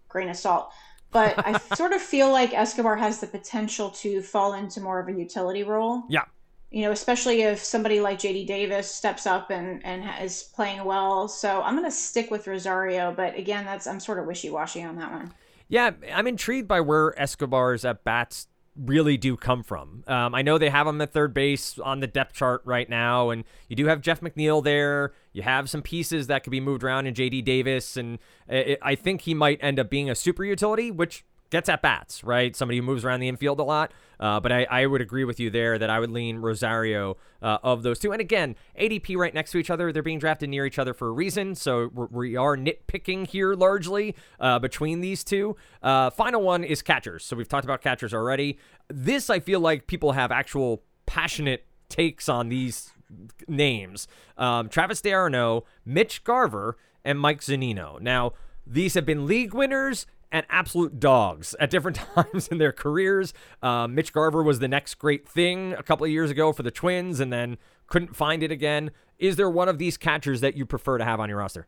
grain 0.08 0.30
of 0.30 0.38
salt. 0.38 0.72
But 1.12 1.46
I 1.46 1.58
sort 1.76 1.94
of 1.94 2.02
feel 2.02 2.32
like 2.32 2.54
Escobar 2.54 2.96
has 2.96 3.20
the 3.20 3.28
potential 3.28 3.90
to 3.92 4.22
fall 4.22 4.54
into 4.54 4.82
more 4.82 5.00
of 5.00 5.08
a 5.08 5.14
utility 5.14 5.64
role. 5.64 6.04
Yeah. 6.10 6.26
You 6.70 6.84
know, 6.84 6.92
especially 6.92 7.42
if 7.42 7.60
somebody 7.60 8.00
like 8.00 8.20
JD 8.20 8.48
Davis 8.48 8.90
steps 8.90 9.28
up 9.28 9.50
and, 9.50 9.86
and 9.86 10.06
is 10.24 10.44
playing 10.44 10.86
well. 10.86 11.28
So 11.28 11.62
I'm 11.62 11.76
going 11.76 11.90
to 11.90 11.92
stick 11.92 12.32
with 12.32 12.48
Rosario. 12.48 13.14
But 13.14 13.38
again, 13.38 13.66
that's 13.66 13.88
I'm 13.88 14.00
sort 14.00 14.20
of 14.20 14.26
wishy 14.26 14.50
washy 14.50 14.82
on 14.82 14.96
that 14.96 15.12
one. 15.12 15.34
Yeah, 15.72 15.92
I'm 16.14 16.28
intrigued 16.28 16.68
by 16.68 16.82
where 16.82 17.18
Escobar's 17.18 17.86
at 17.86 18.04
bats 18.04 18.50
really 18.76 19.16
do 19.16 19.38
come 19.38 19.64
from. 19.64 20.04
Um, 20.06 20.36
I 20.36 20.42
know 20.42 20.58
they 20.58 20.70
have 20.70 20.86
him 20.86 21.00
at 21.00 21.14
third 21.14 21.34
base 21.34 21.80
on 21.80 22.02
the 22.02 22.08
depth 22.08 22.36
chart 22.36 22.62
right 22.66 22.90
now, 22.90 23.30
and 23.30 23.46
you 23.70 23.78
do 23.78 23.86
have 23.86 24.02
Jeff 24.02 24.20
McNeil 24.20 24.62
there. 24.62 25.14
You 25.32 25.44
have 25.44 25.70
some 25.70 25.82
pieces 25.82 26.28
that 26.28 26.44
could 26.44 26.52
be 26.52 26.60
moved 26.60 26.84
around 26.84 27.08
in 27.08 27.14
JD 27.14 27.46
Davis, 27.46 27.96
and 27.96 28.20
it, 28.50 28.80
I 28.82 28.96
think 28.96 29.22
he 29.22 29.34
might 29.34 29.60
end 29.62 29.80
up 29.80 29.90
being 29.90 30.10
a 30.10 30.16
super 30.16 30.44
utility, 30.44 30.92
which 30.92 31.24
gets 31.52 31.70
at 31.70 31.82
bats, 31.82 32.24
right? 32.24 32.56
Somebody 32.56 32.78
who 32.78 32.84
moves 32.84 33.06
around 33.06 33.20
the 33.20 33.28
infield 33.28 33.60
a 33.60 33.64
lot. 33.64 33.92
Uh, 34.20 34.40
but 34.40 34.52
I, 34.52 34.66
I 34.70 34.86
would 34.86 35.02
agree 35.02 35.24
with 35.26 35.40
you 35.40 35.50
there 35.50 35.78
that 35.78 35.90
I 35.90 36.00
would 36.00 36.10
lean 36.10 36.38
Rosario 36.38 37.18
uh, 37.42 37.58
of 37.62 37.84
those 37.84 38.00
two. 38.00 38.12
And 38.12 38.22
again, 38.22 38.56
ADP 38.80 39.18
right 39.18 39.34
next 39.34 39.52
to 39.52 39.58
each 39.58 39.70
other. 39.70 39.92
They're 39.92 40.02
being 40.02 40.20
drafted 40.20 40.50
near 40.50 40.66
each 40.66 40.80
other 40.80 40.94
for 40.94 41.10
a 41.10 41.12
reason. 41.12 41.54
So 41.56 41.90
we're, 41.94 42.32
nitpicking 42.58 43.28
here 43.28 43.54
largely 43.54 44.16
uh, 44.40 44.60
between 44.60 45.02
these 45.02 45.24
two. 45.24 45.56
Uh, 45.84 46.10
final 46.10 46.42
one 46.42 46.64
is 46.64 46.82
catchers. 46.82 47.26
So 47.26 47.36
we've 47.36 47.48
talked 47.48 47.66
about 47.66 47.82
catchers 47.82 48.14
already. 48.14 48.58
This, 48.88 49.30
I 49.30 49.40
feel 49.40 49.60
like 49.60 49.88
people 49.88 50.14
have 50.14 50.32
actual 50.32 50.84
passionate 51.06 51.66
takes 51.90 52.30
on 52.30 52.50
these 52.50 52.94
names 53.48 54.08
um, 54.38 54.70
Travis 54.70 55.02
d'Arnaud, 55.02 55.66
Mitch 55.86 56.24
Garver, 56.24 56.78
and 57.04 57.20
Mike 57.20 57.42
Zunino. 57.42 58.00
Now, 58.00 58.34
these 58.66 58.94
have 58.94 59.06
been 59.06 59.26
league 59.26 59.54
winners 59.54 60.06
and 60.32 60.46
absolute 60.50 61.00
dogs 61.00 61.56
at 61.60 61.70
different 61.70 61.98
times 62.16 62.48
in 62.48 62.58
their 62.58 62.72
careers. 62.72 63.34
Um, 63.62 63.96
Mitch 63.96 64.14
Garver 64.14 64.44
was 64.44 64.60
the 64.60 64.68
next 64.68 64.96
great 64.96 65.28
thing 65.28 65.74
a 65.74 65.84
couple 65.84 66.06
of 66.06 66.12
years 66.12 66.32
ago 66.32 66.54
for 66.54 66.64
the 66.64 66.72
Twins 66.72 67.20
and 67.20 67.32
then 67.32 67.58
couldn't 67.88 68.16
find 68.16 68.44
it 68.44 68.52
again. 68.52 68.92
Is 69.20 69.36
there 69.36 69.50
one 69.50 69.70
of 69.70 69.78
these 69.78 69.98
catchers 69.98 70.42
that 70.42 70.56
you 70.56 70.66
prefer 70.66 70.98
to 70.98 71.04
have 71.04 71.20
on 71.20 71.30
your 71.30 71.40
roster? 71.40 71.68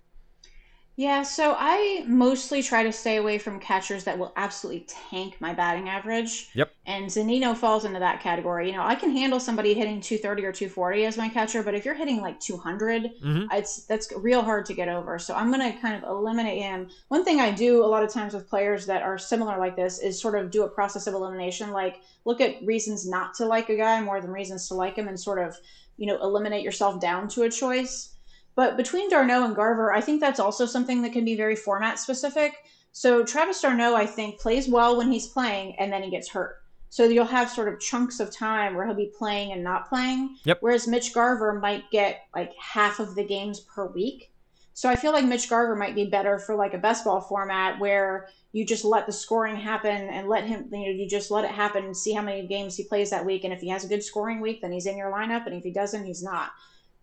Yeah, 0.96 1.24
so 1.24 1.56
I 1.58 2.06
mostly 2.08 2.62
try 2.62 2.84
to 2.84 2.92
stay 2.92 3.18
away 3.18 3.40
from 3.40 3.60
catchers 3.60 4.04
that 4.04 4.20
will 4.20 4.32
absolutely 4.36 4.86
tank 4.88 5.38
my 5.40 5.52
batting 5.52 5.90
average. 5.90 6.50
Yep. 6.54 6.72
And 6.86 7.08
Zunino 7.08 7.58
falls 7.58 7.86
into 7.86 8.00
that 8.00 8.22
category. 8.22 8.70
You 8.70 8.78
know, 8.78 8.84
I 8.84 8.94
can 8.94 9.10
handle 9.10 9.40
somebody 9.40 9.74
hitting 9.74 10.02
230 10.02 10.46
or 10.46 10.52
240 10.52 11.06
as 11.06 11.18
my 11.18 11.30
catcher, 11.30 11.64
but 11.64 11.74
if 11.74 11.84
you're 11.84 11.96
hitting 11.96 12.22
like 12.22 12.40
200, 12.40 13.04
mm-hmm. 13.04 13.46
it's 13.52 13.86
that's 13.86 14.12
real 14.18 14.44
hard 14.44 14.68
to 14.68 14.76
get 14.76 14.88
over. 14.88 15.18
So 15.18 15.34
I'm 15.34 15.52
going 15.52 15.74
to 15.74 15.80
kind 15.80 15.96
of 15.96 16.08
eliminate 16.08 16.62
him. 16.62 16.90
One 17.08 17.26
thing 17.26 17.40
I 17.40 17.50
do 17.50 17.84
a 17.84 17.88
lot 17.88 18.04
of 18.04 18.12
times 18.12 18.36
with 18.36 18.48
players 18.48 18.86
that 18.86 19.02
are 19.02 19.18
similar 19.18 19.58
like 19.58 19.76
this 19.76 19.98
is 19.98 20.22
sort 20.22 20.36
of 20.36 20.52
do 20.52 20.62
a 20.64 20.70
process 20.70 21.08
of 21.08 21.16
elimination, 21.16 21.72
like 21.72 22.02
look 22.26 22.40
at 22.40 22.64
reasons 22.64 23.08
not 23.08 23.34
to 23.36 23.46
like 23.46 23.70
a 23.70 23.76
guy 23.76 24.00
more 24.02 24.22
than 24.22 24.32
reasons 24.32 24.68
to 24.68 24.76
like 24.76 24.96
him 24.96 25.08
and 25.08 25.20
sort 25.20 25.40
of, 25.40 25.58
you 25.98 26.06
know, 26.06 26.22
eliminate 26.22 26.64
yourself 26.64 27.02
down 27.02 27.28
to 27.30 27.44
a 27.44 27.50
choice 27.50 28.13
but 28.56 28.78
between 28.78 29.10
d'Arnaud 29.10 29.46
and 29.46 29.56
Garver, 29.56 29.94
I 29.94 30.02
think 30.02 30.22
that's 30.22 30.40
also 30.40 30.66
something 30.66 31.02
that 31.02 31.14
can 31.14 31.26
be 31.26 31.36
very 31.36 31.56
format 31.56 32.00
specific. 32.00 32.54
So 32.92 33.24
Travis 33.24 33.62
d'Arnaud, 33.62 33.96
I 33.96 34.06
think, 34.06 34.40
plays 34.40 34.68
well 34.68 34.98
when 34.98 35.12
he's 35.12 35.28
playing 35.28 35.76
and 35.80 35.92
then 35.92 36.04
he 36.04 36.12
gets 36.12 36.30
hurt. 36.30 36.58
So 36.90 37.06
you'll 37.06 37.26
have 37.26 37.50
sort 37.50 37.74
of 37.74 37.80
chunks 37.80 38.20
of 38.20 38.32
time 38.32 38.76
where 38.76 38.86
he'll 38.86 38.96
be 38.96 39.12
playing 39.18 39.52
and 39.52 39.64
not 39.64 39.90
playing. 39.90 40.38
Yep. 40.44 40.60
Whereas 40.62 40.88
Mitch 40.88 41.12
Garver 41.12 41.60
might 41.60 41.90
get 41.90 42.28
like 42.36 42.54
half 42.60 43.00
of 43.00 43.16
the 43.16 43.24
games 43.24 43.62
per 43.62 43.88
week. 43.88 44.32
So 44.76 44.90
I 44.90 44.96
feel 44.96 45.12
like 45.12 45.26
Mitch 45.26 45.50
Garver 45.50 45.76
might 45.76 45.96
be 45.96 46.06
better 46.06 46.38
for 46.38 46.56
like 46.56 46.76
a 46.76 46.78
best 46.78 47.04
ball 47.04 47.22
format 47.22 47.80
where 47.80 48.30
you 48.52 48.64
just 48.64 48.86
let 48.86 49.08
the 49.08 49.12
scoring 49.12 49.56
happen 49.56 50.10
and 50.10 50.30
let 50.30 50.46
him 50.46 50.70
you 50.72 50.80
know 50.80 50.92
you 50.92 51.10
just 51.10 51.32
let 51.32 51.44
it 51.44 51.52
happen 51.52 51.84
and 51.84 51.98
see 51.98 52.14
how 52.14 52.22
many 52.22 52.48
games 52.48 52.78
he 52.78 52.84
plays 52.84 53.10
that 53.10 53.26
week 53.26 53.44
and 53.44 53.52
if 53.52 53.60
he 53.60 53.70
has 53.70 53.84
a 53.84 53.88
good 53.88 54.04
scoring 54.04 54.40
week 54.40 54.62
then 54.62 54.72
he's 54.72 54.86
in 54.86 54.96
your 54.96 55.12
lineup 55.12 55.48
and 55.48 55.56
if 55.56 55.64
he 55.64 55.72
doesn't 55.72 56.06
he's 56.06 56.24
not 56.24 56.52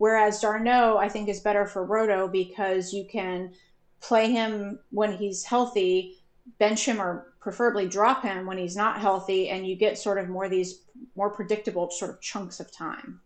Whereas 0.00 0.40
d'Arnaud, 0.40 0.96
I 0.96 1.10
think, 1.10 1.28
is 1.28 1.40
better 1.40 1.66
for 1.66 1.84
Roto 1.84 2.26
because 2.26 2.90
you 2.90 3.04
can 3.04 3.52
play 4.00 4.32
him 4.32 4.78
when 4.88 5.12
he's 5.12 5.44
healthy, 5.44 6.16
bench 6.58 6.88
him 6.88 7.02
or 7.02 7.34
preferably 7.38 7.86
drop 7.86 8.22
him 8.22 8.46
when 8.46 8.56
he's 8.56 8.74
not 8.74 8.98
healthy, 8.98 9.50
and 9.50 9.66
you 9.66 9.76
get 9.76 9.98
sort 9.98 10.16
of 10.16 10.26
more 10.30 10.48
these 10.48 10.86
more 11.14 11.28
predictable 11.28 11.90
sort 11.90 12.12
of 12.12 12.20
chunks 12.22 12.60
of 12.60 12.72
time. 12.72 13.20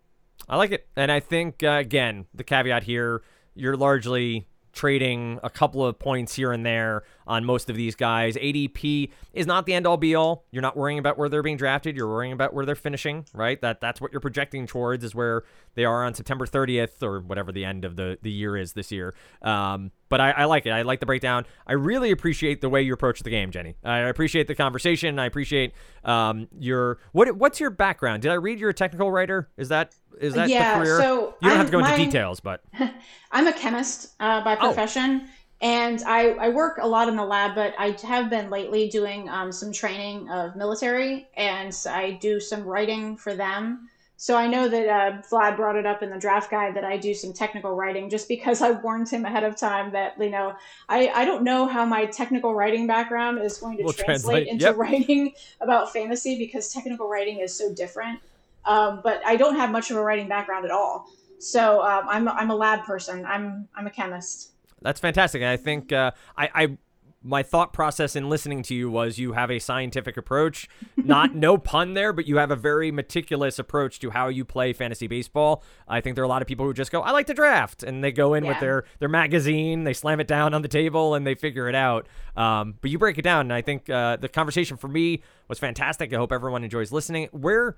I 0.49 0.57
like 0.57 0.73
it. 0.73 0.89
And 0.97 1.13
I 1.13 1.21
think, 1.21 1.63
uh, 1.63 1.79
again, 1.79 2.27
the 2.35 2.43
caveat 2.43 2.83
here, 2.83 3.23
you're 3.55 3.77
largely 3.77 4.49
trading 4.75 5.39
a 5.43 5.51
couple 5.51 5.85
of 5.85 5.99
points 5.99 6.35
here 6.35 6.53
and 6.53 6.65
there 6.65 7.05
on 7.27 7.45
most 7.45 7.71
of 7.71 7.77
these 7.77 7.95
guys. 7.95 8.37
ADP 8.37 9.11
is 9.33 9.47
not 9.47 9.67
the 9.67 9.75
end 9.75 9.87
all 9.87 9.97
be 9.97 10.15
all. 10.15 10.45
You're 10.51 10.63
not 10.63 10.77
worrying 10.77 10.99
about 10.99 11.17
where 11.17 11.29
they're 11.29 11.43
being 11.43 11.57
drafted. 11.57 11.97
You're 11.97 12.09
worrying 12.09 12.33
about 12.33 12.53
where 12.53 12.67
they're 12.67 12.75
finishing, 12.75 13.27
right? 13.33 13.61
That 13.61 13.81
that's 13.81 14.01
what 14.01 14.13
you're 14.13 14.21
projecting 14.21 14.67
towards 14.67 15.05
is 15.05 15.15
where 15.15 15.45
they 15.75 15.85
are 15.85 16.05
on 16.05 16.15
September 16.15 16.47
30th 16.47 17.03
or 17.03 17.21
whatever 17.21 17.53
the 17.53 17.65
end 17.65 17.85
of 17.85 17.97
the, 17.97 18.19
the 18.23 18.31
year 18.31 18.57
is 18.57 18.73
this 18.73 18.93
year. 18.93 19.15
Um, 19.43 19.91
but 20.09 20.21
I, 20.21 20.31
I, 20.31 20.45
like 20.45 20.67
it. 20.67 20.71
I 20.71 20.83
like 20.83 21.01
the 21.01 21.07
breakdown. 21.07 21.45
I 21.67 21.73
really 21.73 22.11
appreciate 22.11 22.61
the 22.61 22.69
way 22.69 22.83
you 22.83 22.93
approach 22.93 23.21
the 23.21 23.31
game, 23.31 23.51
Jenny. 23.51 23.75
I 23.83 23.99
appreciate 24.01 24.47
the 24.47 24.55
conversation. 24.55 25.19
I 25.19 25.27
appreciate 25.27 25.73
um, 26.05 26.47
your 26.57 26.99
what 27.13 27.35
what's 27.37 27.59
your 27.59 27.71
background? 27.71 28.23
Did 28.23 28.31
I 28.31 28.35
read 28.35 28.61
you're 28.61 28.71
a 28.71 28.75
technical 28.75 29.11
writer? 29.11 29.51
Is 29.57 29.71
that 29.71 29.95
is 30.21 30.35
that 30.35 30.49
yeah, 30.49 30.79
the 30.79 30.85
career? 30.85 30.99
So 30.99 31.35
you 31.41 31.49
don't 31.49 31.53
I'm, 31.53 31.57
have 31.57 31.67
to 31.67 31.73
go 31.73 31.79
into 31.79 31.91
my, 31.91 31.97
details, 31.97 32.41
but 32.41 32.63
I'm 33.33 33.47
a 33.47 33.53
chemist 33.53 34.13
uh, 34.21 34.43
by 34.45 34.57
oh. 34.57 34.67
profession. 34.67 35.23
Oh. 35.25 35.29
And 35.61 36.03
I, 36.03 36.31
I 36.33 36.49
work 36.51 36.79
a 36.83 36.87
lot 36.87 37.09
in 37.09 37.17
the 37.17 37.25
lab, 37.25 37.55
but 37.55 37.75
I 37.79 37.97
have 38.03 38.29
been 38.29 38.51
lately 38.51 38.89
doing 38.91 39.31
um, 39.31 39.51
some 39.51 39.73
training 39.73 40.29
of 40.29 40.57
military, 40.57 41.27
and 41.37 41.75
I 41.89 42.19
do 42.21 42.39
some 42.39 42.65
writing 42.65 43.17
for 43.17 43.35
them. 43.35 43.89
So 44.17 44.37
I 44.37 44.47
know 44.47 44.69
that 44.69 44.89
uh, 44.89 45.23
Vlad 45.23 45.57
brought 45.57 45.77
it 45.77 45.87
up 45.87 46.03
in 46.03 46.11
the 46.11 46.19
draft 46.19 46.51
guide 46.51 46.77
that 46.77 46.85
I 46.85 46.97
do 46.97 47.15
some 47.15 47.33
technical 47.33 47.75
writing 47.75 48.09
just 48.09 48.29
because 48.29 48.63
I 48.63 48.71
warned 48.71 49.09
him 49.09 49.25
ahead 49.25 49.43
of 49.43 49.57
time 49.57 49.93
that, 49.93 50.15
you 50.21 50.31
know, 50.31 50.55
I, 50.89 51.09
I 51.09 51.25
don't 51.25 51.43
know 51.43 51.67
how 51.67 51.85
my 51.85 52.07
technical 52.07 52.55
writing 52.55 52.87
background 52.87 53.43
is 53.43 53.59
going 53.59 53.77
to 53.79 53.83
we'll 53.83 53.93
translate, 53.93 54.47
translate, 54.47 54.49
into 54.49 54.65
yep. 54.67 54.77
writing 54.77 55.35
about 55.61 55.93
fantasy 55.93 56.39
because 56.39 56.73
technical 56.73 57.09
writing 57.09 57.41
is 57.41 57.55
so 57.55 57.75
different. 57.75 58.21
Um, 58.67 59.01
but 59.03 59.21
I 59.27 59.37
don't 59.37 59.57
have 59.57 59.71
much 59.71 59.91
of 59.91 59.97
a 59.97 60.03
writing 60.03 60.29
background 60.29 60.65
at 60.65 60.71
all. 60.71 61.11
So 61.39 61.83
um, 61.83 62.07
I'm, 62.09 62.29
I'm 62.29 62.51
a 62.51 62.57
lab 62.57 62.85
person. 62.85 63.25
I'm, 63.27 63.69
I'm 63.77 63.87
a 63.87 63.91
chemist. 63.91 64.53
That's 64.83 65.01
fantastic. 65.01 65.43
I 65.43 65.57
think 65.57 65.93
uh, 65.93 66.13
I, 66.37 66.51
I 66.55 66.79
my 67.25 67.43
thought 67.43 67.73
process 67.73 68.15
in 68.15 68.29
listening 68.29 68.63
to 68.63 68.75
you 68.75 68.91
was 68.91 69.19
you 69.19 69.33
have 69.33 69.51
a 69.51 69.59
scientific 69.59 70.17
approach 70.17 70.69
not 70.97 71.35
no 71.35 71.57
pun 71.57 71.95
there 71.95 72.13
but 72.13 72.27
you 72.27 72.37
have 72.37 72.51
a 72.51 72.57
very 72.57 72.93
meticulous 72.93 73.59
approach 73.59 73.99
to 73.99 74.11
how 74.11 74.29
you 74.29 74.45
play 74.45 74.73
fantasy 74.73 75.07
baseball 75.07 75.65
i 75.89 76.01
think 76.01 76.15
there 76.15 76.23
are 76.23 76.27
a 76.27 76.29
lot 76.29 76.43
of 76.43 76.47
people 76.47 76.67
who 76.67 76.75
just 76.75 76.93
go 76.93 77.01
i 77.01 77.11
like 77.11 77.27
to 77.27 77.35
draft 77.35 77.83
and 77.83 78.05
they 78.05 78.13
go 78.13 78.35
in 78.35 78.45
yeah. 78.45 78.51
with 78.51 78.61
their 78.61 78.85
their 78.99 79.09
magazine 79.09 79.85
they 79.85 79.95
slam 79.95 80.21
it 80.21 80.29
down 80.29 80.53
on 80.53 80.61
the 80.61 80.69
table 80.69 81.15
and 81.15 81.27
they 81.27 81.35
figure 81.35 81.67
it 81.69 81.75
out 81.75 82.07
um, 82.37 82.75
but 82.83 82.91
you 82.91 82.99
break 82.99 83.17
it 83.17 83.23
down 83.23 83.41
and 83.41 83.53
i 83.53 83.63
think 83.63 83.89
uh, 83.89 84.17
the 84.17 84.29
conversation 84.29 84.77
for 84.77 84.89
me 84.89 85.23
was 85.49 85.59
fantastic 85.59 86.13
i 86.13 86.17
hope 86.17 86.31
everyone 86.31 86.63
enjoys 86.63 86.93
listening 86.93 87.29
where 87.33 87.77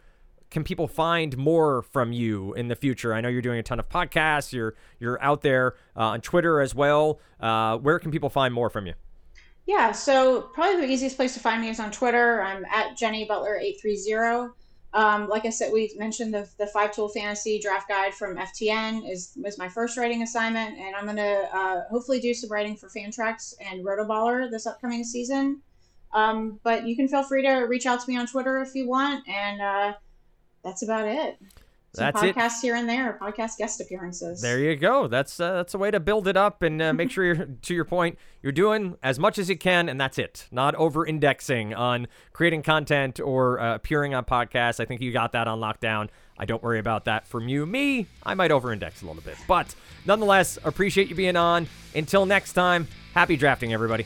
can 0.51 0.65
people 0.65 0.87
find 0.87 1.37
more 1.37 1.83
from 1.83 2.13
you 2.13 2.55
in 2.55 2.69
the 2.69 2.77
future? 2.77 3.13
I 3.13 3.21
know 3.21 3.29
you're 3.29 3.43
doing 3.43 3.59
a 3.59 3.63
ton 3.63 3.79
of 3.79 3.89
podcasts. 3.89 4.53
You're 4.53 4.75
you're 4.99 5.23
out 5.23 5.43
there 5.43 5.75
uh, 5.97 6.01
on 6.01 6.21
Twitter 6.21 6.61
as 6.61 6.75
well. 6.75 7.21
Uh, 7.41 7.79
where 7.79 7.99
can 7.99 8.11
people 8.11 8.31
find 8.31 8.55
more 8.55 8.71
from 8.71 8.87
you? 8.87 8.95
Yeah, 9.67 9.91
so 9.93 10.43
probably 10.55 10.87
the 10.87 10.93
easiest 10.93 11.17
place 11.17 11.35
to 11.35 11.41
find 11.41 11.61
me 11.61 11.69
is 11.69 11.81
on 11.81 11.91
Twitter. 11.91 12.41
I'm 12.41 12.65
at 12.67 12.97
Jenny 12.97 13.25
Butler 13.25 13.59
eight 13.59 13.81
three 13.81 13.97
zero. 13.97 14.55
Um, 14.95 15.29
like 15.29 15.45
I 15.45 15.51
said, 15.51 15.73
we 15.73 15.93
mentioned 15.99 16.33
the, 16.33 16.49
the 16.59 16.67
five 16.69 16.95
tool 16.95 17.09
fantasy 17.09 17.59
draft 17.59 17.89
guide 17.89 18.15
from 18.15 18.37
FTN 18.37 19.11
is 19.11 19.37
was 19.43 19.59
my 19.59 19.69
first 19.69 19.99
writing 19.99 20.23
assignment, 20.23 20.79
and 20.79 20.95
I'm 20.95 21.05
gonna 21.05 21.49
uh, 21.53 21.83
hopefully 21.91 22.21
do 22.21 22.33
some 22.33 22.51
writing 22.51 22.77
for 22.77 22.89
Fantrax 22.89 23.55
and 23.61 23.85
Rotoballer 23.85 24.51
this 24.51 24.67
upcoming 24.67 25.05
season. 25.05 25.61
Um, 26.15 26.61
but 26.63 26.87
you 26.87 26.97
can 26.97 27.09
feel 27.09 27.25
free 27.25 27.43
to 27.43 27.67
reach 27.69 27.85
out 27.85 28.01
to 28.01 28.09
me 28.09 28.17
on 28.17 28.27
Twitter 28.27 28.63
if 28.63 28.75
you 28.75 28.89
want, 28.89 29.29
and 29.29 29.61
uh, 29.61 29.93
that's 30.67 30.83
about 30.83 31.07
it. 31.07 31.39
Some 31.95 32.05
that's 32.05 32.21
podcasts 32.21 32.59
it. 32.59 32.63
here 32.67 32.75
and 32.75 32.87
there, 32.87 33.19
podcast 33.23 33.57
guest 33.57 33.81
appearances. 33.81 34.43
There 34.43 34.59
you 34.59 34.77
go. 34.77 35.07
That's 35.07 35.41
uh, 35.41 35.55
that's 35.55 35.73
a 35.73 35.79
way 35.79 35.91
to 35.91 35.99
build 35.99 36.29
it 36.29 36.37
up 36.37 36.63
and 36.63 36.83
uh, 36.83 36.93
make 36.93 37.11
sure 37.11 37.25
you're 37.25 37.47
to 37.47 37.75
your 37.75 37.87
point. 37.87 38.19
You're 38.43 38.53
doing 38.53 38.97
as 39.03 39.19
much 39.19 39.39
as 39.39 39.49
you 39.49 39.57
can, 39.57 39.89
and 39.89 39.99
that's 39.99 40.19
it. 40.19 40.47
Not 40.51 40.75
over-indexing 40.75 41.73
on 41.73 42.07
creating 42.35 42.65
content 42.65 43.19
or 43.19 43.59
uh, 43.59 43.77
appearing 43.77 44.13
on 44.13 44.27
podcasts. 44.27 44.79
I 44.79 44.85
think 44.85 45.01
you 45.01 45.11
got 45.11 45.33
that 45.33 45.49
on 45.49 45.59
lockdown. 45.59 46.09
I 46.37 46.45
don't 46.45 46.63
worry 46.63 46.81
about 46.81 47.07
that 47.07 47.27
from 47.27 47.49
you. 47.49 47.65
Me, 47.65 48.07
I 48.25 48.35
might 48.35 48.51
over-index 48.51 49.01
a 49.01 49.07
little 49.07 49.23
bit, 49.23 49.37
but 49.49 49.75
nonetheless, 50.05 50.59
appreciate 50.65 51.09
you 51.09 51.15
being 51.15 51.37
on. 51.37 51.67
Until 51.95 52.27
next 52.27 52.53
time, 52.53 52.89
happy 53.15 53.39
drafting, 53.39 53.73
everybody. 53.73 54.05